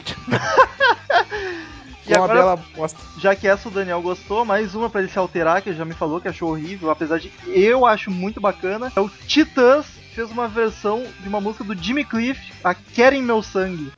E 2.06 2.12
uma 2.12 2.24
agora- 2.24 2.40
bela 2.40 2.56
bosta. 2.74 2.98
Já 3.18 3.36
que 3.36 3.46
essa 3.46 3.68
o 3.68 3.70
Daniel 3.70 4.02
gostou, 4.02 4.44
mais 4.44 4.74
uma 4.74 4.90
pra 4.90 5.00
ele 5.00 5.10
se 5.10 5.18
alterar, 5.18 5.62
que 5.62 5.68
ele 5.68 5.76
já 5.78 5.84
me 5.84 5.94
falou 5.94 6.20
que 6.20 6.26
achou 6.26 6.50
horrível, 6.50 6.90
apesar 6.90 7.18
de 7.20 7.28
que 7.28 7.50
eu 7.62 7.86
acho 7.86 8.10
muito 8.10 8.40
bacana. 8.40 8.90
É 8.96 9.00
o 9.00 9.08
Titãs 9.08 9.86
fez 10.12 10.28
uma 10.30 10.48
versão 10.48 11.04
de 11.20 11.28
uma 11.28 11.40
música 11.40 11.62
do 11.62 11.74
Jimmy 11.76 12.04
Cliff, 12.04 12.52
a 12.64 12.74
Querem 12.74 13.22
Meu 13.22 13.42
Sangue. 13.44 13.92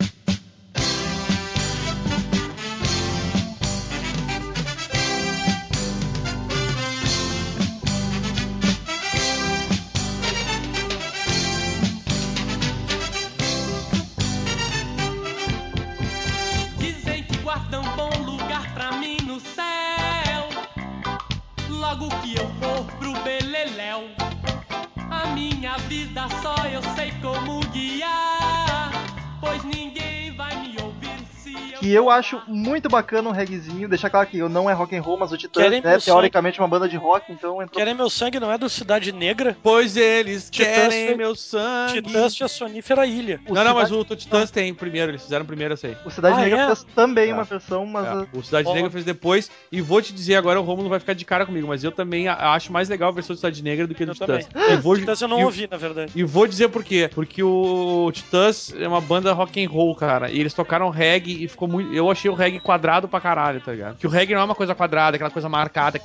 Se 31.93 31.97
eu 31.99 32.03
eu 32.03 32.11
acho 32.11 32.43
muito 32.49 32.89
bacana 32.89 33.29
um 33.29 33.33
reggaezinho. 33.33 33.89
Deixar 33.89 34.11
claro 34.11 34.27
que 34.27 34.37
eu 34.37 34.49
não 34.49 34.69
é 34.69 34.73
rock 34.73 34.97
and 34.97 35.01
roll, 35.03 35.17
mas 35.17 35.31
o 35.31 35.37
Titãs 35.37 35.63
Querem 35.63 35.81
é 35.85 35.99
teoricamente 35.99 36.59
uma 36.59 36.67
banda 36.67 36.89
de 36.89 36.97
rock, 36.97 37.31
então 37.33 37.63
entrou 37.63 37.79
Querem 37.79 37.95
Meu 37.95 38.11
Sangue 38.11 38.41
não 38.41 38.51
é 38.51 38.59
do 38.59 38.69
Cidade 38.69 39.13
Negra? 39.13 39.57
Pois 39.63 39.97
eles 39.97 40.51
Titãs 40.51 40.75
querem 40.75 41.07
foi- 41.07 41.15
meu 41.17 41.37
sangue. 41.37 42.03
Titãs 42.03 42.35
tinha 42.35 42.49
Sonífera 42.49 43.07
Ilha. 43.07 43.41
o 43.49 43.55
Não, 43.55 43.63
não, 43.63 43.75
mas 43.75 43.89
Cidade- 43.89 44.13
o 44.13 44.17
Titãs 44.17 44.51
tem 44.51 44.75
primeiro, 44.75 45.13
eles 45.13 45.23
fizeram 45.23 45.45
primeiro 45.47 45.75
essa 45.75 45.87
aí. 45.87 45.97
O 46.05 46.11
Cidade 46.11 46.37
Ah, 46.39 46.41
Negra 46.41 46.61
é? 46.63 46.67
fez 46.67 46.85
também 46.95 47.31
É. 47.31 47.35
uma 47.35 47.45
versão, 47.45 47.87
mas 47.87 48.05
É, 48.07 48.27
o 48.37 48.43
Cidade. 48.43 48.73
Negra 48.73 48.91
fez 48.91 49.05
depois. 49.05 49.49
E 49.71 49.81
vou 49.81 50.03
te 50.03 50.13
dizer 50.13 50.35
agora, 50.35 50.61
o 50.61 50.65
Romulo 50.65 50.89
vai 50.89 50.99
ficar 50.99 51.13
de 51.15 51.25
cara 51.25 51.47
comigo, 51.47 51.69
mas 51.69 51.85
eu 51.85 51.93
também 51.93 52.27
acho 52.27 52.73
mais 52.73 52.89
legal 52.89 53.11
a 53.11 53.13
versão 53.13 53.35
do 53.35 53.39
Cidade 53.39 53.63
Negra 53.63 53.87
do 53.87 53.95
que 53.95 54.05
do 54.05 54.11
Eu 54.11 54.15
Titãs. 54.15 54.47
também. 54.47 54.73
E 54.73 54.77
vou, 54.77 54.97
Titãs 54.99 55.21
eu 55.21 55.29
não 55.29 55.41
e- 55.41 55.45
ouvi, 55.45 55.69
na 55.71 55.77
verdade. 55.77 56.11
E 56.17 56.25
vou 56.25 56.47
dizer 56.49 56.69
por 56.69 56.83
quê. 56.83 57.09
Porque 57.15 57.43
o 57.45 58.11
Titãs 58.13 58.75
é 58.77 58.89
uma 58.89 59.01
banda 59.01 59.33
rock 59.33 59.65
and 59.65 59.69
roll, 59.71 59.95
cara. 59.95 60.31
E 60.31 60.41
eles 60.41 60.53
tocaram 60.53 60.91
reggae 60.91 61.45
e 61.45 61.47
ficou 61.47 61.69
muito. 61.69 61.82
Eu 61.93 62.11
achei 62.11 62.31
o 62.31 62.35
reggae 62.35 62.61
quadrado 62.61 63.09
pra 63.09 63.21
caralho, 63.21 63.61
tá 63.61 63.73
ligado? 63.73 63.97
Que 63.97 64.07
o 64.07 64.11
reggae 64.11 64.35
não 64.35 64.43
é 64.43 64.45
uma 64.45 64.55
coisa 64.55 64.75
quadrada, 64.75 65.17
aquela 65.17 65.31
coisa 65.31 65.49
marcada, 65.49 65.99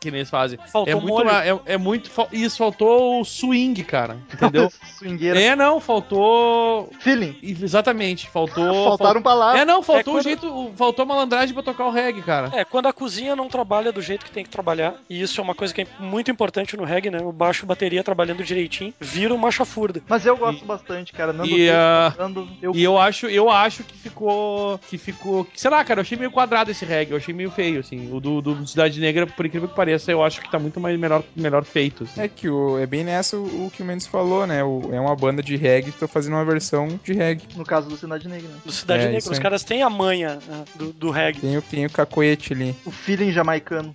que 0.00 0.10
nem 0.10 0.20
eles 0.20 0.30
fazem. 0.30 0.58
Faltou 0.72 0.92
é 0.92 0.94
muito. 0.94 1.28
é, 1.30 1.74
é 1.74 1.78
muito. 1.78 2.10
Isso, 2.32 2.56
faltou 2.58 3.20
o 3.20 3.24
swing, 3.24 3.82
cara. 3.84 4.16
Entendeu? 4.32 4.70
swingueira. 4.98 5.40
é, 5.40 5.56
não, 5.56 5.80
faltou. 5.80 6.90
Feeling. 7.00 7.36
Exatamente, 7.42 8.28
faltou. 8.28 8.84
Faltaram 8.84 9.20
palavras. 9.22 9.60
É, 9.60 9.64
não, 9.64 9.82
faltou 9.82 10.14
É 10.14 10.20
o 10.20 10.22
quando- 10.22 10.24
jeito. 10.24 10.72
Faltou 10.76 11.04
malandragem 11.06 11.52
pra 11.54 11.62
tocar 11.62 11.86
o 11.86 11.90
reggae, 11.90 12.22
cara. 12.22 12.50
É, 12.52 12.64
quando 12.64 12.86
a 12.86 12.92
cozinha 12.92 13.34
não 13.34 13.48
trabalha 13.48 13.92
do 13.92 14.00
jeito 14.00 14.24
que 14.24 14.30
tem 14.30 14.44
que 14.44 14.50
trabalhar, 14.50 14.94
e 15.08 15.20
isso 15.20 15.40
é 15.40 15.44
uma 15.44 15.54
coisa 15.54 15.72
que 15.74 15.82
é 15.82 15.86
muito 15.98 16.30
importante 16.30 16.76
no 16.76 16.84
reggae, 16.84 17.10
né? 17.10 17.18
O 17.22 17.32
baixo 17.32 17.64
e 17.64 17.66
bateria 17.66 18.02
trabalhando 18.04 18.42
direitinho, 18.44 18.92
vira 19.00 19.34
uma 19.34 19.50
chafurda. 19.50 20.02
Mas 20.08 20.24
eu 20.26 20.36
gosto 20.36 20.64
bastante, 20.64 21.12
cara. 21.12 21.32
Nando 21.32 21.48
E, 21.48 21.68
cantando, 22.10 22.48
eu 22.62 22.74
E 22.74 22.82
eu 22.82 22.98
acho, 22.98 23.26
eu 23.26 23.50
acho 23.50 23.82
que 23.84 23.96
ficou. 23.96 24.78
Que 24.88 24.93
ficou. 24.98 25.46
Sei 25.54 25.70
lá, 25.70 25.84
cara, 25.84 26.00
eu 26.00 26.02
achei 26.02 26.16
meio 26.18 26.30
quadrado 26.30 26.70
esse 26.70 26.84
reggae, 26.84 27.12
eu 27.12 27.16
achei 27.16 27.34
meio 27.34 27.50
feio, 27.50 27.80
assim. 27.80 28.12
O 28.12 28.20
do, 28.20 28.40
do 28.40 28.66
Cidade 28.66 29.00
Negra, 29.00 29.26
por 29.26 29.46
incrível 29.46 29.68
que 29.68 29.74
pareça, 29.74 30.10
eu 30.10 30.22
acho 30.22 30.40
que 30.40 30.50
tá 30.50 30.58
muito 30.58 30.80
mais 30.80 30.98
melhor, 30.98 31.22
melhor 31.36 31.64
feito. 31.64 32.04
assim. 32.04 32.20
É 32.20 32.28
que 32.28 32.48
o, 32.48 32.78
é 32.78 32.86
bem 32.86 33.04
nessa 33.04 33.36
o, 33.36 33.66
o 33.66 33.70
que 33.70 33.82
o 33.82 33.84
Mendes 33.84 34.06
falou, 34.06 34.46
né? 34.46 34.62
O- 34.64 34.90
é 34.92 35.00
uma 35.00 35.14
banda 35.16 35.42
de 35.42 35.56
reggae, 35.56 35.92
tô 35.92 36.06
fazendo 36.08 36.34
uma 36.34 36.44
versão 36.44 36.88
de 37.02 37.12
reggae. 37.12 37.44
no 37.56 37.64
caso 37.64 37.88
do 37.88 37.96
Cidade 37.96 38.28
Negra, 38.28 38.48
né? 38.48 38.56
Do 38.64 38.72
Cidade 38.72 39.04
É, 39.04 39.06
Negra, 39.10 39.30
os 39.30 39.36
aí. 39.36 39.40
caras 39.42 39.64
têm 39.64 39.82
a 39.82 39.90
manha 39.90 40.38
né, 40.46 40.64
do, 40.74 40.92
do 40.92 41.10
reggae. 41.10 41.40
Tem, 41.40 41.56
o- 41.56 41.62
tem 41.62 41.86
o 41.86 41.90
cacoete 41.90 42.52
ali. 42.52 42.74
O 42.84 42.90
feeling 42.90 43.32
jamaicano. 43.32 43.94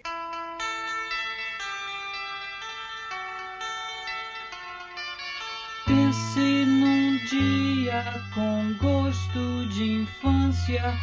Infância, 10.59 10.93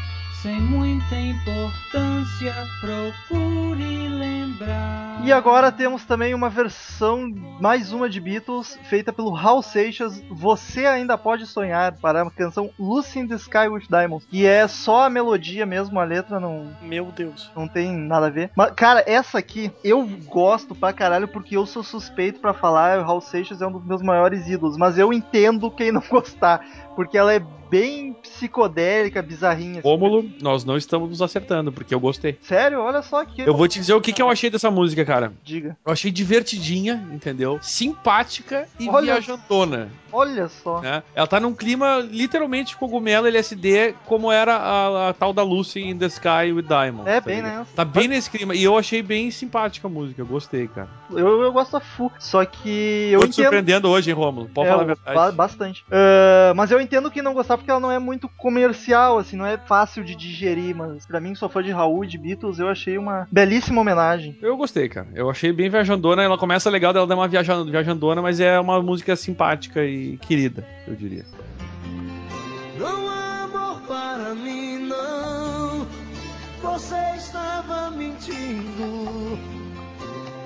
sem 0.42 0.60
muita 0.60 1.14
importância, 1.16 2.54
procure 2.80 4.08
lembrar. 4.08 5.22
E 5.24 5.32
agora 5.32 5.72
temos 5.72 6.04
também 6.04 6.34
uma 6.34 6.48
versão, 6.48 7.32
mais 7.60 7.92
uma 7.92 8.08
de 8.08 8.20
Beatles, 8.20 8.78
feita 8.84 9.12
pelo 9.12 9.34
Hal 9.34 9.62
Seixas, 9.62 10.22
Você 10.30 10.86
Ainda 10.86 11.16
Pode 11.18 11.46
Sonhar, 11.46 11.96
para 12.00 12.22
a 12.22 12.30
canção 12.30 12.70
Lucy 12.78 13.20
in 13.20 13.26
the 13.26 13.34
Sky 13.36 13.66
with 13.68 13.86
Diamonds, 13.88 14.26
que 14.26 14.46
é 14.46 14.68
só 14.68 15.06
a 15.06 15.10
melodia 15.10 15.64
mesmo, 15.66 15.98
a 15.98 16.04
letra 16.04 16.38
não, 16.38 16.70
Meu 16.82 17.06
Deus. 17.06 17.50
não 17.56 17.66
tem 17.66 17.90
nada 17.96 18.26
a 18.26 18.30
ver. 18.30 18.50
Mas, 18.54 18.70
cara, 18.72 19.02
essa 19.06 19.38
aqui 19.38 19.72
eu 19.82 20.06
gosto 20.26 20.74
pra 20.74 20.92
caralho 20.92 21.26
porque 21.26 21.56
eu 21.56 21.66
sou 21.66 21.82
suspeito 21.82 22.38
pra 22.38 22.52
falar, 22.54 23.00
o 23.00 23.10
Hal 23.10 23.20
Seixas 23.20 23.62
é 23.62 23.66
um 23.66 23.72
dos 23.72 23.84
meus 23.84 24.02
maiores 24.02 24.46
ídolos, 24.48 24.76
mas 24.76 24.96
eu 24.98 25.12
entendo 25.12 25.70
quem 25.70 25.90
não 25.90 26.02
gostar, 26.08 26.60
porque 26.94 27.18
ela 27.18 27.34
é 27.34 27.40
bem 27.70 28.12
psicodélica, 28.22 29.22
bizarrinha. 29.22 29.80
assim. 29.80 29.88
Rômulo, 29.88 30.24
nós 30.40 30.64
não 30.64 30.76
estamos 30.76 31.08
nos 31.10 31.22
acertando, 31.22 31.72
porque 31.72 31.94
eu 31.94 32.00
gostei. 32.00 32.38
Sério? 32.42 32.80
Olha 32.80 33.02
só 33.02 33.24
que 33.24 33.42
Eu 33.42 33.56
vou 33.56 33.66
te 33.68 33.78
dizer 33.78 33.94
o 33.94 34.00
que, 34.00 34.12
que 34.12 34.22
eu 34.22 34.30
achei 34.30 34.50
dessa 34.50 34.70
música, 34.70 35.04
cara. 35.04 35.32
diga. 35.42 35.76
Eu 35.84 35.92
achei 35.92 36.10
divertidinha, 36.10 37.06
entendeu? 37.12 37.58
Simpática 37.62 38.66
e 38.78 38.88
Olha- 38.88 39.14
viajandona. 39.14 39.88
Olha 40.12 40.48
só. 40.48 40.80
Né? 40.80 41.02
Ela 41.14 41.26
tá 41.26 41.38
num 41.38 41.54
clima 41.54 41.98
literalmente 42.10 42.76
cogumelo 42.76 43.26
LSD, 43.26 43.94
como 44.06 44.32
era 44.32 44.56
a, 44.56 45.08
a 45.10 45.12
tal 45.12 45.32
da 45.32 45.42
Lucy 45.42 45.80
in 45.82 45.98
the 45.98 46.06
Sky 46.06 46.52
with 46.54 46.62
Diamond. 46.62 47.08
É 47.08 47.20
tá 47.20 47.26
bem, 47.26 47.36
ligado? 47.36 47.58
né? 47.58 47.66
Tá 47.74 47.84
bem 47.84 48.08
nesse 48.08 48.30
clima. 48.30 48.54
E 48.54 48.62
eu 48.64 48.78
achei 48.78 49.02
bem 49.02 49.30
simpática 49.30 49.86
a 49.86 49.90
música, 49.90 50.20
eu 50.22 50.26
gostei, 50.26 50.68
cara. 50.68 50.88
Eu, 51.10 51.42
eu 51.42 51.52
gosto 51.52 51.76
a 51.76 51.80
full. 51.80 52.10
Só 52.18 52.44
que 52.44 53.10
eu 53.12 53.20
Tô 53.20 53.26
te 53.26 53.30
entendo. 53.32 53.44
surpreendendo 53.44 53.88
hoje, 53.90 54.10
hein, 54.10 54.16
Rômulo? 54.16 54.48
Pode 54.48 54.68
É, 54.68 54.70
falar 54.70 54.82
a 54.82 54.86
verdade. 54.86 55.36
bastante. 55.36 55.84
Ah, 55.90 56.52
mas 56.56 56.70
eu 56.70 56.80
entendo 56.80 57.10
que 57.10 57.20
não 57.20 57.34
gostar 57.56 57.58
porque 57.58 57.70
ela 57.70 57.80
não 57.80 57.90
é 57.90 57.98
muito 57.98 58.28
comercial, 58.28 59.18
assim, 59.18 59.36
não 59.36 59.46
é 59.46 59.56
fácil 59.58 60.04
de 60.04 60.14
digerir. 60.14 60.74
Mas 60.74 61.06
pra 61.06 61.20
mim, 61.20 61.32
que 61.32 61.38
sou 61.38 61.48
fã 61.48 61.62
de 61.62 61.70
Raul 61.70 62.04
e 62.04 62.06
de 62.06 62.18
Beatles, 62.18 62.58
eu 62.58 62.68
achei 62.68 62.98
uma 62.98 63.26
belíssima 63.30 63.80
homenagem. 63.80 64.38
Eu 64.40 64.56
gostei, 64.56 64.88
cara. 64.88 65.08
Eu 65.14 65.28
achei 65.30 65.52
bem 65.52 65.68
viajandona. 65.68 66.22
Ela 66.22 66.38
começa 66.38 66.70
legal, 66.70 66.92
dela 66.92 67.06
dá 67.06 67.14
uma 67.14 67.28
viaja- 67.28 67.64
viajandona, 67.64 68.22
mas 68.22 68.40
é 68.40 68.58
uma 68.60 68.80
música 68.82 69.16
simpática 69.16 69.84
e 69.84 70.16
querida, 70.18 70.66
eu 70.86 70.94
diria. 70.94 71.24
Não 72.78 73.08
há 73.08 73.44
amor 73.44 73.80
para 73.82 74.34
mim, 74.34 74.78
não. 74.88 75.86
Você 76.62 76.94
estava 77.16 77.90
mentindo. 77.90 79.38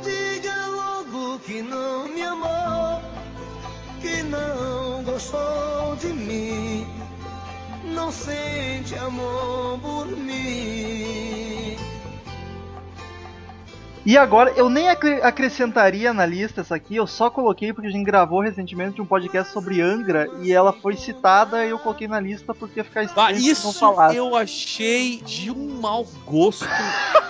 Diga 0.02 0.66
logo 0.68 1.38
que 1.40 1.62
não 1.62 2.08
me 2.08 2.22
amou, 2.22 3.00
que 4.00 4.22
não 4.24 5.02
gostou 5.04 5.96
de 6.00 6.08
mim. 6.08 6.86
Não 7.94 8.10
sente 8.12 8.94
amor 8.96 9.78
por 9.80 10.06
mim. 10.06 11.76
E 14.04 14.16
agora, 14.16 14.50
eu 14.56 14.70
nem 14.70 14.88
acre- 14.88 15.20
acrescentaria 15.22 16.12
na 16.14 16.24
lista 16.24 16.62
essa 16.62 16.74
aqui, 16.74 16.96
eu 16.96 17.06
só 17.06 17.28
coloquei 17.28 17.70
porque 17.72 17.88
a 17.88 17.90
gente 17.90 18.04
gravou 18.04 18.40
recentemente 18.40 19.00
um 19.00 19.04
podcast 19.06 19.52
sobre 19.52 19.80
Angra 19.82 20.26
e 20.40 20.52
ela 20.52 20.72
foi 20.72 20.96
citada 20.96 21.66
e 21.66 21.70
eu 21.70 21.78
coloquei 21.78 22.08
na 22.08 22.18
lista 22.18 22.54
porque 22.54 22.80
ia 22.80 22.84
ficar 22.84 23.00
Ah, 23.00 23.04
estranho 23.04 23.36
se 23.36 23.42
não 23.44 23.52
isso 23.52 23.72
falasse. 23.74 24.16
eu 24.16 24.34
achei 24.34 25.18
de 25.20 25.50
um 25.50 25.80
mau 25.80 26.06
gosto. 26.26 26.66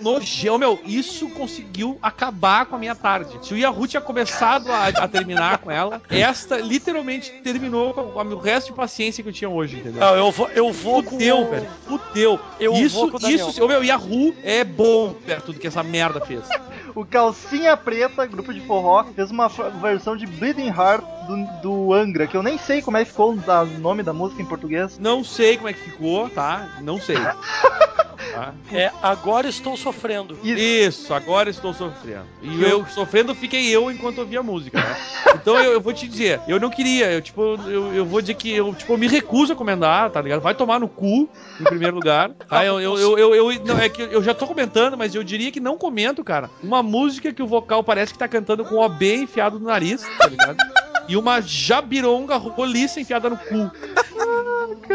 Nojão, 0.00 0.58
meu, 0.58 0.80
isso 0.84 1.28
conseguiu 1.30 1.98
acabar 2.02 2.66
com 2.66 2.76
a 2.76 2.78
minha 2.78 2.94
tarde. 2.94 3.38
Se 3.42 3.54
o 3.54 3.56
Yahoo 3.56 3.86
tinha 3.86 4.00
começado 4.00 4.70
a, 4.70 4.86
a 4.88 5.08
terminar 5.08 5.58
com 5.58 5.70
ela, 5.70 6.00
esta 6.10 6.56
literalmente 6.58 7.30
terminou 7.42 7.92
com, 7.94 8.04
com 8.10 8.20
o 8.20 8.38
resto 8.38 8.68
de 8.68 8.72
paciência 8.74 9.22
que 9.22 9.28
eu 9.28 9.32
tinha 9.32 9.48
hoje, 9.48 9.76
entendeu? 9.78 10.02
Ah, 10.02 10.12
eu 10.16 10.30
vou, 10.30 10.48
eu 10.50 10.72
vou 10.72 11.02
com. 11.02 11.10
Fudeu, 11.10 11.40
o- 11.42 11.50
velho. 11.50 11.68
Fudeu. 11.86 12.40
Eu 12.60 12.72
isso, 12.74 12.94
vou 12.96 13.10
com 13.10 13.16
o 13.16 13.20
Daniel. 13.20 13.48
isso, 13.48 13.68
meu, 13.68 13.82
Yahoo 13.84 14.34
é 14.42 14.64
bom 14.64 15.12
perto 15.12 15.52
do 15.52 15.58
que 15.58 15.66
essa 15.66 15.82
merda 15.82 16.20
fez. 16.20 16.42
O 16.94 17.04
Calcinha 17.04 17.76
Preta, 17.76 18.24
grupo 18.26 18.52
de 18.54 18.60
forró, 18.60 19.04
fez 19.14 19.30
uma 19.30 19.48
versão 19.48 20.16
de 20.16 20.26
Bleeding 20.26 20.68
Heart 20.68 21.04
do, 21.26 21.60
do 21.62 21.92
Angra, 21.92 22.26
que 22.26 22.36
eu 22.36 22.42
nem 22.42 22.56
sei 22.58 22.80
como 22.80 22.96
é 22.96 23.04
que 23.04 23.10
ficou 23.10 23.32
o 23.34 23.78
nome 23.78 24.02
da 24.02 24.12
música 24.12 24.40
em 24.40 24.46
português. 24.46 24.98
Não 24.98 25.22
sei 25.22 25.56
como 25.56 25.68
é 25.68 25.72
que 25.72 25.80
ficou, 25.80 26.28
tá? 26.30 26.68
Não 26.82 27.00
sei. 27.00 27.16
Tá? 28.36 28.54
É, 28.72 28.90
agora 29.02 29.48
estou 29.48 29.76
sofrendo. 29.76 30.38
Isso. 30.44 31.14
Agora 31.14 31.48
estou 31.48 31.72
sofrendo. 31.72 32.24
E 32.42 32.62
eu, 32.62 32.84
sofrendo 32.86 33.34
fiquei 33.34 33.68
eu 33.74 33.90
enquanto 33.90 34.18
ouvia 34.18 34.40
a 34.40 34.42
música, 34.42 34.78
né? 34.78 34.96
Então 35.34 35.58
eu, 35.58 35.72
eu 35.72 35.80
vou 35.80 35.92
te 35.92 36.06
dizer, 36.06 36.40
eu 36.46 36.60
não 36.60 36.68
queria, 36.70 37.10
eu 37.12 37.22
tipo, 37.22 37.40
eu, 37.66 37.94
eu 37.94 38.04
vou 38.04 38.20
dizer 38.20 38.34
que 38.34 38.50
eu, 38.52 38.74
tipo, 38.74 38.92
eu 38.92 38.98
me 38.98 39.08
recuso 39.08 39.52
a 39.52 39.56
comentar, 39.56 40.10
tá 40.10 40.20
ligado? 40.20 40.40
Vai 40.40 40.54
tomar 40.54 40.78
no 40.78 40.88
cu, 40.88 41.28
em 41.60 41.64
primeiro 41.64 41.94
lugar. 41.94 42.30
Tá? 42.46 42.64
Eu, 42.64 42.80
eu, 42.80 42.96
eu, 42.98 43.18
eu, 43.18 43.52
eu- 43.52 43.64
não, 43.64 43.78
é 43.78 43.88
que 43.88 44.02
eu 44.02 44.22
já 44.22 44.32
tô 44.34 44.46
comentando, 44.46 44.96
mas 44.96 45.14
eu 45.14 45.24
diria 45.24 45.50
que 45.50 45.58
não 45.58 45.76
comento, 45.76 46.22
cara. 46.22 46.48
Uma 46.62 46.82
música 46.82 47.32
que 47.32 47.42
o 47.42 47.46
vocal 47.46 47.82
parece 47.82 48.12
que 48.12 48.18
tá 48.18 48.28
cantando 48.28 48.64
com 48.64 48.76
o 48.76 48.80
OB 48.80 49.02
enfiado 49.22 49.58
no 49.58 49.66
nariz, 49.66 50.02
tá 50.18 50.26
ligado? 50.28 50.56
E 51.08 51.16
uma 51.16 51.40
jabironga 51.40 52.36
roliça 52.36 53.00
enfiada 53.00 53.30
no 53.30 53.36
cu. 53.36 53.70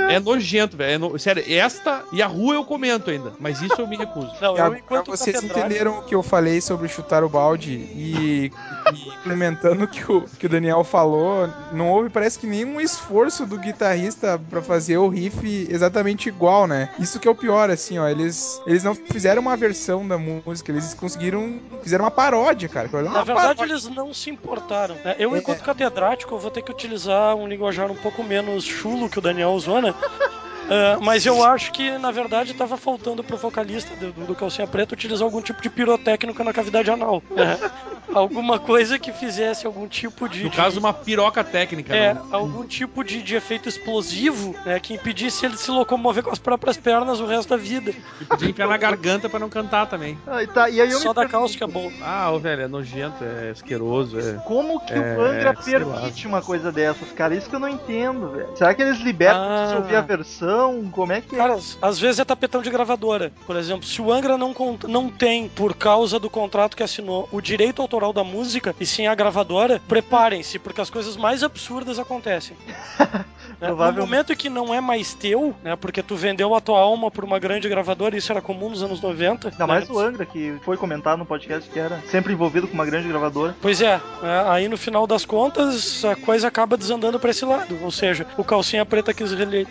É 0.10 0.20
nojento, 0.20 0.76
velho. 0.78 0.92
É 0.94 0.98
no- 0.98 1.20
Sério, 1.20 1.44
esta 1.48 2.04
e 2.12 2.22
a 2.22 2.28
rua 2.28 2.56
eu 2.56 2.66
comento 2.66 3.10
ainda, 3.10 3.34
mas 3.40 3.62
isso 3.62 3.80
eu 3.80 3.88
me 3.88 3.96
recuso. 3.98 4.32
Não, 4.42 4.58
eu 4.58 4.76
enquanto 4.76 5.08
vocês 5.08 5.36
catedrático- 5.36 5.60
entenderam 5.68 6.00
o 6.00 6.04
que 6.04 6.16
eu 6.16 6.24
falei 6.24 6.60
sobre 6.62 6.88
chutar 6.88 7.24
o 7.24 7.30
balde 7.30 7.72
e, 7.72 8.52
e 8.94 9.10
implementando 9.18 9.84
o 9.84 9.88
que 9.88 10.02
o 10.12 10.22
que 10.40 10.46
o 10.46 10.50
Daniel 10.50 10.84
falou, 10.84 11.48
não 11.72 11.90
houve, 11.90 12.10
parece 12.10 12.40
que 12.40 12.48
nenhum 12.48 12.80
esforço 12.82 13.46
do 13.46 13.58
guitarrista 13.58 14.40
pra 14.50 14.62
fazer 14.62 14.98
o 14.98 15.08
riff 15.08 15.68
exatamente 15.70 16.28
igual, 16.30 16.68
né? 16.68 16.90
Isso 17.00 17.20
que 17.20 17.28
é 17.28 17.32
o 17.32 17.36
pior, 17.36 17.70
assim, 17.70 17.98
ó, 18.00 18.08
eles, 18.08 18.62
eles 18.66 18.84
não 18.84 18.96
fizeram 18.96 19.42
uma 19.42 19.56
versão 19.56 20.08
da 20.08 20.18
música, 20.18 20.72
eles 20.72 20.94
conseguiram, 20.94 21.60
fizeram 21.84 22.06
uma 22.06 22.12
paródia, 22.12 22.68
cara. 22.68 22.88
é 22.92 23.02
Na 23.04 23.24
verdade, 23.24 23.34
paródia. 23.58 23.64
eles 23.64 23.88
não 23.90 24.14
se 24.14 24.30
importaram. 24.30 24.96
né? 25.04 25.16
Eu, 25.20 25.36
É. 25.36 25.40
enquanto 25.40 25.62
catedrático, 25.62 26.34
eu 26.36 26.40
vou 26.40 26.52
ter 26.52 26.62
que 26.62 26.72
utilizar 26.72 27.36
um 27.36 27.48
linguajar 27.48 27.90
um 27.92 27.96
pouco 27.96 28.24
menos 28.24 28.64
chulo 28.64 29.10
que 29.10 29.20
o 29.20 29.22
Daniel 29.22 29.60
usou, 29.62 29.82
Ah, 30.70 30.98
mas 31.02 31.26
eu 31.26 31.44
acho 31.44 31.72
que, 31.72 31.98
na 31.98 32.12
verdade, 32.12 32.54
tava 32.54 32.78
faltando 32.78 33.24
pro 33.24 33.38
vocalista 33.38 33.94
do, 33.96 34.12
do 34.26 34.36
Calcinha 34.36 34.68
Preta 34.68 34.94
utilizar 34.94 35.24
algum 35.26 35.42
tipo 35.42 35.62
de 35.62 35.70
pirotécnica 35.70 36.44
na 36.44 36.54
cavidade 36.54 36.90
anal. 36.90 37.22
É. 37.36 37.92
alguma 38.14 38.60
coisa 38.60 39.00
que 39.00 39.12
fizesse 39.12 39.66
algum 39.66 39.88
tipo 39.88 40.28
de. 40.30 40.44
No 40.44 40.50
de- 40.50 40.56
caso, 40.58 40.80
uma 40.80 40.94
piroca 40.94 41.44
técnica. 41.44 41.96
É, 41.96 42.14
né? 42.14 42.22
algum 42.32 42.64
tipo 42.66 43.04
de, 43.04 43.22
de 43.22 43.36
efeito 43.36 43.68
explosivo, 43.70 44.56
né? 44.66 44.80
Que 44.80 44.94
impedisse 44.94 45.46
ele 45.46 45.56
de 45.56 45.62
se 45.62 45.72
locomover 45.72 46.24
com 46.24 46.32
as 46.32 46.40
próprias 46.40 46.78
pernas 46.78 47.20
o 47.20 47.26
resto 47.26 47.50
da 47.50 47.58
vida. 47.58 47.92
E 48.20 48.26
podia 48.26 48.50
enfiar 48.50 48.68
na 48.68 48.78
garganta 48.78 49.28
pra 49.30 49.40
não 49.40 49.50
cantar 49.50 49.88
também. 49.88 50.18
Ah, 50.28 50.44
e 50.44 50.48
tá, 50.48 50.70
e 50.70 50.80
aí 50.82 50.90
eu 50.92 51.00
Só 51.00 51.10
da 51.14 51.22
pergunto, 51.22 51.32
cáustica 51.40 51.66
é 51.66 51.68
bom. 51.68 51.92
Ah, 52.02 52.32
ô, 52.32 52.40
velho, 52.40 52.62
é 52.64 52.68
nojento, 52.68 53.24
é 53.24 53.50
asqueroso, 53.52 54.20
é... 54.20 54.34
Como 54.46 54.80
que 54.86 54.94
É, 54.94 55.18
o 55.18 55.22
Angra 55.22 55.56
sei 55.62 55.80
lá. 55.80 55.96
permite 55.96 56.28
uma 56.28 56.42
coisa 56.42 56.72
dessas, 56.72 57.12
cara? 57.14 57.34
Isso 57.36 57.50
que 57.50 57.56
eu 57.56 57.60
não 57.60 57.70
entendo, 57.70 58.30
velho. 58.32 58.50
Será 58.58 58.74
que 58.74 58.82
eles 58.82 59.00
libertam 59.00 59.42
Ah. 59.42 59.68
se 59.70 59.76
ouvir 59.76 59.96
a 59.96 60.02
versão? 60.02 60.51
Como 60.92 61.12
é 61.12 61.22
que 61.22 61.36
é? 61.36 61.38
Cara, 61.38 61.54
às- 61.56 61.78
às 61.82 62.00
vezes 62.00 62.20
é 62.20 62.26
tapetão 62.26 62.62
de 62.62 62.70
gravadora. 62.70 63.32
Por 63.46 63.56
exemplo, 63.56 63.86
se 63.86 64.02
o 64.02 64.12
Angra 64.12 64.38
não, 64.38 64.54
não 64.88 65.10
tem, 65.10 65.48
por 65.50 65.76
causa 65.76 66.20
do 66.20 66.30
contrato 66.30 66.76
que 66.76 66.84
assinou, 66.84 67.28
o 67.32 67.42
direito 67.42 67.82
autoral 67.82 68.14
da 68.14 68.24
música, 68.24 68.76
e 68.80 68.86
sim 68.86 69.08
a 69.08 69.16
gravadora, 69.16 69.82
preparem-se, 69.88 70.60
porque 70.60 70.82
as 70.82 70.90
coisas 70.90 71.16
mais 71.18 71.44
absurdas 71.44 72.00
acontecem. 72.00 72.56
Né? 73.60 73.68
No 73.70 73.94
momento 73.94 74.34
em 74.34 74.36
que 74.36 74.50
não 74.50 74.74
é 74.74 74.82
mais 74.82 75.14
teu, 75.14 75.54
né? 75.64 75.76
Porque 75.76 76.02
tu 76.02 76.16
vendeu 76.16 76.56
a 76.56 76.62
tua 76.62 76.80
alma 76.80 77.12
por 77.12 77.24
uma 77.24 77.38
grande 77.38 77.70
gravadora, 77.70 78.18
isso 78.18 78.32
era 78.32 78.42
comum 78.42 78.70
nos 78.70 78.82
anos 78.82 79.00
90. 79.02 79.50
Ainda 79.50 79.60
né? 79.60 79.66
mais 79.68 79.88
o 79.90 80.00
Angra, 80.00 80.26
que 80.26 80.56
foi 80.64 80.78
comentado 80.78 81.20
no 81.20 81.26
podcast 81.26 81.70
que 81.70 81.78
era 81.78 82.02
sempre 82.08 82.34
envolvido 82.34 82.68
com 82.68 82.74
uma 82.74 82.86
grande 82.86 83.08
gravadora. 83.08 83.56
Pois 83.62 83.80
é, 83.82 83.98
né, 84.22 84.46
aí 84.48 84.68
no 84.68 84.78
final 84.78 85.06
das 85.06 85.26
contas 85.26 86.04
a 86.04 86.16
coisa 86.16 86.48
acaba 86.48 86.76
desandando 86.76 87.20
pra 87.20 87.30
esse 87.30 87.46
lado. 87.46 87.78
Ou 87.84 87.92
seja, 87.92 88.26
o 88.36 88.44
Calcinha 88.44 88.84
Preta 88.86 89.14
quis 89.14 89.32
reli- 89.32 89.68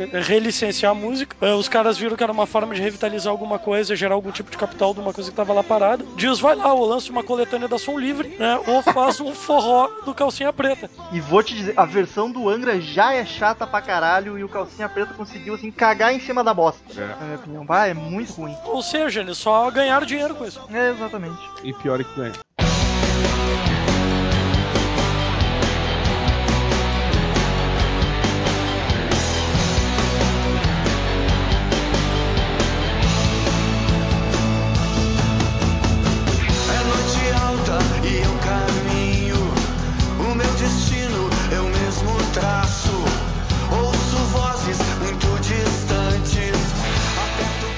relicenciar 0.71 0.93
a 0.93 0.95
música, 0.95 1.37
eh, 1.41 1.55
os 1.55 1.69
caras 1.69 1.99
viram 1.99 2.17
que 2.17 2.23
era 2.23 2.33
uma 2.33 2.47
forma 2.47 2.75
de 2.75 2.81
revitalizar 2.81 3.31
alguma 3.31 3.59
coisa, 3.59 3.97
gerar 3.97 4.15
algum 4.15 4.31
tipo 4.31 4.51
de 4.51 4.57
capital 4.57 4.95
de 4.95 5.01
uma 5.01 5.13
coisa 5.13 5.31
que 5.31 5.37
tava 5.37 5.53
lá 5.53 5.63
parada. 5.63 6.05
Diz, 6.17 6.39
vai 6.39 6.55
lá, 6.55 6.73
ou 6.73 6.87
lança 6.87 7.11
uma 7.11 7.23
coletânea 7.23 7.69
da 7.69 7.79
Som 7.79 7.99
Livre, 7.99 8.37
né? 8.39 8.59
Ou 8.67 8.83
faz 8.83 9.21
um 9.21 9.35
forró 9.35 9.89
do 10.05 10.15
Calcinha 10.15 10.53
Preta. 10.53 10.89
E 11.13 11.21
vou 11.21 11.43
te 11.43 11.55
dizer, 11.55 11.75
a 11.77 11.85
versão 11.85 12.31
do 12.31 12.49
Angra 12.49 12.81
já 12.81 13.13
é 13.13 13.25
chata 13.25 13.67
pra 13.67 13.83
caralho 13.83 14.39
e 14.39 14.45
o 14.45 14.49
Calcinha 14.49 14.89
Preta 14.89 15.15
conseguiu, 15.15 15.55
assim, 15.55 15.71
cagar 15.71 16.15
em 16.15 16.21
cima 16.21 16.45
da 16.45 16.55
bosta. 16.55 16.83
Na 16.95 17.25
minha 17.25 17.37
opinião. 17.37 17.65
Bah, 17.65 17.87
é 17.87 17.95
muito 17.95 18.33
ruim. 18.33 18.55
Ou 18.65 18.83
seja, 18.83 19.21
eles 19.21 19.39
só 19.39 19.71
ganharam 19.71 20.07
dinheiro 20.07 20.35
com 20.35 20.45
isso. 20.45 20.61
É, 20.73 20.91
exatamente. 20.91 21.39
E 21.65 21.73
pior 21.75 22.01
é 22.01 22.05
que 22.05 22.15
ganha. 22.15 22.50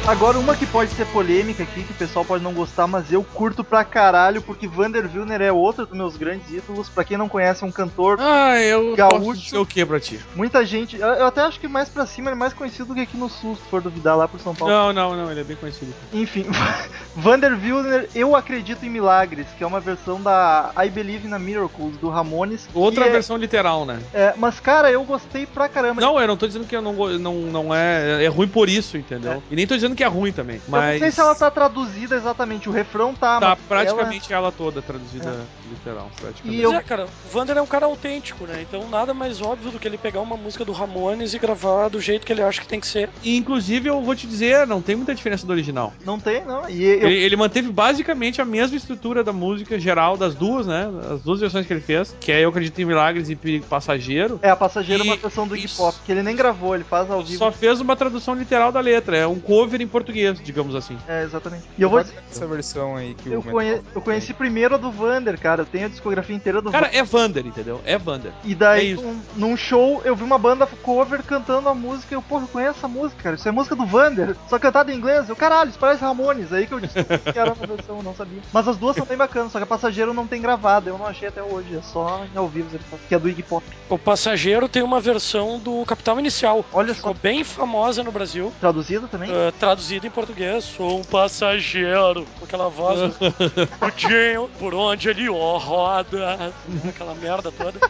Agora, 0.05 0.37
uma 0.37 0.57
que 0.57 0.67
pode 0.67 0.91
ser 0.91 1.07
polêmica 1.07 1.63
aqui, 1.63 1.85
que 1.85 1.93
o 1.93 1.95
pessoal 1.95 2.25
pode 2.25 2.43
não 2.43 2.53
gostar, 2.53 2.89
mas 2.89 3.13
eu 3.13 3.23
curto 3.23 3.63
pra 3.63 3.85
caralho, 3.85 4.43
porque 4.43 4.67
Vander 4.67 5.09
Wilner 5.15 5.41
é 5.41 5.53
outro 5.53 5.87
dos 5.87 5.97
meus 5.97 6.17
grandes 6.17 6.51
ídolos. 6.51 6.89
Pra 6.89 7.05
quem 7.05 7.17
não 7.17 7.29
conhece, 7.29 7.63
é 7.63 7.67
um 7.67 7.71
cantor. 7.71 8.19
Ah, 8.21 8.61
eu 8.61 8.97
Gaúcho. 8.97 9.61
o 9.61 9.65
que 9.65 9.87
pra 9.87 10.01
ti? 10.01 10.19
Muita 10.35 10.67
gente. 10.67 10.97
Eu, 10.97 11.25
até 11.25 11.43
acho 11.43 11.61
que 11.61 11.69
mais 11.69 11.89
pra 11.89 12.05
cima 12.05 12.31
ele 12.31 12.37
é 12.37 12.39
mais 12.39 12.53
conhecido 12.53 12.87
do 12.87 12.95
que 12.95 13.01
aqui 13.01 13.17
no 13.17 13.29
sul, 13.29 13.55
se 13.55 13.63
for 13.71 13.81
duvidar 13.81 14.17
lá 14.17 14.27
por 14.27 14.41
São 14.41 14.55
Paulo. 14.57 14.75
Não, 14.75 14.93
não, 14.93 15.17
não, 15.17 15.31
ele 15.31 15.41
é 15.41 15.45
bem 15.45 15.57
conhecido. 15.57 15.95
Enfim, 16.13 16.47
Vander 17.15 17.53
Wilner, 17.53 18.09
Eu 18.13 18.35
Acredito 18.35 18.85
em 18.85 18.91
Milagres, 18.91 19.47
que 19.57 19.63
é 19.63 19.67
uma 19.67 19.79
versão 19.79 20.21
da 20.21 20.73
I 20.85 20.91
Believe 20.91 21.29
in 21.29 21.33
a 21.33 21.39
Miracles, 21.39 21.97
do 21.99 22.09
Ramones. 22.09 22.69
Outra 22.75 23.07
é- 23.07 23.11
versão 23.11 23.37
literal, 23.37 23.87
né? 23.87 24.01
é, 24.13 24.35
mas, 24.37 24.59
cara, 24.59 24.91
eu 24.91 25.05
gostei 25.05 25.47
pra 25.47 25.69
caramba. 25.69 26.01
Não, 26.01 26.21
eu 26.21 26.27
não 26.27 26.37
tô 26.37 26.47
dizendo 26.49 26.67
que 26.67 26.75
eu 26.75 26.83
não, 26.83 26.93
não, 27.19 27.35
não 27.35 27.75
é. 27.75 28.25
É 28.25 28.27
ruim 28.27 28.49
por 28.49 28.69
isso, 28.69 28.97
entendeu? 28.97 29.41
E 29.49 29.55
nem 29.55 29.67
tô 29.67 29.75
dizendo 29.75 29.93
que 29.95 30.02
é 30.03 30.07
ruim 30.07 30.33
também. 30.33 30.57
Eu 30.57 30.63
Mas. 30.69 30.93
não 30.95 30.99
sei 31.01 31.11
se 31.11 31.21
ela 31.21 31.35
tá 31.35 31.51
traduzida 31.51 32.17
exatamente, 32.17 32.69
o 32.69 32.73
refrão 32.73 33.15
tá, 33.15 33.39
Tá 33.41 33.57
praticamente 33.69 34.33
ela, 34.33 34.51
toda 34.53 34.81
traduzida 34.83 35.45
literal. 35.71 36.11
Praticamente. 36.21 36.59
E 36.59 36.63
eu- 36.63 36.71
Pois 36.73 36.81
é, 36.81 36.87
cara, 36.87 37.05
o 37.07 37.33
Vander 37.33 37.57
é 37.57 37.63
um 37.63 37.67
cara 37.67 37.87
autêntico, 37.87 38.45
né? 38.47 38.63
Então 38.67 38.89
nada 38.89 39.13
mais 39.15 39.41
óbvio 39.41 39.71
do 39.71 39.79
que 39.79 39.87
ele 39.87 39.99
pegar 39.99 40.21
uma 40.21 40.37
música 40.37 40.65
do 40.65 40.73
Ramones 40.73 41.35
e 41.35 41.39
gravar 41.39 41.89
do 41.89 42.01
jeito 42.01 42.25
que 42.27 42.33
ele 42.33 42.43
acha 42.43 42.61
que 42.61 42.67
tem 42.67 42.81
que 42.81 42.87
ser. 42.87 43.09
E, 43.23 43.37
inclusive, 43.37 43.89
eu 43.89 44.01
vou 44.03 44.15
te 44.15 44.27
dizer, 44.27 44.67
não 44.67 44.81
tem 44.83 44.97
muita 44.97 45.15
diferença 45.15 45.47
do 45.47 45.53
original. 45.53 45.93
ela 45.97 46.07
não 46.07 46.19
tem, 46.19 46.45
não. 46.45 46.69
E 46.69 46.83
eu, 46.85 47.09
Ele, 47.09 47.15
ele 47.23 47.37
manteve 47.37 47.71
basicamente 47.71 48.41
a 48.41 48.45
mesma 48.45 48.77
estrutura 48.77 49.23
da 49.25 49.33
música 49.33 49.79
geral 49.79 50.17
das 50.17 50.35
duas, 50.35 50.67
né? 50.67 50.89
As 51.13 51.23
duas 51.23 51.41
versões 51.41 51.67
que 51.67 51.73
ele 51.73 51.81
fez, 51.81 52.15
que 52.21 52.31
é 52.33 52.45
Eu 52.45 52.53
Acredito 52.53 52.79
em 52.81 52.85
Milagres 52.85 53.29
e 53.31 53.37
Perigo 53.37 53.65
Passageiro. 53.67 54.39
é, 54.43 54.51
a 54.51 54.57
passageira 54.57 55.03
é 55.03 55.05
uma 55.07 55.15
E- 55.15 55.19
versão 55.19 55.47
do 55.49 55.57
isso. 55.57 55.77
Pop, 55.79 55.97
que 56.05 56.13
ele 56.13 56.23
nem 56.23 56.37
gravou, 56.37 56.75
ele 56.75 56.85
faz 56.85 57.11
ao 57.11 57.23
vivo. 57.23 57.39
Só 57.39 57.51
fez 57.51 57.81
uma 57.81 57.97
tradução 57.97 58.35
literal 58.35 58.71
da 58.71 58.81
letra, 58.81 59.17
é 59.17 59.27
um 59.27 59.39
cover 59.41 59.81
em 59.83 59.89
português, 59.89 60.41
digamos 60.43 60.75
assim. 60.75 60.97
É, 61.09 61.23
exatamente. 61.23 61.65
E 61.77 61.83
eu 61.83 61.91
vou 61.91 61.99
Essa 62.01 62.47
versão 62.47 62.97
aí 62.97 63.15
que 63.15 63.31
eu, 63.31 63.41
o 63.41 63.43
conhe- 63.43 63.81
eu 63.95 64.01
conheci 64.01 64.33
primeiro 64.33 64.75
a 64.75 64.79
do 64.79 64.91
Vander, 64.91 65.39
cara. 65.39 65.63
Eu 65.63 65.67
tenho 65.67 65.87
a 65.87 65.89
discografia 65.89 66.35
inteira 66.37 66.61
do 66.63 66.71
Cara, 66.71 66.87
Vander. 66.87 67.01
é 67.01 67.03
Vander, 67.05 67.47
entendeu? 67.47 67.81
É 67.85 67.99
Vander. 67.99 68.33
E 68.45 68.55
daí, 68.55 68.81
é 68.81 68.85
isso. 68.93 69.17
num, 69.37 69.57
show, 69.57 70.01
eu 70.05 70.15
vi 70.17 70.23
uma 70.25 70.39
banda 70.39 70.67
cover 70.67 71.23
cantando 71.23 71.69
a 71.69 71.75
música. 71.75 72.15
e 72.15 72.17
Eu, 72.17 72.23
porra, 72.23 72.45
eu 72.45 72.49
conheço 72.49 72.79
essa 72.79 72.89
música, 72.89 73.23
cara. 73.23 73.37
Isso 73.37 73.49
é 73.49 73.53
música 73.53 73.77
do 73.77 73.85
Vander. 73.87 74.37
Só 74.49 74.59
cantada 74.59 74.93
em 74.93 74.97
inglês. 74.97 75.29
Eu, 75.29 75.37
caralho, 75.37 75.71
isso 75.71 75.79
parece 75.79 76.03
Ramones. 76.03 76.53
Aí 76.53 76.67
que 76.67 76.73
eu 76.73 76.81
disse 76.81 76.95
que 77.33 77.39
era 77.39 77.53
uma 77.53 77.67
versão, 77.67 77.97
eu 77.99 78.03
não 78.03 78.15
sabia. 78.15 78.41
Mas 78.53 78.67
as 78.69 78.77
duas 78.77 78.97
são 78.97 79.07
bem 79.07 79.17
bacanas, 79.17 79.53
só 79.53 79.59
que 79.59 79.65
a 79.65 79.67
passageiro 79.67 80.13
não 80.15 80.27
tem 80.27 80.41
gravada. 80.41 80.91
Eu 80.91 80.99
não 80.99 81.07
achei 81.07 81.29
até 81.29 81.43
hoje. 81.43 81.77
É 81.77 81.83
só 81.83 82.25
em 82.33 82.37
ao 82.37 82.49
vivo, 82.49 82.79
que 83.09 83.15
é 83.15 83.19
do 83.19 83.29
Iggy 83.29 83.43
Pop. 83.43 83.65
O 83.89 83.99
Passageiro 83.99 84.69
tem 84.69 84.83
uma 84.83 85.01
versão 85.01 85.59
do 85.59 85.85
Capital 85.85 86.19
Inicial. 86.19 86.65
Olha 86.73 86.95
Ficou 86.95 87.13
só, 87.15 87.19
bem 87.23 87.45
famosa 87.45 88.03
no 88.03 88.11
Brasil. 88.13 88.53
traduzida 88.61 89.07
também. 89.07 89.31
Uh, 89.31 89.53
traduzida 89.73 90.07
em 90.07 90.11
português, 90.11 90.65
sou 90.65 91.01
um 91.01 91.03
passageiro, 91.05 92.27
com 92.39 92.45
aquela 92.45 92.69
voz 92.69 93.01
do 93.01 93.31
do 93.31 93.91
Dinho, 93.97 94.51
por 94.59 94.75
onde 94.75 95.09
ele 95.09 95.29
roda, 95.29 96.53
aquela 96.87 97.15
merda 97.15 97.51
toda, 97.51 97.81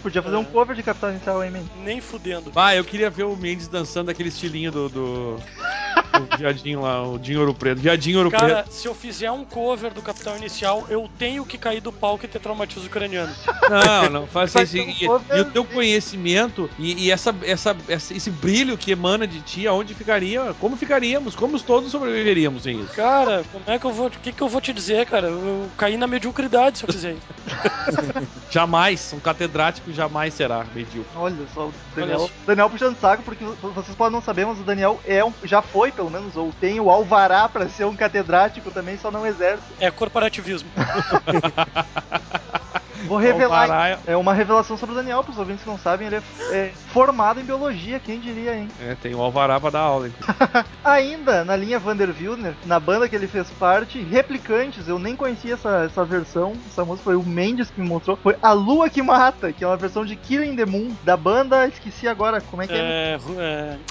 podia 0.00 0.22
fazer 0.22 0.36
um 0.36 0.44
cover 0.44 0.76
de 0.76 0.82
Capitão 0.84 1.10
Inicial, 1.10 1.42
hein, 1.42 1.50
man? 1.50 1.64
nem 1.82 2.00
fudendo. 2.00 2.52
Ah, 2.54 2.76
eu 2.76 2.84
queria 2.84 3.10
ver 3.10 3.24
o 3.24 3.36
Mendes 3.36 3.66
dançando 3.66 4.08
aquele 4.10 4.28
estilinho 4.28 4.70
do. 4.70 4.88
do... 4.88 5.36
do 5.36 6.36
viadinho 6.38 6.82
lá, 6.82 7.02
o 7.06 7.18
Dinho 7.18 7.40
Ouro 7.40 7.54
Preto. 7.54 7.80
Viadinho 7.80 8.18
Ouro 8.18 8.30
Cara, 8.30 8.62
Preto. 8.62 8.70
se 8.72 8.86
eu 8.86 8.94
fizer 8.94 9.30
um 9.30 9.44
cover 9.44 9.92
do 9.92 10.00
Capitão 10.02 10.36
Inicial, 10.36 10.86
eu 10.88 11.08
tenho 11.18 11.44
que 11.44 11.56
cair 11.58 11.80
do 11.80 11.92
palco 11.92 12.24
e 12.24 12.28
ter 12.28 12.38
traumatismo 12.38 12.86
ucraniano. 12.86 13.32
Não, 13.68 14.10
não 14.10 14.26
faça 14.26 14.54
Vai 14.54 14.64
isso. 14.64 14.76
um 14.76 14.80
E, 14.80 15.04
e 15.38 15.40
o 15.40 15.44
teu 15.50 15.64
conhecimento 15.64 16.68
e, 16.78 17.06
e 17.06 17.10
essa, 17.10 17.34
essa, 17.42 17.76
essa- 17.88 18.14
esse 18.14 18.30
brilho 18.30 18.76
que 18.76 18.90
emana 18.90 19.26
de 19.26 19.40
ti, 19.40 19.66
aonde 19.66 19.94
ficaria? 20.20 20.54
Como 20.60 20.76
ficaríamos? 20.76 21.34
Como 21.34 21.58
todos 21.60 21.90
sobreviveríamos 21.90 22.62
sem 22.62 22.80
isso? 22.80 22.94
Cara, 22.94 23.42
como 23.50 23.64
é 23.66 23.78
que 23.78 23.84
eu 23.84 23.92
vou. 23.92 24.06
O 24.06 24.10
que, 24.10 24.32
que 24.32 24.42
eu 24.42 24.48
vou 24.48 24.60
te 24.60 24.72
dizer, 24.72 25.06
cara? 25.06 25.28
Eu, 25.28 25.38
eu 25.38 25.70
caí 25.76 25.96
na 25.96 26.06
mediocridade 26.06 26.78
se 26.78 26.84
eu 26.84 26.92
fizer 26.92 27.12
isso. 27.12 27.22
Jamais, 28.50 29.12
um 29.12 29.20
catedrático 29.20 29.92
jamais 29.92 30.34
será 30.34 30.64
medíocre. 30.74 31.10
Olha 31.14 31.36
só, 31.54 31.66
o 31.66 31.74
Daniel, 31.94 32.18
Olha 32.18 32.26
só. 32.26 32.34
Daniel 32.46 32.70
puxando 32.70 32.98
saco, 32.98 33.22
porque 33.22 33.44
vocês 33.44 33.96
podem 33.96 34.12
não 34.12 34.20
saber, 34.20 34.44
mas 34.44 34.58
o 34.58 34.64
Daniel 34.64 35.00
é 35.06 35.24
um, 35.24 35.32
já 35.44 35.62
foi, 35.62 35.92
pelo 35.92 36.10
menos, 36.10 36.36
ou 36.36 36.52
tem 36.60 36.80
o 36.80 36.90
alvará 36.90 37.48
pra 37.48 37.68
ser 37.68 37.84
um 37.84 37.96
catedrático 37.96 38.70
também, 38.70 38.98
só 38.98 39.10
não 39.10 39.26
exerce. 39.26 39.62
É 39.78 39.90
corporativismo. 39.90 40.68
Vou 43.06 43.18
revelar. 43.18 43.62
Alvará- 43.70 43.98
É 44.06 44.16
uma 44.16 44.32
revelação 44.34 44.76
sobre 44.76 44.94
o 44.94 44.98
Daniel, 44.98 45.22
pros 45.24 45.38
ouvintes 45.38 45.62
que 45.64 45.68
não 45.70 45.78
sabem, 45.78 46.06
ele 46.06 46.16
é, 46.16 46.22
é 46.52 46.72
formado 46.92 47.40
em 47.40 47.44
biologia, 47.44 47.98
quem 48.00 48.18
diria, 48.20 48.54
hein? 48.56 48.68
É, 48.80 48.94
tem 48.94 49.14
o 49.14 49.20
Alvará 49.20 49.58
pra 49.60 49.70
dar 49.70 49.80
aula. 49.80 50.10
Ainda 50.84 51.44
na 51.44 51.56
linha 51.56 51.78
Vander 51.78 52.10
Wilner, 52.18 52.54
na 52.64 52.78
banda 52.80 53.08
que 53.08 53.14
ele 53.16 53.26
fez 53.28 53.48
parte, 53.50 54.00
Replicantes, 54.00 54.88
eu 54.88 54.98
nem 54.98 55.14
conhecia 55.16 55.54
essa, 55.54 55.84
essa 55.86 56.04
versão, 56.04 56.52
essa 56.70 56.84
música 56.84 57.04
foi 57.04 57.16
o 57.16 57.22
Mendes 57.22 57.70
que 57.70 57.80
me 57.80 57.88
mostrou, 57.88 58.16
foi 58.16 58.36
A 58.42 58.52
Lua 58.52 58.88
que 58.88 59.02
Mata, 59.02 59.52
que 59.52 59.62
é 59.64 59.66
uma 59.66 59.76
versão 59.76 60.04
de 60.04 60.16
Killing 60.16 60.56
the 60.56 60.66
Moon, 60.66 60.90
da 61.04 61.16
banda, 61.16 61.66
esqueci 61.66 62.08
agora 62.08 62.40
como 62.40 62.62
é 62.62 62.66
que 62.66 62.72
é. 62.74 62.76
É, 62.80 63.18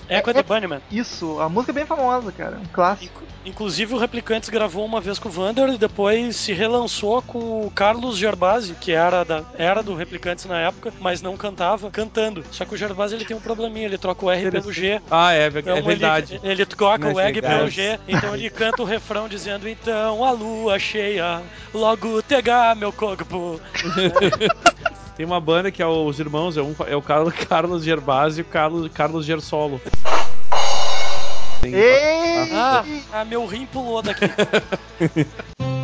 é, 0.09 0.17
Echo 0.17 0.29
and 0.29 0.33
the 0.33 0.43
Bunnyman. 0.43 0.81
Isso, 0.91 1.39
a 1.39 1.47
música 1.49 1.71
é 1.71 1.75
bem 1.75 1.85
famosa, 1.85 2.31
cara, 2.31 2.57
um 2.57 2.65
clássico. 2.73 3.21
Inc- 3.23 3.29
Inclusive 3.45 3.93
o 3.93 3.97
Replicantes 3.97 4.49
gravou 4.49 4.85
uma 4.85 4.99
vez 4.99 5.17
com 5.17 5.29
o 5.29 5.31
Vander 5.31 5.69
e 5.69 5.77
depois 5.77 6.35
se 6.35 6.51
relançou 6.53 7.21
com 7.21 7.65
o 7.65 7.71
Carlos 7.71 8.17
Gerbasi, 8.17 8.75
que 8.75 8.91
era, 8.99 9.23
da, 9.23 9.43
era 9.57 9.81
do 9.81 9.95
Replicantes 9.95 10.45
na 10.45 10.59
época, 10.59 10.93
mas 10.99 11.21
não 11.21 11.35
cantava, 11.37 11.89
cantando. 11.89 12.43
Só 12.51 12.65
que 12.65 12.73
o 12.73 12.77
Gerbasi 12.77 13.15
ele 13.15 13.25
tem 13.25 13.35
um 13.35 13.39
probleminha, 13.41 13.85
ele 13.85 13.97
troca 13.97 14.25
o 14.25 14.31
R 14.31 14.51
pelo 14.51 14.71
G. 14.71 15.01
Ah, 15.09 15.33
é, 15.33 15.45
é 15.45 15.47
Então, 15.47 15.81
verdade. 15.83 16.39
Ele, 16.43 16.51
ele 16.53 16.65
troca 16.65 17.09
é 17.09 17.13
o 17.13 17.19
egg 17.19 17.39
verdade. 17.41 17.57
pelo 17.57 17.69
G, 17.69 17.99
então 18.07 18.35
ele 18.35 18.49
canta 18.49 18.81
o 18.81 18.85
refrão 18.85 19.27
dizendo: 19.27 19.67
Então 19.67 20.23
a 20.23 20.31
lua 20.31 20.77
cheia, 20.77 21.41
logo 21.73 22.21
pegar 22.23 22.75
meu 22.75 22.91
corpo. 22.91 23.59
Tem 25.15 25.25
uma 25.25 25.41
banda 25.41 25.69
que 25.69 25.81
é 25.81 25.85
os 25.85 26.17
irmãos, 26.19 26.55
é, 26.55 26.61
um, 26.61 26.73
é 26.87 26.95
o 26.95 27.01
Carlos, 27.01 27.33
Carlos 27.33 27.83
Gerbasi 27.83 28.39
e 28.39 28.41
o 28.41 28.45
Carlos, 28.45 28.89
Carlos 28.93 29.25
Gersolo. 29.25 29.81
Tem-! 31.61 31.73
Ah, 32.53 32.85
ah, 33.11 33.25
meu 33.25 33.45
rim 33.45 33.65
pulou 33.65 34.01
daqui. 34.01 34.25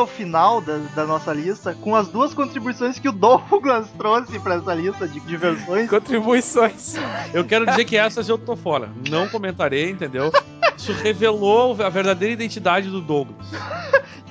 ao 0.00 0.06
final 0.06 0.60
da, 0.60 0.78
da 0.94 1.06
nossa 1.06 1.32
lista 1.32 1.74
com 1.74 1.94
as 1.94 2.08
duas 2.08 2.34
contribuições 2.34 2.98
que 2.98 3.08
o 3.08 3.12
Douglas 3.12 3.88
trouxe 3.96 4.38
pra 4.38 4.56
essa 4.56 4.74
lista 4.74 5.06
de, 5.08 5.20
de 5.20 5.36
versões. 5.36 5.88
Contribuições. 5.88 6.94
Eu 7.32 7.44
quero 7.44 7.66
dizer 7.66 7.84
que 7.84 7.96
essas 7.96 8.28
eu 8.28 8.38
tô 8.38 8.56
fora. 8.56 8.90
Não 9.08 9.28
comentarei, 9.28 9.90
entendeu? 9.90 10.32
Isso 10.76 10.92
revelou 10.92 11.80
a 11.82 11.88
verdadeira 11.88 12.34
identidade 12.34 12.88
do 12.90 13.00
Douglas. 13.00 13.46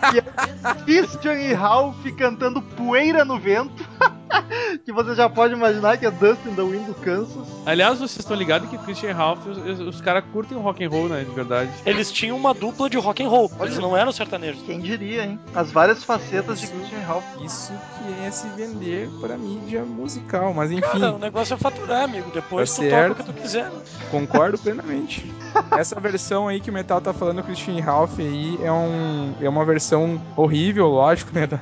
Christian 0.86 1.34
e 1.36 1.54
Ralph 1.54 2.06
cantando 2.18 2.62
Poeira 2.62 3.24
no 3.24 3.40
Vento. 3.40 3.84
que 4.86 4.92
você 4.92 5.16
já 5.16 5.30
pode 5.30 5.54
imaginar 5.54 5.98
que 5.98 6.06
é 6.06 6.12
Dust 6.12 6.46
in 6.46 6.56
the 6.56 6.62
Wind 6.62 6.86
do 6.88 6.94
Kansas. 6.96 7.48
Aliás, 7.66 8.00
vocês 8.00 8.20
estão 8.20 8.36
ligados 8.36 8.70
que 8.70 8.78
Christian 8.80 9.14
Ralph, 9.14 9.46
os, 9.46 9.80
os 9.80 10.02
caras 10.02 10.24
curtem 10.34 10.58
o 10.58 10.62
rock 10.62 10.84
and 10.84 10.90
roll, 10.90 11.08
né? 11.10 11.24
De 11.24 11.32
verdade. 11.34 11.70
Eles 11.86 12.12
tinham 12.12 12.36
uma 12.38 12.54
dupla 12.54 12.90
de 12.90 12.98
rock 12.98 13.24
and 13.24 13.30
roll, 13.30 13.52
eles 13.62 13.78
não 13.78 13.96
eram 13.96 14.12
sertanejos. 14.12 14.62
Quem 14.64 14.80
diria, 14.80 15.24
hein? 15.24 15.40
As 15.56 15.72
várias 15.72 16.04
facetas 16.04 16.60
de 16.60 16.68
Christian 16.68 17.00
Ralph. 17.00 17.24
Isso 17.44 17.72
que 17.74 18.26
é 18.26 18.32
se 18.32 18.48
vender 18.50 19.10
pra 19.22 19.38
mídia 19.38 19.84
musical. 19.84 20.54
Mas 20.54 20.72
enfim, 20.72 20.82
Cara, 20.82 21.14
o 21.14 21.20
negócio 21.20 21.54
é 21.54 21.58
faturar, 21.58 22.04
amigo. 22.04 22.30
Depois 22.34 22.70
Tá 22.70 22.76
tu 22.84 22.90
certo. 22.90 23.10
toca 23.18 23.22
o 23.22 23.26
que 23.26 23.34
tu 23.34 23.42
quiser. 23.42 23.66
né? 23.70 23.82
concordo 24.12 24.58
plenamente. 24.58 25.32
Essa 25.78 26.00
versão 26.00 26.48
aí 26.48 26.60
que 26.60 26.70
o 26.70 26.74
Metal 26.74 27.00
tá 27.02 27.14
falando, 27.14 27.44
Christian 27.44 27.82
Ralph 27.82 28.20
aí, 28.20 28.58
é, 28.62 28.72
um, 28.72 29.34
é 29.42 29.50
uma 29.50 29.66
versão 29.66 30.22
horrível, 30.36 30.88
lógico, 30.88 31.32
né? 31.34 31.48
da- 31.48 31.62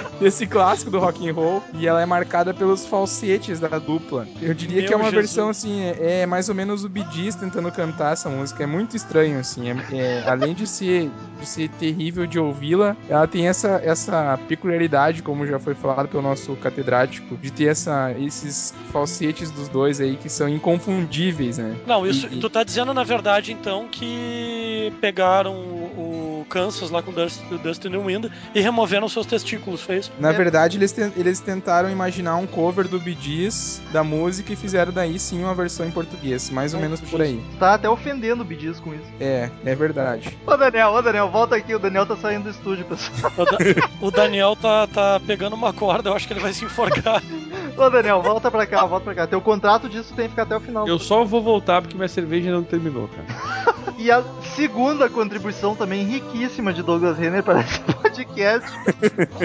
desse 0.20 0.46
clássico 0.46 0.90
do 0.90 0.98
rock 0.98 1.28
and 1.28 1.32
roll 1.34 1.62
e 1.74 1.86
ela 1.86 2.00
é 2.00 2.06
marcada 2.06 2.52
pelos 2.54 2.86
falsetes 2.86 3.60
da 3.60 3.78
dupla. 3.78 4.26
Eu 4.40 4.54
diria 4.54 4.78
Meu 4.78 4.86
que 4.86 4.92
é 4.92 4.96
uma 4.96 5.04
Jesus. 5.10 5.20
versão 5.20 5.48
assim, 5.50 5.82
é, 5.82 6.20
é 6.22 6.26
mais 6.26 6.48
ou 6.48 6.54
menos 6.54 6.84
o 6.84 6.88
Bee 6.88 7.04
Gees 7.12 7.34
tentando 7.34 7.70
cantar 7.72 8.12
essa 8.12 8.28
música. 8.28 8.62
É 8.62 8.66
muito 8.66 8.96
estranho 8.96 9.38
assim, 9.38 9.70
é- 9.70 9.96
é- 9.96 10.24
além 10.26 10.54
de 10.54 10.66
ser 10.66 11.10
de 11.40 11.46
ser 11.46 11.68
terrível 11.70 12.26
de 12.26 12.38
ouvi-la, 12.38 12.96
ela 13.08 13.26
tem 13.26 13.48
essa 13.48 13.80
essa 13.84 14.38
peculiaridade, 14.48 15.22
como 15.22 15.46
já 15.46 15.58
foi 15.58 15.74
falado 15.74 16.08
pelo 16.08 16.22
nosso 16.22 16.54
catedrático, 16.56 17.36
de 17.36 17.50
ter 17.50 17.66
essa 17.66 18.12
esses 18.18 18.72
falsetes 18.92 19.50
dos 19.50 19.68
dois 19.68 20.00
aí 20.00 20.16
que 20.16 20.28
são 20.28 20.48
inconfundíveis, 20.48 21.58
né? 21.58 21.76
Não, 21.86 22.06
isso, 22.06 22.26
E- 22.30 22.38
tu 22.38 22.48
tá 22.48 22.62
dizendo 22.62 22.92
na 22.94 23.02
verdade 23.04 23.52
então 23.52 23.88
que 23.90 24.92
pegaram 25.00 25.54
o, 25.54 26.40
o 26.42 26.46
Kansas 26.48 26.90
lá 26.90 27.02
com 27.02 27.10
o 27.10 27.14
Dust, 27.14 27.40
Dust 27.62 27.84
in 27.84 27.90
the 27.90 27.98
Wind 27.98 28.26
e 28.54 28.60
removeram 28.60 29.08
seus 29.08 29.26
testículos, 29.26 29.80
fez? 29.84 30.10
Na 30.18 30.30
É. 30.30 30.32
verdade, 30.32 30.76
eles, 30.78 30.92
ten- 30.92 31.12
eles 31.16 31.40
tentaram 31.40 31.90
imaginar 31.90 32.36
um 32.36 32.46
cover 32.46 32.86
do 32.88 32.98
Bee 32.98 33.16
Gees 33.20 33.80
da 33.92 34.02
música 34.04 34.52
e 34.52 34.56
fizeram 34.56 34.92
daí 34.92 35.18
sim 35.18 35.42
uma 35.42 35.54
versão 35.54 35.86
em 35.86 35.90
português, 35.90 36.50
mais 36.50 36.72
ou 36.74 36.78
Ai, 36.80 36.84
menos 36.84 37.00
por 37.00 37.20
aí. 37.20 37.42
Tá 37.58 37.74
até 37.74 37.88
ofendendo 37.88 38.42
o 38.42 38.44
Bidiz 38.44 38.80
com 38.80 38.94
isso. 38.94 39.04
É, 39.20 39.50
é 39.64 39.74
verdade. 39.74 40.36
Ô 40.46 40.56
Daniel, 40.56 40.88
ô 40.92 41.02
Daniel, 41.02 41.30
volta 41.30 41.56
aqui. 41.56 41.74
O 41.74 41.78
Daniel 41.78 42.06
tá 42.06 42.16
saindo 42.16 42.44
do 42.44 42.50
estúdio, 42.50 42.84
pessoal. 42.84 43.32
O, 43.36 43.44
Da- 43.44 43.58
o 44.00 44.10
Daniel 44.10 44.56
tá, 44.56 44.86
tá 44.86 45.20
pegando 45.26 45.54
uma 45.54 45.72
corda, 45.72 46.10
eu 46.10 46.14
acho 46.14 46.26
que 46.26 46.32
ele 46.32 46.40
vai 46.40 46.52
se 46.52 46.64
enforcar. 46.64 47.22
Ô 47.76 47.88
Daniel, 47.90 48.20
volta 48.22 48.50
pra 48.50 48.66
cá, 48.66 48.84
volta 48.84 49.04
pra 49.06 49.14
cá. 49.14 49.26
Teu 49.26 49.40
contrato 49.40 49.88
disso 49.88 50.12
tem 50.14 50.24
que 50.26 50.30
ficar 50.30 50.42
até 50.42 50.56
o 50.56 50.60
final. 50.60 50.86
Eu 50.86 50.98
só 50.98 51.24
vou 51.24 51.42
voltar 51.42 51.80
porque 51.82 51.96
minha 51.96 52.08
cerveja 52.08 52.50
não 52.50 52.62
terminou, 52.62 53.08
cara. 53.08 53.72
E 53.98 54.10
a 54.10 54.20
segunda 54.56 55.08
contribuição 55.08 55.76
também 55.76 56.02
riquíssima 56.04 56.72
de 56.72 56.82
Douglas 56.82 57.16
Renner 57.16 57.40
para 57.40 57.60
esse 57.60 57.78
podcast 58.02 58.68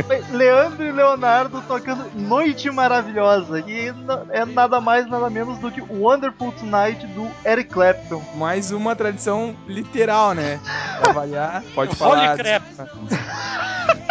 foi 0.07 0.23
Leandro 0.35 0.83
e 0.83 0.91
Leonardo 0.91 1.61
tocando 1.67 2.05
Noite 2.15 2.71
Maravilhosa, 2.71 3.61
que 3.61 3.89
n- 3.89 3.95
é 4.31 4.45
nada 4.45 4.81
mais 4.81 5.07
nada 5.07 5.29
menos 5.29 5.59
do 5.59 5.69
que 5.69 5.79
Wonderful 5.81 6.51
Tonight 6.53 7.05
do 7.07 7.29
Eric 7.47 7.69
Clapton. 7.71 8.23
Mais 8.35 8.71
uma 8.71 8.95
tradição 8.95 9.55
literal, 9.67 10.33
né? 10.33 10.59
Avaliar, 11.07 11.63
pode 11.75 11.91
Holy 11.91 11.97
falar. 11.99 12.35
crap. 12.37 12.63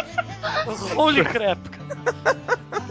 Holy 0.96 1.24
crap. 1.24 1.58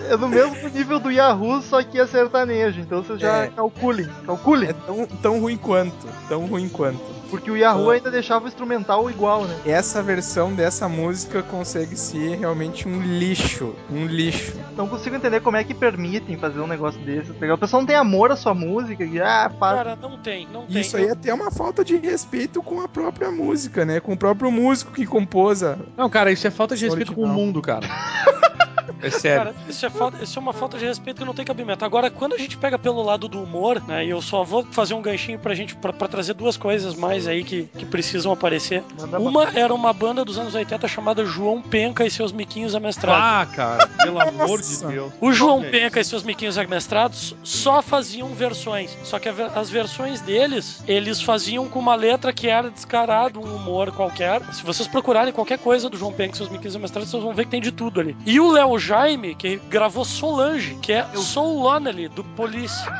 É 0.09 0.15
no 0.17 0.27
mesmo 0.29 0.69
nível 0.69 0.99
do 0.99 1.09
Yahoo, 1.11 1.61
só 1.61 1.81
que 1.81 1.99
é 1.99 2.05
sertanejo. 2.05 2.79
Então 2.81 3.01
vocês 3.03 3.19
já 3.19 3.45
É. 3.45 3.47
calculem, 3.47 4.07
calculem. 4.25 4.69
É 4.69 4.73
tão, 4.73 5.05
tão 5.21 5.39
ruim 5.39 5.57
quanto, 5.57 6.07
tão 6.29 6.45
ruim 6.45 6.69
quanto. 6.69 7.15
Porque 7.27 7.49
o 7.49 7.57
Yahoo 7.57 7.89
ainda 7.89 8.11
deixava 8.11 8.45
o 8.45 8.47
instrumental 8.47 9.09
igual, 9.09 9.45
né? 9.45 9.57
Essa 9.65 10.01
versão 10.01 10.53
dessa 10.53 10.87
música 10.87 11.41
consegue 11.41 11.97
ser 11.97 12.37
realmente 12.37 12.87
um 12.87 13.01
lixo, 13.01 13.73
um 13.91 14.05
lixo. 14.05 14.53
Não 14.77 14.87
consigo 14.87 15.15
entender 15.15 15.41
como 15.41 15.57
é 15.57 15.63
que 15.63 15.73
permitem 15.73 16.37
fazer 16.37 16.59
um 16.59 16.67
negócio 16.67 17.01
desse. 17.01 17.33
tá 17.33 17.39
ligado? 17.41 17.57
O 17.57 17.59
pessoal 17.59 17.81
não 17.81 17.87
tem 17.87 17.95
amor 17.95 18.31
à 18.31 18.35
sua 18.35 18.53
música. 18.53 19.05
que, 19.05 19.19
Ah, 19.19 19.51
pá. 19.59 19.73
Cara, 19.73 19.95
não 19.99 20.19
tem, 20.19 20.47
não 20.53 20.67
tem. 20.67 20.79
Isso 20.79 20.95
aí 20.95 21.07
é 21.07 21.11
até 21.11 21.33
uma 21.33 21.49
falta 21.49 21.83
de 21.83 21.97
respeito 21.97 22.61
com 22.61 22.79
a 22.79 22.87
própria 22.87 23.31
música, 23.31 23.83
né? 23.83 23.99
Com 23.99 24.13
o 24.13 24.17
próprio 24.17 24.51
músico 24.51 24.91
que 24.93 25.05
compôs 25.05 25.63
a, 25.63 25.77
Não, 25.97 26.07
cara, 26.09 26.31
isso 26.31 26.45
é 26.45 26.51
falta 26.51 26.75
de 26.75 26.85
respeito 26.85 27.11
com 27.11 27.23
o. 27.23 27.27
mundo, 27.45 27.61
cara. 27.61 27.87
É 29.05 29.09
sério. 29.11 29.53
Cara, 29.53 29.55
isso 29.69 29.85
é, 29.85 29.89
falta, 29.89 30.23
isso 30.23 30.39
é 30.39 30.41
uma 30.41 30.53
falta 30.53 30.77
de 30.77 30.85
respeito 30.85 31.19
que 31.19 31.25
não 31.25 31.33
tem 31.33 31.45
cabimento. 31.45 31.85
Agora, 31.85 32.09
quando 32.09 32.33
a 32.33 32.37
gente 32.37 32.57
pega 32.57 32.77
pelo 32.77 33.03
lado 33.03 33.27
do 33.27 33.41
humor, 33.41 33.81
né, 33.87 34.05
e 34.05 34.09
eu 34.09 34.21
só 34.21 34.43
vou 34.43 34.65
fazer 34.65 34.93
um 34.93 35.01
ganchinho 35.01 35.37
pra 35.37 35.53
gente, 35.53 35.75
pra, 35.75 35.93
pra 35.93 36.07
trazer 36.07 36.33
duas 36.33 36.57
coisas 36.57 36.95
mais 36.95 37.27
aí 37.27 37.43
que, 37.43 37.69
que 37.77 37.85
precisam 37.85 38.31
aparecer. 38.31 38.83
Manda 38.99 39.19
Uma 39.19 39.51
era 39.55 39.73
uma 39.73 39.93
banda 39.93 40.25
dos 40.25 40.37
anos 40.37 40.55
80 40.55 40.87
chamada 40.87 41.25
João 41.25 41.61
Penca 41.61 42.05
e 42.05 42.11
seus 42.11 42.31
miquinhos 42.31 42.73
amestrados. 42.75 43.21
Ah, 43.21 43.55
cara, 43.55 43.87
pelo 43.87 44.19
amor 44.19 44.61
de. 44.61 44.85
Deus. 44.85 45.13
O 45.21 45.31
João 45.31 45.61
Penca 45.61 45.99
e 45.99 46.03
seus 46.03 46.23
miquinhos 46.23 46.57
amestrados 46.57 47.35
só 47.43 47.81
faziam 47.81 48.29
versões. 48.29 48.97
Só 49.03 49.19
que 49.19 49.29
as 49.29 49.69
versões 49.69 50.21
deles, 50.21 50.83
eles 50.87 51.21
faziam 51.21 51.67
com 51.67 51.79
uma 51.79 51.95
letra 51.95 52.33
que 52.33 52.47
era 52.47 52.69
descarado, 52.69 53.39
um 53.39 53.55
humor 53.55 53.91
qualquer. 53.91 54.41
Se 54.53 54.63
vocês 54.63 54.87
procurarem 54.87 55.33
qualquer 55.33 55.59
coisa 55.59 55.89
do 55.89 55.97
João 55.97 56.11
Penca 56.11 56.33
e 56.33 56.37
seus 56.37 56.49
miquinhos 56.49 56.75
amestrados, 56.75 57.09
vocês 57.09 57.23
vão 57.23 57.33
ver 57.33 57.45
que 57.45 57.51
tem 57.51 57.61
de 57.61 57.71
tudo 57.71 57.99
ali. 57.99 58.15
E 58.25 58.39
o 58.39 58.51
Léo 58.51 58.77
Jaime, 58.95 59.35
que 59.35 59.57
gravou 59.69 60.05
Solange, 60.05 60.75
que 60.81 60.93
é 60.93 61.05
Soul 61.15 61.61
Lonely, 61.63 62.07
do 62.07 62.23
Police. 62.23 62.81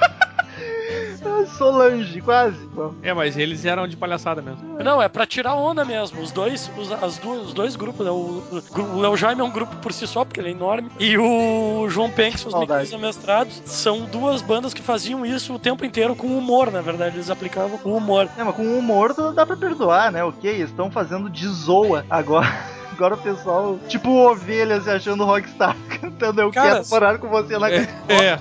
Solange, 1.58 2.22
quase. 2.22 2.58
É, 3.02 3.14
mas 3.14 3.38
eles 3.38 3.64
eram 3.66 3.88
de 3.88 3.96
palhaçada 3.96 4.42
mesmo. 4.42 4.78
Não, 4.84 5.02
é 5.02 5.08
pra 5.08 5.26
tirar 5.26 5.56
onda 5.56 5.86
mesmo. 5.86 6.22
Os 6.22 6.32
dois, 6.32 6.70
os, 6.78 6.92
as 6.92 7.18
duas, 7.18 7.48
os 7.48 7.54
dois 7.54 7.76
grupos, 7.76 8.06
né? 8.06 8.12
O, 8.12 8.44
o- 8.52 9.00
Léo 9.00 9.16
Jaime 9.16 9.42
é 9.42 9.44
um 9.44 9.50
grupo 9.52 9.76
por 9.78 9.94
si 9.94 10.06
só, 10.06 10.26
porque 10.26 10.40
ele 10.40 10.50
é 10.50 10.52
enorme. 10.52 10.90
E 11.00 11.18
o 11.18 11.88
João 11.90 12.10
Penck, 12.10 12.38
seus 12.40 12.52
Saudade. 12.52 12.84
miquinhos 12.84 13.04
amestrados, 13.04 13.62
são 13.66 14.02
duas 14.06 14.42
bandas 14.42 14.74
que 14.74 14.82
faziam 14.82 15.26
isso 15.26 15.54
o 15.54 15.60
tempo 15.60 15.86
inteiro 15.86 16.16
com 16.16 16.28
humor, 16.38 16.72
na 16.72 16.82
verdade. 16.82 17.16
Eles 17.16 17.30
aplicavam 17.30 17.80
o 17.84 17.96
humor. 17.96 18.28
É, 18.38 18.44
mas 18.44 18.56
com 18.56 18.64
humor 18.78 19.14
dá 19.34 19.46
pra 19.46 19.56
perdoar, 19.56 20.12
né? 20.12 20.24
Ok, 20.24 20.52
estão 20.62 20.92
fazendo 20.92 21.30
de 21.30 21.48
zoa 21.48 22.06
agora. 22.10 22.76
Agora 22.96 23.16
o 23.16 23.18
pessoal, 23.18 23.78
tipo 23.90 24.10
ovelhas 24.10 24.86
se 24.86 24.90
achando 24.90 25.26
rockstar, 25.26 25.76
cantando 26.00 26.40
Eu 26.40 26.50
Cara, 26.50 26.76
quero 26.78 26.88
morar 26.90 27.18
com 27.18 27.28
você 27.28 27.58
na 27.58 27.70
É, 27.70 27.82
é. 28.08 28.40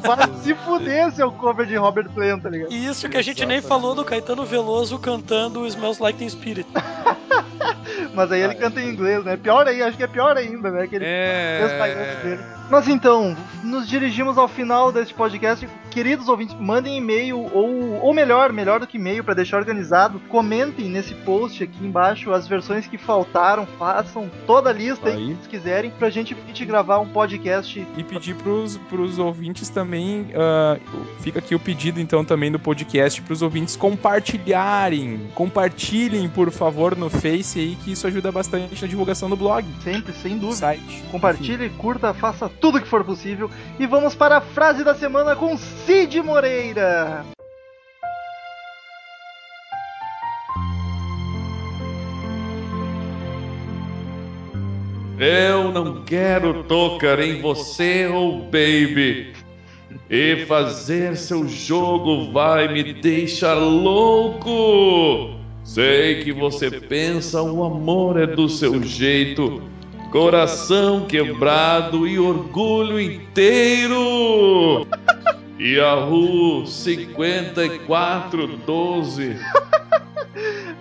Vai 0.00 0.32
se 0.42 0.54
fuder, 0.54 1.10
seu 1.10 1.32
cover 1.32 1.66
de 1.66 1.74
Robert 1.74 2.08
Plant, 2.10 2.40
tá 2.40 2.48
ligado? 2.48 2.72
E 2.72 2.86
isso 2.86 3.08
que 3.08 3.16
a 3.16 3.22
gente 3.22 3.44
nem 3.44 3.60
falou 3.60 3.96
do 3.96 4.04
Caetano 4.04 4.44
Veloso 4.44 4.96
cantando 5.00 5.66
Smells 5.66 6.00
Like 6.00 6.20
Teen 6.20 6.30
Spirit. 6.30 6.68
Mas 8.14 8.30
aí 8.30 8.42
ele 8.42 8.54
canta 8.54 8.80
em 8.80 8.90
inglês, 8.90 9.24
né? 9.24 9.36
Pior 9.36 9.66
aí, 9.66 9.82
acho 9.82 9.96
que 9.96 10.04
é 10.04 10.06
pior 10.06 10.36
ainda, 10.36 10.70
né? 10.70 10.86
Que 10.86 10.96
ele 10.96 11.04
fez 11.04 11.72
É. 11.72 12.20
dele. 12.22 12.55
Mas 12.68 12.88
então, 12.88 13.36
nos 13.62 13.88
dirigimos 13.88 14.36
ao 14.36 14.48
final 14.48 14.90
deste 14.90 15.14
podcast. 15.14 15.68
Queridos 15.90 16.28
ouvintes, 16.28 16.54
mandem 16.60 16.98
e-mail, 16.98 17.38
ou, 17.54 18.02
ou 18.02 18.12
melhor, 18.12 18.52
melhor 18.52 18.80
do 18.80 18.86
que 18.86 18.98
e-mail, 18.98 19.24
para 19.24 19.32
deixar 19.32 19.56
organizado. 19.56 20.20
Comentem 20.28 20.90
nesse 20.90 21.14
post 21.14 21.62
aqui 21.64 21.86
embaixo 21.86 22.32
as 22.32 22.46
versões 22.46 22.86
que 22.86 22.98
faltaram. 22.98 23.66
Façam 23.78 24.30
toda 24.46 24.68
a 24.68 24.72
lista 24.74 25.08
aí, 25.08 25.14
Aí. 25.16 25.20
que 25.28 25.34
vocês 25.36 25.46
quiserem, 25.46 25.90
pra 25.90 26.10
gente, 26.10 26.34
a 26.34 26.46
gente 26.48 26.66
gravar 26.66 26.98
um 26.98 27.06
podcast. 27.08 27.86
E 27.96 28.04
pedir 28.04 28.34
pros, 28.34 28.76
pros 28.90 29.18
ouvintes 29.18 29.70
também, 29.70 30.26
ah, 30.34 30.76
fica 31.20 31.38
aqui 31.38 31.54
o 31.54 31.58
pedido 31.60 31.98
então 31.98 32.22
também 32.26 32.52
do 32.52 32.58
podcast 32.58 33.22
pros 33.22 33.40
ouvintes 33.40 33.74
compartilharem. 33.74 35.30
Compartilhem, 35.34 36.28
por 36.28 36.50
favor, 36.50 36.94
no 36.94 37.08
Face 37.08 37.58
aí, 37.58 37.74
que 37.82 37.92
isso 37.92 38.06
ajuda 38.06 38.30
bastante 38.30 38.82
na 38.82 38.88
divulgação 38.88 39.30
do 39.30 39.36
blog, 39.36 39.64
Sempre, 39.82 40.12
sem 40.12 40.34
dúvida. 40.36 40.56
site. 40.56 41.02
Compartilhe, 41.10 41.70
curta, 41.70 42.12
faça 42.12 42.50
tudo 42.60 42.80
que 42.80 42.88
for 42.88 43.04
possível. 43.04 43.50
E 43.78 43.86
vamos 43.86 44.14
para 44.14 44.38
a 44.38 44.40
frase 44.40 44.84
da 44.84 44.94
semana 44.94 45.36
com 45.36 45.56
Cid 45.56 46.20
Moreira. 46.22 47.24
Eu 55.18 55.72
não 55.72 56.04
quero 56.04 56.64
tocar 56.64 57.18
em 57.20 57.40
você, 57.40 58.06
oh 58.06 58.42
baby. 58.50 59.32
E 60.10 60.44
fazer 60.46 61.16
seu 61.16 61.48
jogo 61.48 62.30
vai 62.32 62.72
me 62.72 62.92
deixar 62.92 63.54
louco. 63.54 65.36
Sei 65.64 66.22
que 66.22 66.32
você 66.32 66.70
pensa 66.70 67.42
o 67.42 67.64
amor 67.64 68.20
é 68.20 68.26
do 68.26 68.48
seu 68.48 68.82
jeito. 68.82 69.62
Coração 70.16 71.04
quebrado 71.04 72.08
e 72.08 72.18
orgulho 72.18 72.98
inteiro. 72.98 74.86
Yahoo 75.60 76.66
5412. 76.66 79.36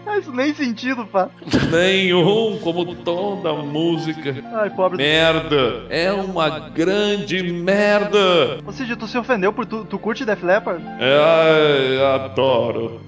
Faz 0.06 0.26
nem 0.30 0.54
sentido, 0.54 1.06
pá. 1.06 1.30
Nenhum, 1.70 2.58
como 2.60 2.96
toda 2.96 3.52
música. 3.52 4.42
Ai, 4.54 4.70
pobre. 4.70 5.00
Merda. 5.00 5.86
É 5.90 6.14
uma 6.14 6.70
grande 6.70 7.44
merda. 7.44 8.62
Ou 8.66 8.72
seja, 8.72 8.96
tu 8.96 9.06
se 9.06 9.18
ofendeu 9.18 9.52
por 9.52 9.66
tu, 9.66 9.84
tu 9.84 10.00
curte 10.00 10.24
Def 10.24 10.42
Leppard? 10.44 10.82
Ai, 10.88 12.02
adoro. 12.02 13.02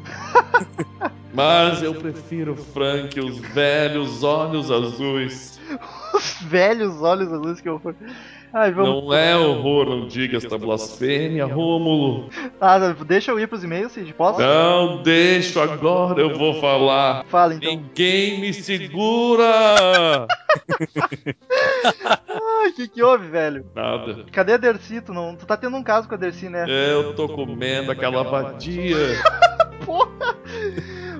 Mas 1.33 1.81
eu 1.81 1.95
prefiro 1.95 2.53
Frank, 2.53 3.17
os 3.17 3.39
velhos 3.39 4.25
olhos 4.25 4.69
azuis. 4.69 5.57
Os 6.13 6.41
velhos 6.41 7.01
olhos 7.01 7.31
azuis 7.31 7.61
que 7.61 7.69
eu 7.69 7.79
fui. 7.79 7.95
Ai, 8.53 8.71
vamos. 8.71 9.03
Não 9.03 9.13
é 9.13 9.35
horror, 9.35 9.85
não 9.85 10.07
diga 10.07 10.37
esta 10.37 10.57
blasfêmia, 10.57 11.45
Rômulo. 11.45 12.29
Ah, 12.61 12.79
deixa 13.05 13.31
eu 13.31 13.39
ir 13.39 13.47
pros 13.47 13.63
e-mails, 13.63 13.91
Cid. 13.91 14.13
Posso? 14.13 14.39
Não 14.39 15.03
deixo 15.03 15.59
agora, 15.59 16.19
eu 16.19 16.35
vou 16.35 16.59
falar. 16.61 17.25
Fala 17.25 17.55
então. 17.55 17.69
Ninguém 17.69 18.39
me 18.39 18.53
segura! 18.53 20.25
Ai, 22.63 22.71
que 22.71 22.87
que 22.87 23.03
houve, 23.03 23.27
velho? 23.27 23.65
Nada. 23.75 24.25
Cadê 24.31 24.53
a 24.53 24.57
Dercy? 24.57 25.01
Tu, 25.01 25.13
não... 25.13 25.35
tu 25.35 25.45
tá 25.45 25.57
tendo 25.57 25.75
um 25.75 25.83
caso 25.83 26.07
com 26.07 26.15
a 26.15 26.17
Dercy, 26.17 26.47
né? 26.49 26.65
Eu 26.67 27.13
tô 27.13 27.27
comendo 27.27 27.91
aquela 27.91 28.23
vadia. 28.23 28.95
Porra! 29.85 30.35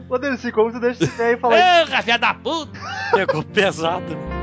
Ô, 0.10 0.18
Dercy, 0.18 0.52
como 0.52 0.72
tu 0.72 0.80
deixa 0.80 1.04
esse 1.04 1.18
velho 1.18 1.38
falar 1.40 1.86
Porra, 1.86 2.02
filha 2.02 2.18
da 2.18 2.34
puta! 2.34 2.80
Pegou 3.12 3.44
pesado. 3.44 4.37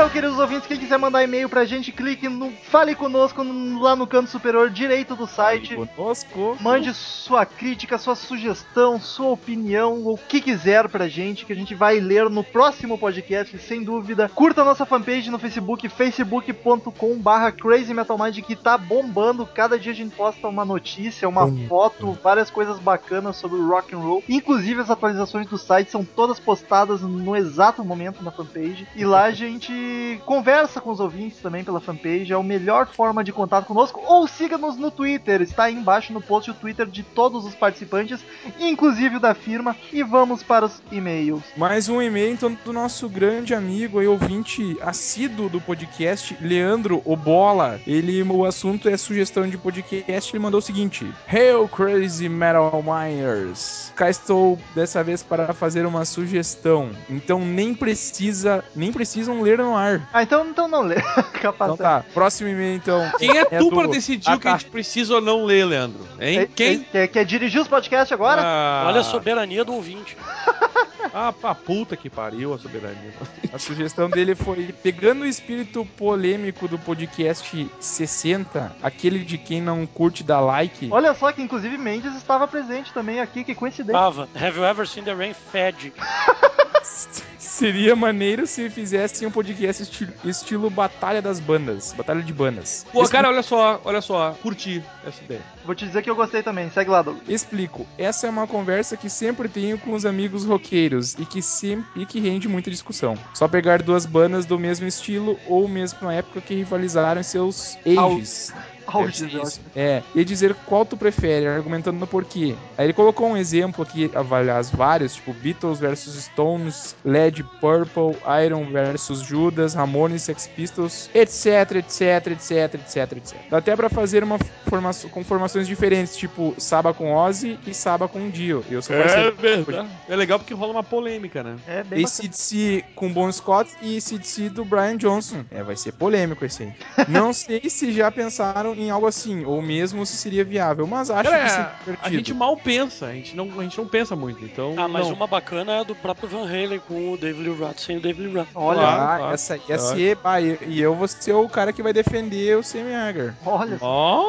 Então, 0.00 0.08
queridos 0.08 0.38
ouvintes, 0.38 0.66
quem 0.66 0.78
quiser 0.78 0.98
mandar 0.98 1.22
e-mail 1.22 1.46
pra 1.46 1.66
gente, 1.66 1.92
clique 1.92 2.26
no 2.26 2.50
Fale 2.50 2.94
Conosco 2.94 3.44
no- 3.44 3.82
lá 3.82 3.94
no 3.94 4.06
canto 4.06 4.30
superior 4.30 4.70
direito 4.70 5.14
do 5.14 5.26
site. 5.26 5.76
Conosco. 5.76 6.56
Mande 6.58 6.94
sua 6.94 7.44
crítica, 7.44 7.98
sua 7.98 8.14
sugestão, 8.14 8.98
sua 8.98 9.26
opinião, 9.28 10.06
o 10.06 10.16
que 10.16 10.40
quiser 10.40 10.88
pra 10.88 11.06
gente, 11.06 11.44
que 11.44 11.52
a 11.52 11.56
gente 11.56 11.74
vai 11.74 12.00
ler 12.00 12.30
no 12.30 12.42
próximo 12.42 12.96
podcast, 12.96 13.58
sem 13.58 13.84
dúvida. 13.84 14.30
Curta 14.34 14.62
a 14.62 14.64
nossa 14.64 14.86
fanpage 14.86 15.30
no 15.30 15.38
Facebook, 15.38 15.86
facebook.com 15.90 17.18
barra 17.18 17.52
crazymetalmind, 17.52 18.38
que 18.40 18.56
tá 18.56 18.78
bombando. 18.78 19.44
Cada 19.44 19.78
dia 19.78 19.92
a 19.92 19.94
gente 19.94 20.16
posta 20.16 20.48
uma 20.48 20.64
notícia, 20.64 21.28
uma 21.28 21.46
foto, 21.68 22.18
várias 22.22 22.48
coisas 22.50 22.78
bacanas 22.78 23.36
sobre 23.36 23.58
o 23.58 23.68
rock 23.68 23.94
and 23.94 23.98
roll. 23.98 24.24
Inclusive 24.26 24.80
as 24.80 24.88
atualizações 24.88 25.46
do 25.46 25.58
site 25.58 25.90
são 25.90 26.02
todas 26.06 26.40
postadas 26.40 27.02
no 27.02 27.36
exato 27.36 27.84
momento 27.84 28.24
na 28.24 28.30
fanpage. 28.30 28.88
E 28.96 29.04
lá 29.04 29.24
a 29.24 29.30
gente 29.32 29.89
conversa 30.24 30.80
com 30.80 30.90
os 30.90 31.00
ouvintes 31.00 31.38
também 31.38 31.64
pela 31.64 31.80
fanpage, 31.80 32.32
é 32.32 32.36
a 32.36 32.42
melhor 32.42 32.86
forma 32.86 33.22
de 33.22 33.32
contato 33.32 33.66
conosco. 33.66 34.02
Ou 34.06 34.26
siga-nos 34.26 34.76
no 34.76 34.90
Twitter, 34.90 35.42
está 35.42 35.64
aí 35.64 35.74
embaixo 35.74 36.12
no 36.12 36.20
post 36.20 36.50
o 36.50 36.54
Twitter 36.54 36.86
de 36.86 37.02
todos 37.02 37.44
os 37.44 37.54
participantes, 37.54 38.24
inclusive 38.58 39.16
o 39.16 39.20
da 39.20 39.34
firma. 39.34 39.76
E 39.92 40.02
vamos 40.02 40.42
para 40.42 40.66
os 40.66 40.82
e-mails. 40.90 41.42
Mais 41.56 41.88
um 41.88 42.00
e-mail 42.00 42.32
então 42.32 42.56
do 42.64 42.72
nosso 42.72 43.08
grande 43.08 43.54
amigo 43.54 44.02
e 44.02 44.06
ouvinte 44.06 44.76
assíduo 44.82 45.48
do 45.48 45.60
podcast, 45.60 46.36
Leandro 46.40 47.02
Obola. 47.04 47.80
Ele, 47.86 48.22
o 48.22 48.44
assunto 48.44 48.88
é 48.88 48.96
sugestão 48.96 49.48
de 49.48 49.58
podcast. 49.58 50.34
Ele 50.34 50.42
mandou 50.42 50.58
o 50.58 50.62
seguinte: 50.62 51.06
Hail 51.26 51.68
Crazy 51.68 52.28
Metal 52.28 52.82
Miners. 52.82 53.92
Cá 53.96 54.10
estou 54.10 54.58
dessa 54.74 55.02
vez 55.02 55.22
para 55.22 55.52
fazer 55.52 55.86
uma 55.86 56.04
sugestão. 56.04 56.90
Então 57.08 57.40
nem 57.40 57.74
precisa, 57.74 58.64
nem 58.74 58.92
precisam 58.92 59.40
ler 59.40 59.58
no 59.58 59.76
ar. 59.80 60.08
Ah, 60.12 60.22
então, 60.22 60.46
então 60.46 60.68
não 60.68 60.82
lê. 60.82 60.96
Capaz. 61.40 61.72
Então 61.72 61.76
tá, 61.84 62.04
próximo 62.12 62.48
e-mail 62.48 62.76
então. 62.76 63.10
Quem 63.18 63.36
é 63.36 63.44
tu 63.44 63.70
do 63.70 63.76
pra 63.76 63.86
decidir 63.86 64.30
o 64.30 64.38
que 64.38 64.48
a 64.48 64.52
gente 64.52 64.70
precisa 64.70 65.14
ou 65.14 65.20
não 65.20 65.44
ler, 65.44 65.64
Leandro? 65.64 66.06
Hein? 66.20 66.48
Quem? 66.54 66.80
Quer, 66.80 67.08
quer 67.08 67.24
dirigir 67.24 67.60
os 67.60 67.68
podcasts 67.68 68.12
agora? 68.12 68.42
Ah, 68.44 68.84
Olha 68.86 69.00
a 69.00 69.04
soberania 69.04 69.64
do 69.64 69.74
ouvinte. 69.74 70.16
Ah, 71.12 71.32
pra 71.32 71.54
puta 71.54 71.96
que 71.96 72.08
pariu 72.08 72.54
a 72.54 72.58
soberania. 72.58 73.12
A 73.52 73.58
sugestão 73.58 74.08
dele 74.08 74.34
foi 74.34 74.72
pegando 74.82 75.22
o 75.22 75.26
espírito 75.26 75.84
polêmico 75.96 76.68
do 76.68 76.78
podcast 76.78 77.68
60, 77.80 78.76
aquele 78.82 79.20
de 79.20 79.36
quem 79.36 79.60
não 79.60 79.86
curte 79.86 80.22
dar 80.22 80.40
like. 80.40 80.88
Olha 80.90 81.12
só 81.14 81.32
que 81.32 81.42
inclusive 81.42 81.76
Mendes 81.76 82.14
estava 82.14 82.46
presente 82.46 82.92
também 82.92 83.20
aqui, 83.20 83.42
que 83.42 83.54
coincidência. 83.54 84.00
Tava. 84.00 84.28
Have 84.36 84.56
you 84.56 84.64
ever 84.64 84.86
seen 84.86 85.02
the 85.04 85.14
rain 85.14 85.34
fed? 85.34 85.92
Seria 87.60 87.94
maneiro 87.94 88.46
se 88.46 88.70
fizessem 88.70 89.28
um 89.28 89.30
podcast 89.30 89.82
esti- 89.82 90.08
estilo 90.24 90.70
Batalha 90.70 91.20
das 91.20 91.38
Bandas, 91.38 91.92
Batalha 91.92 92.22
de 92.22 92.32
Bandas. 92.32 92.86
Pô, 92.90 93.02
Expli- 93.02 93.12
cara, 93.18 93.28
olha 93.28 93.42
só, 93.42 93.78
olha 93.84 94.00
só, 94.00 94.32
curti 94.42 94.82
essa 95.06 95.22
ideia. 95.22 95.42
Vou 95.62 95.74
te 95.74 95.84
dizer 95.86 96.00
que 96.02 96.08
eu 96.08 96.16
gostei 96.16 96.42
também. 96.42 96.70
Segue 96.70 96.88
lá, 96.88 97.02
Douglas. 97.02 97.28
Explico. 97.28 97.86
Essa 97.98 98.26
é 98.26 98.30
uma 98.30 98.46
conversa 98.46 98.96
que 98.96 99.10
sempre 99.10 99.46
tenho 99.46 99.76
com 99.76 99.92
os 99.92 100.06
amigos 100.06 100.46
roqueiros 100.46 101.14
e 101.18 101.26
que 101.26 101.42
sempre 101.42 102.02
e 102.02 102.06
que 102.06 102.18
rende 102.18 102.48
muita 102.48 102.70
discussão. 102.70 103.14
Só 103.34 103.46
pegar 103.46 103.82
duas 103.82 104.06
bandas 104.06 104.46
do 104.46 104.58
mesmo 104.58 104.86
estilo 104.86 105.38
ou 105.46 105.68
mesma 105.68 106.14
época 106.14 106.40
que 106.40 106.54
rivalizaram 106.54 107.20
em 107.20 107.24
seus 107.24 107.76
ages. 107.86 108.54
Auge. 108.92 109.60
É, 109.74 110.02
e 110.14 110.24
dizer 110.24 110.54
qual 110.66 110.84
tu 110.84 110.96
prefere, 110.96 111.46
argumentando 111.46 111.98
no 111.98 112.06
porquê. 112.06 112.54
Aí 112.76 112.86
ele 112.86 112.92
colocou 112.92 113.28
um 113.28 113.36
exemplo 113.36 113.82
aqui, 113.82 114.10
aliás, 114.14 114.70
vários, 114.70 115.14
tipo 115.14 115.32
Beatles 115.32 115.78
versus 115.78 116.24
Stones, 116.24 116.96
Led 117.04 117.42
Purple, 117.60 118.16
Iron 118.44 118.66
versus 118.66 119.20
Judas, 119.20 119.74
Ramones, 119.74 120.22
Sex 120.22 120.48
Pistols, 120.48 121.10
etc, 121.14 121.76
etc, 121.76 122.26
etc, 122.28 122.74
etc, 122.74 123.12
etc. 123.16 123.36
Dá 123.50 123.58
até 123.58 123.76
pra 123.76 123.88
fazer 123.88 124.22
uma 124.22 124.38
formação 124.66 125.10
com 125.10 125.24
formações 125.24 125.66
diferentes, 125.66 126.16
tipo 126.16 126.54
Saba 126.58 126.92
com 126.92 127.12
Ozzy 127.14 127.58
e 127.66 127.74
Saba 127.74 128.08
com 128.08 128.30
Dio. 128.30 128.64
Eu 128.70 128.82
sou 128.82 128.96
parceiro. 128.96 129.34
verdade. 129.36 129.88
É 130.08 130.16
legal 130.16 130.38
porque 130.38 130.54
rola 130.54 130.72
uma 130.72 130.82
polêmica, 130.82 131.42
né? 131.42 131.56
É 131.66 131.82
bem. 131.82 132.04
ACDC 132.04 132.84
com 132.94 133.12
Bon 133.12 133.30
Scott 133.30 133.70
e 133.82 133.96
ACDC 133.98 134.50
do 134.50 134.64
Brian 134.64 134.96
Johnson. 134.96 135.44
É, 135.50 135.62
vai 135.62 135.76
ser 135.76 135.92
polêmico 135.92 136.44
esse 136.44 136.64
aí. 136.64 136.72
Não 137.08 137.32
sei 137.34 137.68
se 137.68 137.92
já 137.92 138.10
pensaram 138.10 138.74
em 138.82 138.90
algo 138.90 139.06
assim, 139.06 139.44
ou 139.44 139.60
mesmo 139.62 140.04
se 140.06 140.16
seria 140.16 140.44
viável, 140.44 140.86
mas 140.86 141.10
acho 141.10 141.22
que 141.30 141.36
Cara, 141.36 141.48
seria 141.84 141.98
a 142.02 142.10
gente 142.10 142.34
mal 142.34 142.56
pensa, 142.56 143.06
a 143.06 143.12
gente 143.12 143.36
não, 143.36 143.48
a 143.58 143.62
gente 143.62 143.78
não 143.78 143.86
pensa 143.86 144.14
muito, 144.16 144.44
então. 144.44 144.74
Ah, 144.76 144.88
mas 144.88 145.06
não. 145.08 145.14
uma 145.14 145.26
bacana 145.26 145.72
é 145.72 145.80
a 145.80 145.82
do 145.82 145.94
próprio 145.94 146.28
Van 146.28 146.44
Halen 146.44 146.80
com 146.88 147.12
o 147.12 147.16
David 147.16 147.48
Lee 147.48 147.58
Roth 147.58 147.78
sem 147.78 147.96
o 147.96 148.00
David 148.00 148.26
Lee 148.28 148.36
Roth. 148.36 148.48
Olha, 148.54 148.80
Claro, 148.80 149.00
Ah, 149.02 149.16
claro. 149.18 149.34
essa 149.34 149.58
ia 149.68 149.78
ser. 149.78 150.16
bah, 150.16 150.40
e 150.40 150.58
e 150.66 150.80
eu 150.80 150.94
vou 150.94 151.06
ser 151.08 151.32
o 151.32 151.48
cara 151.48 151.72
que 151.72 151.82
vai 151.82 151.92
defender 151.92 152.56
o 152.56 152.62
Sammy 152.62 152.94
Hagar. 152.94 153.34
olha 153.44 153.78
só. 153.78 153.86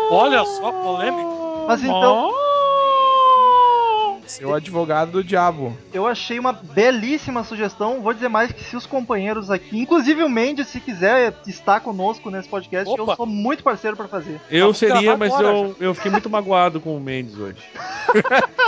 Oh, 0.09 0.13
Olha 0.15 0.43
só, 0.45 0.71
polêmico. 0.71 1.65
Mas 1.67 1.83
então- 1.83 2.29
Ser 2.31 2.40
o 4.43 4.53
advogado 4.53 5.11
do 5.11 5.23
diabo. 5.23 5.75
Eu 5.93 6.07
achei 6.07 6.39
uma 6.39 6.53
belíssima 6.53 7.43
sugestão. 7.43 8.01
Vou 8.01 8.13
dizer 8.13 8.29
mais 8.29 8.51
que 8.51 8.63
se 8.63 8.75
os 8.75 8.85
companheiros 8.85 9.49
aqui, 9.49 9.79
inclusive 9.79 10.23
o 10.23 10.29
Mendes, 10.29 10.67
se 10.67 10.79
quiser 10.79 11.33
estar 11.47 11.79
conosco 11.81 12.29
nesse 12.29 12.47
podcast, 12.47 12.89
Opa. 12.89 13.11
eu 13.11 13.15
sou 13.15 13.25
muito 13.25 13.63
parceiro 13.63 13.97
pra 13.97 14.07
fazer. 14.07 14.39
Eu 14.49 14.65
Vamos 14.65 14.77
seria, 14.77 15.17
mas 15.17 15.33
agora, 15.33 15.47
eu, 15.57 15.75
eu 15.79 15.93
fiquei 15.95 16.11
muito 16.11 16.29
magoado 16.29 16.79
com 16.79 16.95
o 16.95 16.99
Mendes 16.99 17.37
hoje. 17.37 17.61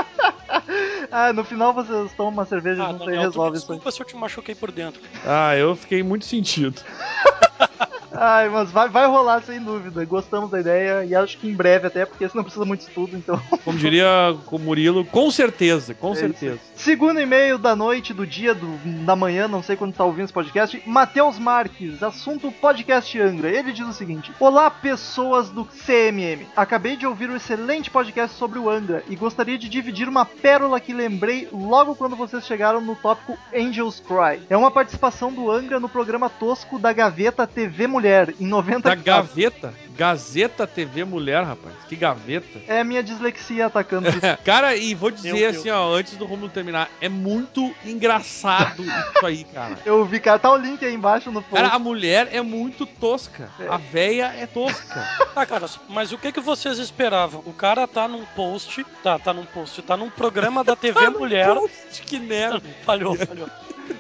Ah, 1.11 1.31
no 1.31 1.43
final 1.43 1.73
vocês 1.73 2.11
tomam 2.13 2.31
uma 2.33 2.45
cerveja 2.45 2.83
Ah, 2.83 2.91
junto 2.91 3.03
aí 3.03 3.09
e 3.09 3.11
Daniel, 3.11 3.21
me 3.21 3.27
resolve 3.27 3.57
isso 3.57 3.71
aí. 3.71 3.77
desculpa 3.77 3.91
se 3.91 4.01
eu 4.01 4.05
te 4.07 4.15
machuquei 4.15 4.55
por 4.55 4.71
dentro. 4.71 4.99
Ah, 5.25 5.55
eu 5.55 5.75
fiquei 5.75 6.01
muito 6.01 6.25
sentido. 6.25 6.81
Ai, 8.13 8.49
mas 8.49 8.71
vai, 8.71 8.89
vai 8.89 9.07
rolar 9.07 9.41
sem 9.41 9.61
dúvida. 9.61 10.05
Gostamos 10.05 10.49
da 10.51 10.59
ideia 10.59 11.05
e 11.05 11.15
acho 11.15 11.37
que 11.37 11.47
em 11.47 11.53
breve 11.53 11.87
até, 11.87 12.05
porque 12.05 12.27
senão 12.29 12.43
precisa 12.43 12.65
muito 12.65 12.81
estudo, 12.81 13.17
então. 13.17 13.41
Como 13.63 13.77
diria 13.77 14.35
o 14.51 14.59
Murilo, 14.59 15.03
com 15.05 15.31
certeza, 15.31 15.93
com 15.93 16.13
É 16.13 16.15
certeza. 16.15 16.59
Segundo 16.75 17.19
e-mail 17.19 17.57
da 17.57 17.75
noite, 17.75 18.13
do 18.13 18.25
dia, 18.25 18.53
do, 18.53 18.67
da 19.05 19.15
manhã, 19.15 19.47
não 19.47 19.63
sei 19.63 19.75
quando 19.75 19.93
tá 19.95 20.03
ouvindo 20.03 20.25
esse 20.25 20.33
podcast, 20.33 20.81
Matheus 20.85 21.39
Marques, 21.39 22.03
assunto 22.03 22.51
podcast 22.51 23.19
Angra. 23.19 23.49
Ele 23.49 23.71
diz 23.71 23.87
o 23.87 23.93
seguinte: 23.93 24.31
Olá, 24.39 24.69
pessoas 24.69 25.49
do 25.49 25.65
CMM. 25.65 26.45
Acabei 26.55 26.95
de 26.95 27.07
ouvir 27.07 27.29
um 27.29 27.35
excelente 27.35 27.89
podcast 27.89 28.37
sobre 28.37 28.59
o 28.59 28.69
Angra 28.69 29.03
e 29.09 29.15
gostaria 29.15 29.57
de 29.57 29.67
dividir 29.67 30.07
uma 30.07 30.25
pérola 30.25 30.79
que 30.79 30.93
lembrei 30.93 31.47
logo 31.51 31.95
quando 31.95 32.15
vocês 32.15 32.45
chegaram 32.45 32.81
no 32.81 32.95
tópico 32.95 33.37
Angels 33.55 33.99
Cry. 33.99 34.41
É 34.49 34.57
uma 34.57 34.71
participação 34.71 35.31
do 35.31 35.49
Angra 35.51 35.79
no 35.79 35.89
programa 35.89 36.29
tosco 36.29 36.77
da 36.77 36.93
Gaveta 36.93 37.47
TV 37.47 37.87
Mulher. 37.87 38.02
Mulher, 38.03 38.33
em 38.37 38.45
90 38.45 38.89
Da 38.89 38.95
gaveta. 38.95 39.73
Gazeta 39.95 40.67
TV 40.67 41.05
Mulher, 41.05 41.43
rapaz. 41.43 41.73
Que 41.87 41.95
gaveta. 41.95 42.59
É 42.67 42.81
a 42.81 42.83
minha 42.83 43.01
dislexia 43.01 43.67
atacando. 43.67 44.09
Cara, 44.43 44.75
e 44.75 44.93
vou 44.93 45.09
dizer 45.09 45.33
Meu 45.33 45.49
assim, 45.49 45.69
ó, 45.69 45.93
antes 45.93 46.17
do 46.17 46.25
Romulo 46.25 46.49
terminar, 46.49 46.89
é 46.99 47.07
muito 47.07 47.73
engraçado 47.85 48.83
isso 49.15 49.25
aí, 49.25 49.43
cara. 49.45 49.77
Eu 49.85 50.03
vi, 50.03 50.19
cara, 50.19 50.39
tá 50.39 50.51
o 50.51 50.57
link 50.57 50.83
aí 50.83 50.93
embaixo 50.93 51.31
no 51.31 51.41
post. 51.41 51.55
Cara, 51.55 51.75
a 51.75 51.79
mulher 51.79 52.27
é 52.31 52.41
muito 52.41 52.85
tosca. 52.85 53.49
A 53.69 53.77
véia 53.77 54.33
é 54.35 54.45
tosca. 54.45 55.07
Tá, 55.33 55.45
cara, 55.45 55.67
mas 55.87 56.11
o 56.11 56.17
que 56.17 56.31
que 56.31 56.41
vocês 56.41 56.79
esperavam? 56.79 57.41
O 57.45 57.53
cara 57.53 57.87
tá 57.87 58.07
num 58.07 58.25
post, 58.35 58.83
tá, 59.01 59.17
tá 59.17 59.31
num 59.31 59.45
post, 59.45 59.81
tá 59.83 59.95
num 59.95 60.09
programa 60.09 60.63
da 60.63 60.75
TV 60.75 61.07
Mulher. 61.09 61.55
que 62.05 62.19
merda. 62.19 62.61
Falhou, 62.83 63.15
falhou. 63.15 63.47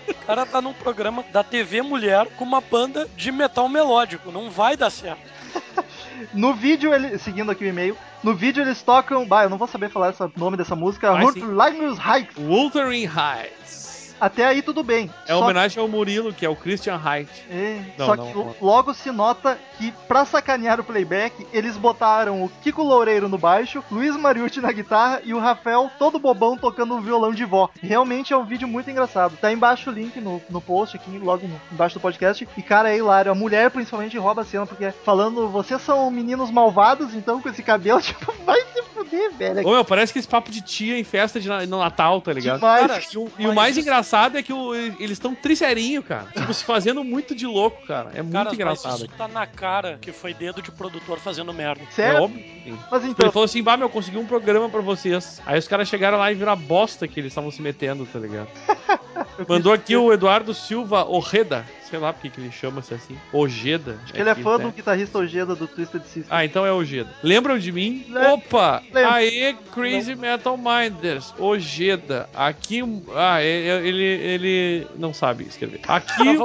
O 0.07 0.25
cara 0.25 0.45
tá 0.45 0.61
num 0.61 0.73
programa 0.73 1.23
da 1.31 1.43
TV 1.43 1.81
Mulher 1.81 2.27
com 2.37 2.43
uma 2.43 2.61
banda 2.61 3.07
de 3.15 3.31
metal 3.31 3.67
melódico. 3.67 3.92
Não 4.31 4.49
vai 4.49 4.75
dar 4.77 4.89
certo. 4.89 5.21
No 6.33 6.53
vídeo, 6.53 6.93
ele, 6.93 7.17
seguindo 7.17 7.51
aqui 7.51 7.65
o 7.65 7.67
e-mail, 7.67 7.97
no 8.23 8.33
vídeo 8.33 8.63
eles 8.63 8.81
tocam. 8.81 9.25
Bah, 9.25 9.43
eu 9.43 9.49
não 9.49 9.57
vou 9.57 9.67
saber 9.67 9.89
falar 9.89 10.13
o 10.17 10.39
nome 10.39 10.55
dessa 10.55 10.75
música. 10.75 11.11
Hurtlingus 11.11 11.97
Hike. 11.99 12.39
Wuthering 12.39 13.05
Heights. 13.05 13.82
Até 14.23 14.45
aí 14.45 14.61
tudo 14.61 14.83
bem. 14.83 15.09
É 15.27 15.35
homenagem 15.35 15.81
ao 15.81 15.87
Murilo, 15.87 16.31
que 16.33 16.45
é 16.45 16.49
o 16.49 16.55
Christian 16.55 16.97
Height. 17.03 17.29
É, 17.49 17.81
Não, 17.97 18.05
só 18.05 18.15
não, 18.15 18.25
que 18.25 18.33
não. 18.37 18.55
logo 18.61 18.93
se 18.93 19.11
nota 19.11 19.59
que, 19.77 19.91
pra 20.07 20.23
sacanear 20.23 20.79
o 20.79 20.83
playback, 20.83 21.45
eles 21.51 21.75
botaram 21.75 22.41
o 22.43 22.49
Kiko 22.61 22.81
Loureiro 22.83 23.27
no 23.27 23.37
baixo, 23.37 23.83
Luiz 23.91 24.15
Mariucci 24.15 24.61
na 24.61 24.71
guitarra 24.71 25.21
e 25.25 25.33
o 25.33 25.39
Rafael 25.39 25.91
todo 25.99 26.19
bobão 26.19 26.55
tocando 26.57 26.95
um 26.95 27.01
violão 27.01 27.33
de 27.33 27.43
vó. 27.43 27.69
Realmente 27.81 28.31
é 28.31 28.37
um 28.37 28.45
vídeo 28.45 28.67
muito 28.67 28.89
engraçado. 28.89 29.35
Tá 29.35 29.51
embaixo 29.51 29.89
o 29.89 29.93
link 29.93 30.19
no, 30.21 30.41
no 30.49 30.61
post 30.61 30.95
aqui, 30.95 31.17
logo 31.17 31.45
no- 31.47 31.59
embaixo 31.71 31.95
do 31.95 32.01
podcast. 32.01 32.47
E 32.55 32.61
cara, 32.61 32.91
é 32.93 32.97
hilário. 32.97 33.31
A 33.31 33.35
mulher 33.35 33.71
principalmente 33.71 34.17
rouba 34.17 34.43
a 34.43 34.45
cena, 34.45 34.65
porque 34.65 34.91
falando, 35.03 35.49
vocês 35.49 35.81
são 35.81 36.09
meninos 36.09 36.49
malvados, 36.49 37.13
então 37.13 37.41
com 37.41 37.49
esse 37.49 37.61
cabelo, 37.61 37.99
tipo, 38.01 38.31
vai 38.45 38.61
se 38.73 38.81
fuder, 39.13 39.53
velho. 39.53 39.67
Ô, 39.67 39.71
meu, 39.71 39.85
parece 39.85 40.11
que 40.13 40.19
esse 40.19 40.27
papo 40.27 40.51
de 40.51 40.61
tia 40.61 40.97
em 40.97 41.03
festa 41.03 41.39
de 41.39 41.47
na- 41.47 41.65
no 41.65 41.79
Natal, 41.79 42.19
tá 42.21 42.33
ligado? 42.33 42.59
Demais. 42.59 42.87
Cara, 42.87 43.01
e 43.13 43.17
o, 43.17 43.31
e 43.39 43.47
o 43.47 43.53
mais 43.53 43.71
isso- 43.77 43.81
engraçado 43.81 44.37
é 44.37 44.43
que 44.43 44.51
o- 44.53 44.73
eles 44.75 45.11
estão 45.11 45.33
trisserinho, 45.35 46.01
cara. 46.03 46.27
Tipo, 46.35 46.53
se 46.53 46.63
fazendo 46.63 47.03
muito 47.03 47.35
de 47.35 47.45
louco, 47.45 47.85
cara. 47.85 48.11
É 48.13 48.21
muito 48.21 48.33
Cara, 48.33 48.45
mas 48.45 48.53
engraçado. 48.53 48.95
isso 48.97 49.07
tá 49.09 49.27
na 49.27 49.45
cara 49.45 49.97
que 50.01 50.11
foi 50.11 50.33
dedo 50.33 50.61
de 50.61 50.71
produtor 50.71 51.19
fazendo 51.19 51.53
merda. 51.53 51.81
É 51.83 51.91
Sério? 51.91 52.23
óbvio. 52.23 52.43
Sim. 52.63 52.77
Mas 52.91 53.03
Ele 53.03 53.11
então, 53.11 53.31
falou 53.31 53.45
assim, 53.45 53.61
bah, 53.61 53.77
meu, 53.77 53.85
eu 53.87 53.91
consegui 53.91 54.17
um 54.17 54.25
programa 54.25 54.69
pra 54.69 54.81
vocês. 54.81 55.41
Aí 55.45 55.59
os 55.59 55.67
caras 55.67 55.87
chegaram 55.87 56.17
lá 56.17 56.31
e 56.31 56.35
viram 56.35 56.51
a 56.51 56.55
bosta 56.55 57.07
que 57.07 57.19
eles 57.19 57.31
estavam 57.31 57.51
se 57.51 57.61
metendo, 57.61 58.05
tá 58.05 58.19
ligado? 58.19 58.47
Mandou 59.47 59.73
aqui 59.73 59.95
o 59.95 60.11
Eduardo 60.13 60.53
Silva 60.53 61.05
Ojeda. 61.09 61.65
Sei 61.89 61.99
lá 61.99 62.11
porque 62.11 62.27
que 62.29 62.41
ele 62.41 62.51
chama-se 62.51 62.91
assim. 62.91 63.15
Ojeda. 63.31 63.99
acho 64.03 64.13
que 64.13 64.19
ele 64.19 64.29
é 64.29 64.33
fã 64.33 64.57
né? 64.57 64.63
do 64.63 64.71
guitarrista 64.71 65.19
Ojeda 65.19 65.53
do 65.55 65.67
Twisted 65.67 66.01
Sister. 66.03 66.25
Ah, 66.27 66.43
então 66.43 66.65
é 66.65 66.71
Ojeda. 66.73 67.11
Lembram 67.21 67.59
de 67.59 67.71
mim? 67.71 68.05
Le- 68.09 68.27
Opa! 68.29 68.81
Aê, 68.95 69.53
Crazy 69.71 70.15
Metal 70.15 70.57
Minders. 70.57 71.31
Ojeda. 71.37 72.27
Aqui. 72.33 72.81
Ah, 73.15 73.41
é- 73.43 73.67
é- 73.67 73.87
ele, 73.87 74.03
ele 74.03 74.87
não 74.97 75.13
sabe 75.13 75.43
escrever. 75.43 75.81
Aqui. 75.87 76.35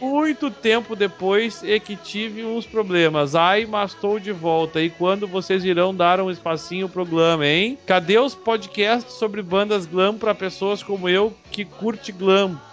Muito 0.00 0.50
tempo 0.50 0.96
depois 0.96 1.62
é 1.62 1.78
que 1.78 1.94
tive 1.94 2.42
uns 2.44 2.64
problemas. 2.66 3.34
Ai, 3.34 3.66
mas 3.66 3.92
estou 3.92 4.18
de 4.18 4.32
volta. 4.32 4.80
E 4.80 4.88
quando 4.88 5.26
vocês 5.26 5.62
irão 5.62 5.94
dar 5.94 6.22
um 6.22 6.30
espacinho 6.30 6.88
pro 6.88 7.04
glam, 7.04 7.42
hein? 7.44 7.76
Cadê 7.86 8.18
os 8.18 8.34
podcasts 8.34 9.12
sobre 9.14 9.42
bandas 9.42 9.84
glam 9.84 10.16
pra 10.16 10.34
pessoas 10.34 10.82
como 10.82 11.06
eu 11.06 11.34
que 11.50 11.66
curte 11.66 12.12
glam? 12.12 12.25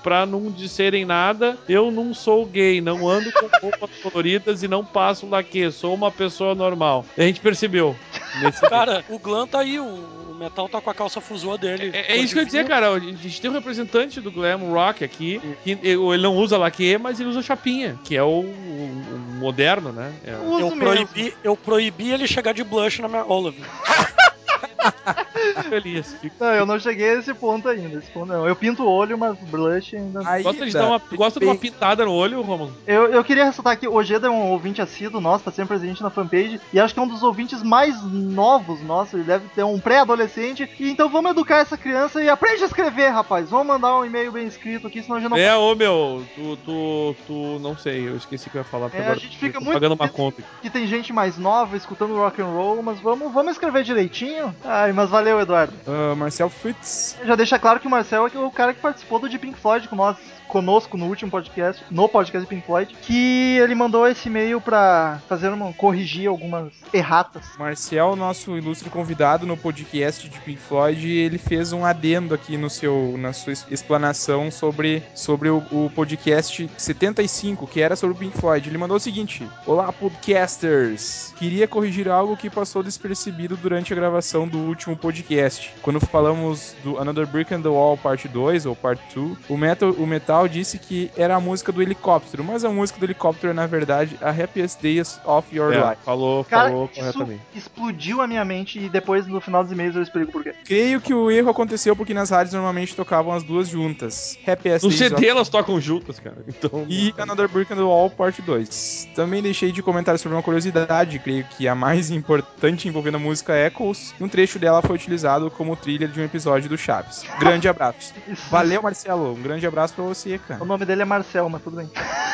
Pra 0.04 0.26
não 0.26 0.52
disserem 0.52 1.06
nada, 1.06 1.58
eu 1.70 1.90
não 1.92 2.14
sou 2.14 2.46
gay, 2.46 2.82
não 2.82 3.08
ando 3.08 3.32
com 3.32 3.48
roupas 3.62 3.90
coloridas 4.02 4.64
e 4.64 4.68
não 4.68 4.84
passo 4.84 5.28
laque. 5.28 5.72
Sou 5.72 5.94
uma 5.94 6.12
pessoa 6.12 6.54
normal. 6.54 7.06
A 7.18 7.22
gente 7.22 7.40
percebeu. 7.40 7.96
Nesse 8.42 8.62
Cara, 8.70 9.04
o 9.10 9.18
Glam 9.18 9.48
tá 9.48 9.60
aí, 9.60 9.80
o, 9.80 10.24
Metal 10.34 10.68
tá 10.68 10.82
com 10.82 10.90
a 10.90 10.94
calça 10.94 11.22
fusua 11.22 11.58
dele. 11.58 11.92
é, 11.94 12.14
é 12.14 12.18
isso 12.18 12.34
que 12.34 12.40
eu 12.40 12.42
ia 12.42 12.46
dizer, 12.46 12.68
cara. 12.68 12.90
A 12.92 13.00
gente 13.00 13.40
tem 13.40 13.50
um 13.50 13.54
representante 13.54 14.20
do 14.20 14.30
glam 14.32 14.58
rock 14.72 15.04
aqui, 15.04 15.40
que 15.64 15.78
ele 15.82 16.22
não 16.24 16.36
usa 16.36 16.58
laque, 16.58 16.98
mas 16.98 17.20
ele 17.20 17.30
usa 17.30 17.42
chapinha, 17.42 17.98
que 18.04 18.18
é 18.18 18.24
o, 18.24 18.42
o- 18.42 19.04
o 19.14 19.20
moderno, 19.40 19.92
né? 19.94 20.12
É. 20.26 20.34
Eu 20.34 20.56
mesmo. 20.72 20.78
proibi, 20.80 21.34
eu 21.44 21.56
proibi 21.56 22.12
ele 22.12 22.28
chegar 22.28 22.54
de 22.54 22.64
blush 22.64 23.00
na 23.02 23.08
minha 23.08 23.24
viu? 23.24 23.54
feliz. 25.70 26.14
Fico- 26.22 26.36
Não, 26.40 26.48
eu 26.54 26.66
não 26.66 26.80
cheguei 26.80 27.10
a 27.12 27.14
esse 27.20 27.34
ponto 27.34 27.68
ainda. 27.68 28.00
Esse 28.00 28.10
ponto 28.12 28.28
não. 28.28 28.48
Eu 28.48 28.56
pinto 28.56 28.84
o 28.84 28.90
olho, 28.90 29.18
mas 29.18 29.38
blush 29.40 29.96
ainda. 29.96 30.22
Aí, 30.28 30.44
Gosta 30.44 30.66
de 30.66 30.74
dar 30.74 30.88
uma, 30.88 31.00
tu 31.00 31.16
gosta 31.16 31.40
de 31.40 31.46
uma 31.46 31.56
pintada 31.56 32.06
no 32.06 32.12
olho, 32.14 32.42
Romulo? 32.42 32.72
Eu, 32.86 33.08
eu 33.12 33.24
queria 33.24 33.46
ressaltar 33.46 33.78
que 33.78 33.88
o 33.88 33.94
Ojeda 33.94 34.28
é 34.28 34.30
um 34.30 34.52
ouvinte 34.52 34.82
assíduo 34.82 35.20
nosso, 35.22 35.44
tá 35.46 35.52
sempre 35.52 35.78
presente 35.78 36.02
na 36.04 36.10
fanpage, 36.10 36.60
e 36.72 36.80
acho 36.80 36.94
que 36.94 37.00
é 37.00 37.04
um 37.04 37.08
dos 37.08 37.24
ouvintes 37.24 37.62
mais 37.64 38.02
novos 38.04 38.82
nossos, 38.82 39.14
ele 39.16 39.24
deve 39.24 39.48
ter 39.50 39.64
um 39.64 39.80
pré-adolescente, 39.80 40.70
e 40.80 40.90
então 40.90 41.10
vamos 41.10 41.32
educar 41.32 41.58
essa 41.60 41.78
criança 41.78 42.22
e 42.22 42.30
aprende 42.30 42.64
a 42.64 42.68
escrever, 42.68 43.10
rapaz. 43.10 43.50
Vamos 43.50 43.68
mandar 43.68 43.98
um 43.98 44.06
e-mail 44.06 44.32
bem 44.32 44.46
escrito 44.48 44.88
aqui, 44.88 45.02
senão 45.02 45.20
já 45.20 45.30
não 45.30 45.38
É, 45.38 45.56
ô 45.56 45.76
meu, 45.76 46.24
tu, 46.36 46.58
tu, 46.58 47.16
tu, 47.28 47.60
não 47.60 47.78
sei, 47.78 48.08
eu 48.08 48.16
esqueci 48.18 48.48
o 48.48 48.52
que 48.52 48.58
eu 48.58 48.62
ia 48.62 48.66
falar. 48.66 48.86
porque 48.90 48.98
É, 48.98 49.02
a 49.02 49.04
agora 49.06 49.20
gente 49.20 49.34
eu 49.34 49.40
fica 49.40 49.60
muito 49.60 49.74
pagando 49.74 49.94
uma 49.94 50.08
feliz. 50.08 50.16
conta. 50.16 50.44
que 50.62 50.70
tem 50.70 50.86
gente 50.88 51.12
mais 51.14 51.38
nova 51.38 51.76
escutando 51.76 52.16
rock 52.16 52.42
and 52.42 52.46
roll, 52.46 52.82
mas 52.84 53.00
vamos, 53.00 53.32
vamos 53.34 53.54
escrever 53.54 53.84
direitinho. 53.84 54.54
Ai, 54.76 54.92
mas 54.92 55.08
valeu, 55.08 55.40
Eduardo. 55.40 55.72
Ah, 55.86 56.16
Marcel 56.16 56.50
Fritz. 56.50 57.16
Já 57.24 57.36
deixa 57.36 57.60
claro 57.60 57.80
que 57.80 57.86
o 57.86 57.92
Marcel 57.92 58.28
é 58.28 58.40
o 58.40 58.50
cara 58.50 58.74
que 58.74 58.82
participou 58.82 59.20
do 59.20 59.30
de 59.30 59.38
Pink 59.38 59.56
Floyd 59.60 59.88
com 59.88 59.96
nós, 59.96 60.18
conosco 60.48 60.98
no 60.98 61.06
último 61.06 61.30
podcast, 61.30 61.84
no 61.92 62.10
podcast 62.10 62.42
de 62.42 62.48
Pink 62.48 62.66
Floyd, 62.66 62.96
que 63.04 63.58
ele 63.58 63.76
mandou 63.76 64.08
esse 64.08 64.28
e-mail 64.28 64.60
pra 64.60 65.22
fazer 65.30 65.50
uma 65.50 65.72
corrigir 65.74 66.28
algumas 66.28 66.74
erratas. 66.92 67.44
Marcel, 67.60 68.16
nosso 68.16 68.58
ilustre 68.58 68.90
convidado 68.90 69.46
no 69.46 69.56
podcast 69.56 70.28
de 70.28 70.40
Pink 70.40 70.60
Floyd, 70.60 71.08
ele 71.08 71.38
fez 71.38 71.72
um 71.72 71.86
adendo 71.86 72.34
aqui 72.34 72.58
no 72.58 72.70
seu, 72.70 73.16
na 73.18 73.32
sua 73.32 73.54
explanação 73.70 74.50
sobre, 74.50 75.04
sobre 75.14 75.50
o, 75.50 75.58
o 75.72 75.92
podcast 75.94 76.68
75, 76.78 77.68
que 77.68 77.80
era 77.80 77.96
sobre 77.96 78.16
o 78.16 78.20
Pink 78.20 78.36
Floyd. 78.40 78.68
Ele 78.68 78.78
mandou 78.80 78.98
o 78.98 79.00
seguinte: 79.00 79.48
Olá, 79.68 79.94
podcasters! 79.94 81.32
Queria 81.38 81.68
corrigir 81.68 82.10
algo 82.10 82.36
que 82.36 82.50
passou 82.50 82.82
despercebido 82.82 83.56
durante 83.56 83.94
a 83.94 83.96
gravação 83.96 84.48
do 84.48 84.63
último 84.64 84.96
podcast. 84.96 85.74
Quando 85.82 86.00
falamos 86.00 86.76
do 86.84 86.98
Another 87.00 87.26
Brick 87.28 87.54
in 87.54 87.62
the 87.62 87.70
Wall 87.70 87.98
Parte 87.98 88.28
2 88.28 88.66
ou 88.66 88.76
Parte 88.76 89.02
2, 89.16 89.38
o 89.50 89.58
Metal, 89.58 89.92
o 89.92 90.06
Metal 90.08 90.48
disse 90.48 90.78
que 90.78 91.12
era 91.18 91.36
a 91.36 91.40
música 91.40 91.72
do 91.72 91.82
helicóptero, 91.82 92.44
mas 92.44 92.64
a 92.66 92.70
música 92.70 93.00
do 93.00 93.06
helicóptero 93.06 93.52
é, 93.52 93.54
na 93.54 93.66
verdade, 93.68 94.18
a 94.22 94.30
Happiest 94.30 94.82
Days 94.82 95.20
of 95.26 95.56
Your 95.56 95.74
É, 95.74 95.78
Life. 95.90 96.04
falou, 96.04 96.44
Cara, 96.46 96.70
falou 96.70 96.86
isso 96.92 97.00
corretamente. 97.02 97.42
explodiu 97.56 98.22
a 98.22 98.28
minha 98.28 98.44
mente 98.46 98.80
e 98.80 98.90
depois 98.90 99.28
no 99.28 99.40
final 99.42 99.64
dos 99.64 99.72
e-mails 99.72 99.96
eu 99.96 100.02
explico 100.04 100.32
por 100.32 100.44
quê. 100.44 100.54
Creio 100.66 101.00
que 101.02 101.14
o 101.14 101.30
erro 101.32 101.50
aconteceu 101.50 101.96
porque 101.96 102.14
nas 102.14 102.30
rádios 102.30 102.54
normalmente 102.54 102.96
tocavam 102.96 103.34
as 103.34 103.44
duas 103.44 103.68
juntas. 103.70 104.38
Happy 104.46 104.70
No 104.82 104.92
CD 104.92 105.28
elas 105.28 105.50
tocam 105.50 105.80
juntas, 105.80 106.20
cara. 106.20 106.38
Então. 106.48 106.86
e 106.90 107.14
Another 107.18 107.48
Brick 107.48 107.72
in 107.72 107.76
the 107.76 107.82
Wall 107.82 108.10
Parte 108.10 108.42
2. 108.42 109.10
Também 109.16 109.42
deixei 109.42 109.72
de 109.72 109.82
comentar 109.82 110.18
sobre 110.20 110.36
uma 110.36 110.44
curiosidade, 110.44 111.20
creio 111.20 111.44
que 111.58 111.68
a 111.68 111.76
mais 111.76 112.12
importante 112.12 112.88
envolvendo 112.88 113.16
a 113.16 113.20
música 113.20 113.54
Echoes, 113.56 114.14
um 114.20 114.28
trecho 114.28 114.53
dela 114.60 114.82
foi 114.82 114.96
utilizado 114.96 115.50
como 115.52 115.76
trilha 115.76 116.08
de 116.08 116.20
um 116.20 116.24
episódio 116.24 116.70
do 116.70 116.78
Chaves. 116.78 117.24
Grande 117.40 117.68
abraço. 117.68 118.14
Valeu, 118.50 118.82
Marcelo. 118.82 119.34
Um 119.34 119.42
grande 119.42 119.66
abraço 119.66 119.94
pra 119.94 120.04
você, 120.04 120.38
cara. 120.38 120.64
O 120.64 120.66
nome 120.66 120.86
dele 120.86 121.02
é 121.02 121.06
Marcel, 121.06 121.50
mas 121.50 121.62
tudo 121.62 121.78
bem. 121.78 121.90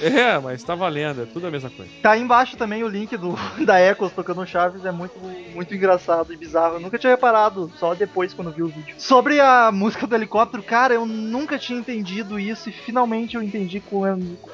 É, 0.00 0.38
mas 0.38 0.62
tá 0.62 0.74
valendo, 0.74 1.22
é 1.22 1.26
tudo 1.26 1.46
a 1.46 1.50
mesma 1.50 1.68
coisa. 1.68 1.90
Tá 2.02 2.12
aí 2.12 2.22
embaixo 2.22 2.56
também 2.56 2.82
o 2.82 2.88
link 2.88 3.16
do, 3.16 3.36
da 3.64 3.80
Echoes 3.80 4.12
tocando 4.12 4.46
Chaves, 4.46 4.84
é 4.84 4.90
muito, 4.90 5.14
muito 5.54 5.74
engraçado 5.74 6.32
e 6.32 6.36
bizarro. 6.36 6.76
Eu 6.76 6.80
nunca 6.80 6.98
tinha 6.98 7.10
reparado, 7.10 7.70
só 7.78 7.94
depois 7.94 8.32
quando 8.32 8.50
vi 8.50 8.62
o 8.62 8.68
vídeo. 8.68 8.94
Sobre 8.98 9.40
a 9.40 9.70
música 9.70 10.06
do 10.06 10.14
helicóptero, 10.14 10.62
cara, 10.62 10.94
eu 10.94 11.04
nunca 11.04 11.58
tinha 11.58 11.78
entendido 11.78 12.40
isso 12.40 12.70
e 12.70 12.72
finalmente 12.72 13.36
eu 13.36 13.42
entendi 13.42 13.80
com, 13.80 14.02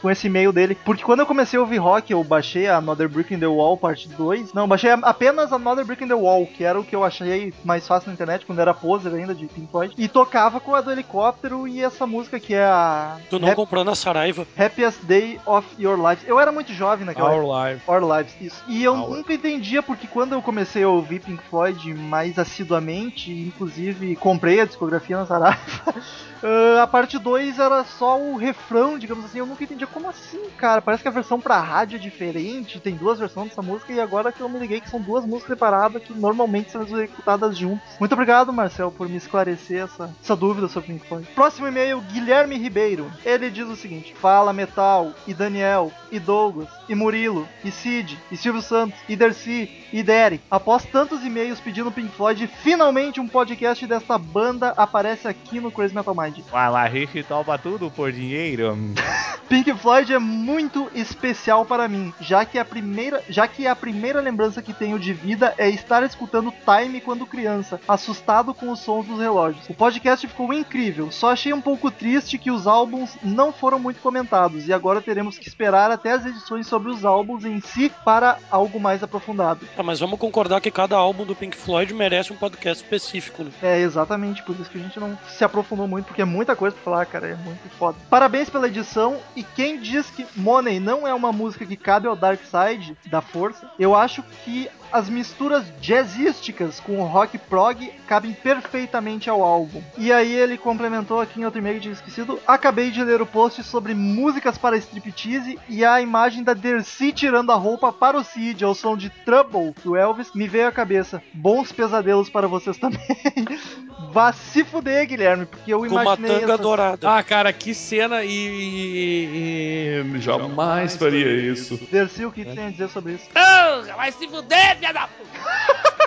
com 0.00 0.10
esse 0.10 0.26
e-mail 0.26 0.52
dele. 0.52 0.76
Porque 0.84 1.04
quando 1.04 1.20
eu 1.20 1.26
comecei 1.26 1.58
a 1.58 1.62
ouvir 1.62 1.78
rock, 1.78 2.12
eu 2.12 2.24
baixei 2.24 2.66
a 2.66 2.78
Another 2.78 3.08
Brick 3.08 3.32
in 3.32 3.38
the 3.38 3.46
Wall 3.46 3.76
parte 3.76 4.08
2. 4.08 4.52
Não, 4.52 4.66
baixei 4.66 4.90
apenas 4.90 5.52
a 5.52 5.56
Another 5.56 5.84
Brick 5.84 6.02
in 6.02 6.08
the 6.08 6.14
Wall, 6.14 6.46
que 6.46 6.64
era 6.64 6.78
o 6.78 6.84
que 6.84 6.95
eu 6.97 7.05
achei 7.05 7.53
mais 7.64 7.86
fácil 7.86 8.09
na 8.09 8.14
internet 8.14 8.44
quando 8.47 8.59
era 8.61 8.74
poser 8.74 9.12
ainda 9.14 9.34
de 9.34 9.47
Pink 9.47 9.68
Floyd. 9.70 9.94
E 9.97 10.09
tocava 10.09 10.59
com 10.61 10.74
a 10.74 10.80
do 10.80 10.90
helicóptero 10.90 11.66
e 11.68 11.82
essa 11.82 12.07
música 12.07 12.38
que 12.40 12.55
é 12.55 12.64
a 12.64 13.18
Tu 13.30 13.38
não 13.38 13.49
Hap- 13.49 13.57
comprou 13.57 13.84
na 13.84 13.94
Saraiva. 13.94 14.47
Happiest 14.59 15.03
Day 15.05 15.40
of 15.47 15.66
Your 15.78 15.97
Life. 16.09 16.24
Eu 16.26 16.40
era 16.40 16.51
muito 16.53 16.72
jovem 16.72 17.05
naquela 17.07 17.32
época. 17.32 17.47
Our 17.47 17.66
Life. 17.70 17.82
Our 17.90 18.16
Lives, 18.16 18.34
isso. 18.40 18.64
E 18.68 18.82
eu 18.82 18.94
Our. 18.94 19.11
nunca 19.11 19.32
entendia 19.34 19.82
porque 19.82 20.07
quando 20.07 20.32
eu 20.32 20.42
comecei 20.42 20.82
a 20.82 20.88
ouvir 20.88 21.20
Pink 21.20 21.42
Floyd 21.44 21.94
mais 21.94 22.38
assiduamente, 22.38 23.30
inclusive 23.30 24.16
comprei 24.16 24.61
a 24.61 24.64
discografia 24.64 25.16
na 25.16 25.26
Saraiva, 25.26 25.61
ah, 26.42 26.82
a 26.82 26.86
parte 26.86 27.18
2 27.18 27.59
era 27.59 27.84
só 27.84 28.18
o 28.20 28.36
refrão, 28.36 28.99
digamos 28.99 29.24
assim. 29.24 29.38
Eu 29.38 29.47
nunca 29.47 29.64
entendia 29.64 29.86
como 29.86 30.09
assim, 30.09 30.40
cara. 30.57 30.80
Parece 30.82 31.03
que 31.03 31.09
a 31.09 31.12
versão 31.12 31.40
pra 31.40 31.61
rádio 31.61 31.97
é 31.97 31.99
diferente, 32.01 32.80
tem 32.80 32.94
duas 32.94 33.18
versões 33.18 33.49
dessa 33.49 33.62
música 33.62 33.92
e 33.92 34.01
agora 34.01 34.32
que 34.32 34.40
eu 34.40 34.49
me 34.49 34.59
liguei 34.59 34.80
que 34.80 34.90
são 34.90 35.01
duas 35.01 35.24
músicas 35.24 35.55
separadas 35.57 36.03
que 36.03 36.12
normalmente 36.12 36.70
são 36.70 36.82
executadas 36.93 37.57
juntas. 37.57 37.97
Muito 37.99 38.12
obrigado, 38.12 38.53
Marcel, 38.53 38.91
por 38.91 39.09
me 39.09 39.16
esclarecer 39.16 39.84
essa, 39.84 40.14
essa 40.22 40.37
dúvida 40.37 40.68
sobre 40.68 40.93
Pink 40.93 41.07
Floyd. 41.07 41.28
Próximo 41.34 41.66
e-mail, 41.66 42.01
Guilherme 42.01 42.57
Ribeiro. 42.57 43.11
Ele 43.24 43.51
diz 43.51 43.68
o 43.68 43.76
seguinte: 43.76 44.14
Fala 44.14 44.53
Metal, 44.53 45.12
e 45.26 45.34
Daniel, 45.34 45.93
e 46.11 46.18
Douglas, 46.18 46.68
e 46.89 46.95
Murilo, 46.95 47.49
e 47.64 47.70
Cid, 47.70 48.18
e 48.30 48.37
Silvio 48.37 48.62
Santos, 48.62 48.99
e 49.09 49.16
Dercy, 49.16 49.70
e 49.93 50.03
Derek. 50.03 50.43
Após 50.51 50.84
tantos 50.84 51.24
e-mails 51.24 51.61
pedindo 51.61 51.93
Pink 51.93 52.14
Floyd, 52.14 52.47
finalmente 52.62 53.20
um 53.20 53.28
podcast 53.28 53.87
dessa 53.87 54.18
banda 54.18 54.72
aparece 54.76 55.28
aqui 55.28 55.61
no 55.61 55.70
Crazy 55.70 55.95
Metal 55.95 56.14
Mind. 56.14 56.41
Fala, 56.51 56.82
a 56.82 56.91
gente 56.91 57.22
topa 57.22 57.59
tudo 57.59 57.91
por 57.91 58.12
dinheiro. 58.12 58.76
Pink 59.49 59.72
Floyd 59.74 60.12
é 60.12 60.18
muito 60.18 60.91
especial 60.95 61.64
para 61.64 61.87
mim, 61.87 62.12
já 62.20 62.45
que 62.45 62.59
a 62.59 62.64
primeira, 62.64 63.22
já 63.28 63.47
que 63.47 63.66
a 63.66 63.76
primeira 63.76 64.20
lembrança 64.20 64.61
que 64.61 64.72
tenho 64.72 64.99
de 64.99 65.12
vida 65.12 65.55
é 65.57 65.68
estar 65.68 66.03
escutando 66.03 66.53
Time 66.64 66.76
quando 67.05 67.27
criança, 67.27 67.81
assustado 67.89 68.53
com 68.53 68.70
os 68.70 68.81
sons 68.81 69.07
dos 69.07 69.18
relógios. 69.18 69.68
O 69.68 69.74
podcast 69.74 70.27
ficou 70.27 70.53
incrível, 70.53 71.11
só 71.11 71.31
achei 71.31 71.53
um 71.53 71.61
pouco 71.61 71.91
triste 71.91 72.37
que 72.37 72.51
os 72.51 72.66
álbuns 72.66 73.16
não 73.22 73.53
foram 73.53 73.79
muito 73.79 74.01
comentados 74.01 74.68
e 74.68 74.72
agora 74.72 75.01
teremos 75.01 75.39
que 75.39 75.49
esperar 75.49 75.91
até 75.91 76.12
as 76.12 76.27
edições 76.27 76.66
sobre 76.66 76.91
os 76.91 77.05
álbuns 77.05 77.45
em 77.45 77.61
si 77.61 77.91
para 78.05 78.39
algo 78.51 78.79
mais 78.79 79.03
aprofundado. 79.03 79.66
Ah, 79.77 79.83
mas 79.83 80.01
vamos 80.01 80.18
concordar 80.18 80.61
que 80.61 80.70
cada 80.70 80.97
álbum 80.97 81.24
do 81.24 81.35
Pink 81.35 81.57
Floyd 81.57 81.93
merece 81.95 82.33
um 82.33 82.37
podcast 82.37 82.85
específico, 82.85 83.43
né? 83.43 83.51
É 83.62 83.81
exatamente 83.81 84.43
por 84.43 84.55
isso 84.55 84.70
que 84.70 84.79
a 84.79 84.83
gente 84.83 85.01
não 85.01 85.18
se 85.29 85.45
aprofundou 85.45 85.89
muito, 85.89 86.07
porque 86.07 86.22
é 86.22 86.27
muita 86.27 86.55
coisa 86.55 86.77
pra 86.77 86.85
falar, 86.85 87.07
cara, 87.07 87.29
é 87.29 87.35
muito 87.35 87.68
foda. 87.79 87.97
Parabéns 88.11 88.51
pela 88.51 88.68
edição 88.68 89.16
e 89.35 89.43
quem 89.43 89.81
diz 89.81 90.11
que 90.11 90.27
Money 90.37 90.79
não 90.79 91.07
é 91.07 91.14
uma 91.14 91.33
música 91.33 91.64
que 91.64 91.77
cabe 91.77 92.07
ao 92.07 92.16
Dark 92.16 92.41
Side 92.45 92.97
da 93.07 93.20
força, 93.20 93.70
eu 93.79 93.95
acho 93.95 94.22
que 94.45 94.68
as 94.93 95.09
misturas 95.09 95.64
jazzísticas 95.80 96.80
com 96.80 97.01
o 97.01 97.05
rock 97.07 97.39
prog 97.39 97.91
cabem 98.07 98.32
perfeitamente 98.32 99.28
ao 99.28 99.43
álbum. 99.43 99.82
E 99.99 100.12
aí 100.12 100.32
ele 100.34 100.57
complementou 100.57 101.20
aqui 101.20 101.41
em 101.41 101.45
outro 101.45 101.59
e-mail 101.61 101.76
que 101.76 101.82
tinha 101.82 101.95
esquecido. 101.95 102.39
Acabei 102.47 102.91
de 102.91 103.03
ler 103.03 103.20
o 103.20 103.26
post 103.26 103.62
sobre 103.64 103.95
músicas 103.95 104.57
para 104.59 104.76
striptease 104.76 105.59
e 105.68 105.84
a 105.84 106.01
imagem 106.01 106.43
da 106.43 106.55
Dercy 106.55 107.12
tirando 107.12 107.51
a 107.53 107.57
roupa 107.57 107.93
para 107.93 108.16
o 108.18 108.24
Cid 108.24 108.64
ao 108.64 108.74
som 108.74 108.97
de 108.97 109.11
Trouble 109.11 109.74
do 109.84 109.97
Elvis 109.97 110.30
me 110.34 110.47
veio 110.49 110.68
à 110.68 110.72
cabeça. 110.72 111.22
Bons 111.32 111.72
pesadelos 111.72 112.28
para 112.28 112.47
vocês 112.49 112.76
também. 112.78 113.01
Vá 114.12 114.32
se 114.32 114.64
fuder, 114.64 115.07
Guilherme, 115.07 115.47
porque 115.47 115.72
eu 115.72 115.80
Com 115.80 115.87
uma 115.87 116.03
imaginei 116.03 116.41
tanga 116.41 116.53
essa- 116.55 116.62
dourada. 116.62 117.11
Ah, 117.16 117.22
cara, 117.22 117.53
que 117.53 117.74
cena 117.74 118.22
e. 118.24 118.30
e- 118.30 120.03
e- 120.16 120.20
Jamais 120.20 120.97
faria 120.97 121.30
isso. 121.53 121.76
Dercy, 121.91 122.24
o 122.24 122.32
que 122.32 122.45
tu 122.45 122.55
tem 122.55 122.66
a 122.66 122.70
dizer 122.70 122.89
sobre 122.89 123.14
isso? 123.14 123.24
Não, 123.34 123.97
vai 123.97 124.12
se 124.12 124.26
fuder, 124.28 124.76
filha 124.77 124.93
da 124.93 125.09
puta! 125.09 125.27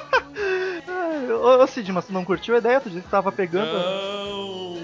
Ah, 0.87 1.61
Ô, 1.61 1.67
Cid, 1.67 1.91
mas 1.91 2.05
tu 2.05 2.13
não 2.13 2.23
curtiu 2.23 2.55
a 2.55 2.59
ideia? 2.59 2.79
Tu 2.79 2.89
disse 2.89 3.03
que 3.03 3.09
tava 3.09 3.31
pegando. 3.31 3.73
Não. 3.73 4.79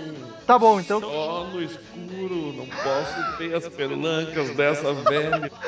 Tá 0.46 0.60
bom, 0.60 0.80
então. 0.80 1.00
Só 1.00 1.44
no 1.46 1.62
escuro, 1.62 2.54
não 2.56 2.68
posso 2.68 3.38
ter 3.38 3.56
as 3.56 3.68
pelancas 3.70 4.50
dessa 4.52 4.94
velha. 4.94 5.52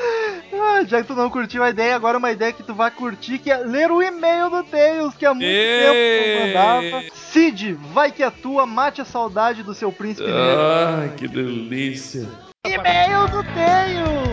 Ah, 0.50 0.82
já 0.84 1.02
que 1.02 1.08
tu 1.08 1.14
não 1.14 1.28
curtiu 1.28 1.62
a 1.62 1.68
ideia, 1.68 1.94
agora 1.94 2.16
uma 2.16 2.30
ideia 2.32 2.52
que 2.52 2.62
tu 2.62 2.72
vai 2.74 2.90
curtir, 2.90 3.38
que 3.38 3.50
é 3.50 3.58
ler 3.58 3.90
o 3.90 4.02
e-mail 4.02 4.48
do 4.48 4.62
Tails, 4.64 5.14
que 5.14 5.26
há 5.26 5.34
muito 5.34 5.46
tempo 5.46 6.38
não 6.38 6.46
mandava. 6.46 7.04
Cid, 7.14 7.74
vai 7.92 8.10
que 8.10 8.22
é 8.22 8.30
tua, 8.30 8.64
mate 8.64 9.00
a 9.02 9.04
saudade 9.04 9.62
do 9.62 9.74
seu 9.74 9.92
príncipe 9.92 10.26
negro. 10.26 10.60
Ai, 10.60 11.12
que 11.16 11.28
delícia. 11.28 12.26
E-mail 12.66 13.28
do 13.28 13.42
Tails! 13.44 14.27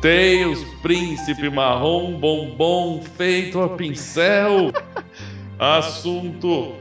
Tails, 0.00 0.64
príncipe 0.80 1.50
marrom, 1.50 2.18
bombom 2.18 3.02
feito 3.16 3.60
a 3.60 3.68
pincel. 3.68 4.72
Assunto. 5.58 6.74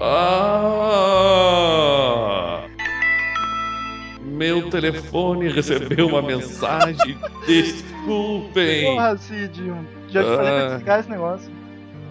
Ah. 0.00 0.92
Meu 4.22 4.70
telefone 4.70 5.48
recebeu 5.48 6.06
uma 6.06 6.22
mensagem. 6.22 7.18
Desculpem. 7.46 8.84
Porra, 8.84 9.16
Cid, 9.16 9.72
já 10.08 10.22
te 10.22 10.28
falei 10.36 10.52
pra 10.52 10.68
desligar 10.68 11.00
esse 11.00 11.10
negócio. 11.10 11.50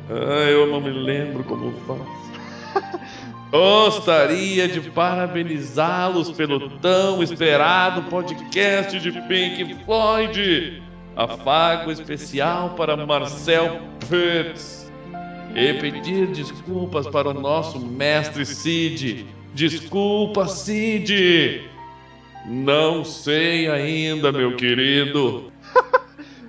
Ah, 0.10 0.49
eu 0.49 0.68
não 0.68 0.82
me 0.82 0.89
lembro 0.91 1.45
como 1.45 1.72
faço. 1.88 2.41
Gostaria 3.51 4.67
de 4.67 4.80
parabenizá-los 4.91 6.32
pelo 6.32 6.69
tão 6.80 7.22
esperado 7.22 8.03
podcast 8.03 8.97
de 8.97 9.11
Pink 9.24 9.76
Floyd. 9.84 10.82
Afago 11.15 11.91
especial 11.91 12.72
para 12.72 12.95
Marcel 13.05 13.82
Pitts. 14.09 14.89
E 15.53 15.74
pedir 15.74 16.28
desculpas 16.28 17.05
para 17.07 17.30
o 17.30 17.34
nosso 17.34 17.78
mestre 17.80 18.45
Cid. 18.45 19.26
Desculpa, 19.53 20.47
Cid. 20.47 21.69
Não 22.45 23.03
sei 23.03 23.69
ainda, 23.69 24.32
meu 24.32 24.55
querido. 24.55 25.51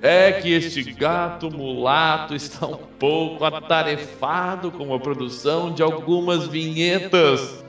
É 0.04 0.32
que 0.32 0.52
este 0.52 0.82
gato 0.92 1.48
mulato 1.48 2.34
está 2.34 2.66
um 2.66 2.76
pouco 2.98 3.44
atarefado 3.44 4.72
com 4.72 4.92
a 4.92 4.98
produção 4.98 5.72
de 5.72 5.80
algumas 5.80 6.48
vinhetas, 6.48 7.64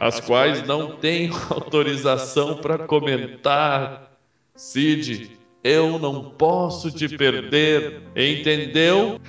as 0.00 0.18
quais 0.18 0.66
não 0.66 0.96
tenho 0.96 1.32
autorização 1.48 2.56
para 2.56 2.76
comentar. 2.78 4.10
Cid, 4.56 5.30
eu 5.62 5.96
não 5.96 6.30
posso 6.30 6.90
te 6.90 7.08
perder, 7.16 8.02
entendeu? 8.16 9.20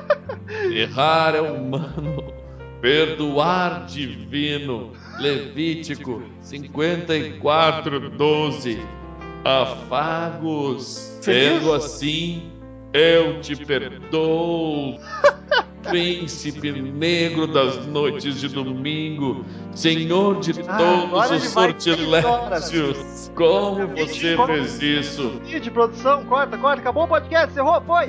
Errar 0.72 1.34
é 1.34 1.42
humano, 1.42 2.32
perdoar 2.80 3.84
divino. 3.84 4.94
Levítico 5.18 6.22
54, 6.40 8.08
12. 8.08 8.99
Afagos, 9.44 11.18
sendo 11.20 11.72
assim, 11.72 12.52
eu 12.92 13.40
te 13.40 13.56
perdoo. 13.56 14.98
Príncipe 15.82 16.70
negro 16.72 17.46
das 17.46 17.86
noites 17.86 18.38
de 18.38 18.48
domingo, 18.48 19.46
Senhor 19.74 20.38
de 20.38 20.52
Ah, 20.68 20.76
todos 20.76 21.04
agora 21.04 21.34
os 21.36 21.42
sortilégios, 21.44 23.32
como 23.34 23.88
você 23.88 24.36
fez 24.46 24.82
isso? 24.82 25.40
Cid, 25.46 25.70
produção, 25.70 26.22
corta, 26.26 26.58
corta, 26.58 26.82
acabou 26.82 27.04
o 27.04 27.08
podcast, 27.08 27.58
errou, 27.58 27.80
foi! 27.80 28.08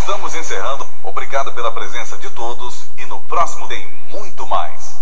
Estamos 0.00 0.34
encerrando. 0.36 0.86
Obrigado 1.02 1.52
pela 1.54 1.72
presença 1.72 2.16
de 2.18 2.30
todos 2.30 2.88
e 2.96 3.04
no 3.06 3.20
próximo 3.22 3.66
tem 3.66 3.84
muito 4.10 4.46
mais. 4.46 4.96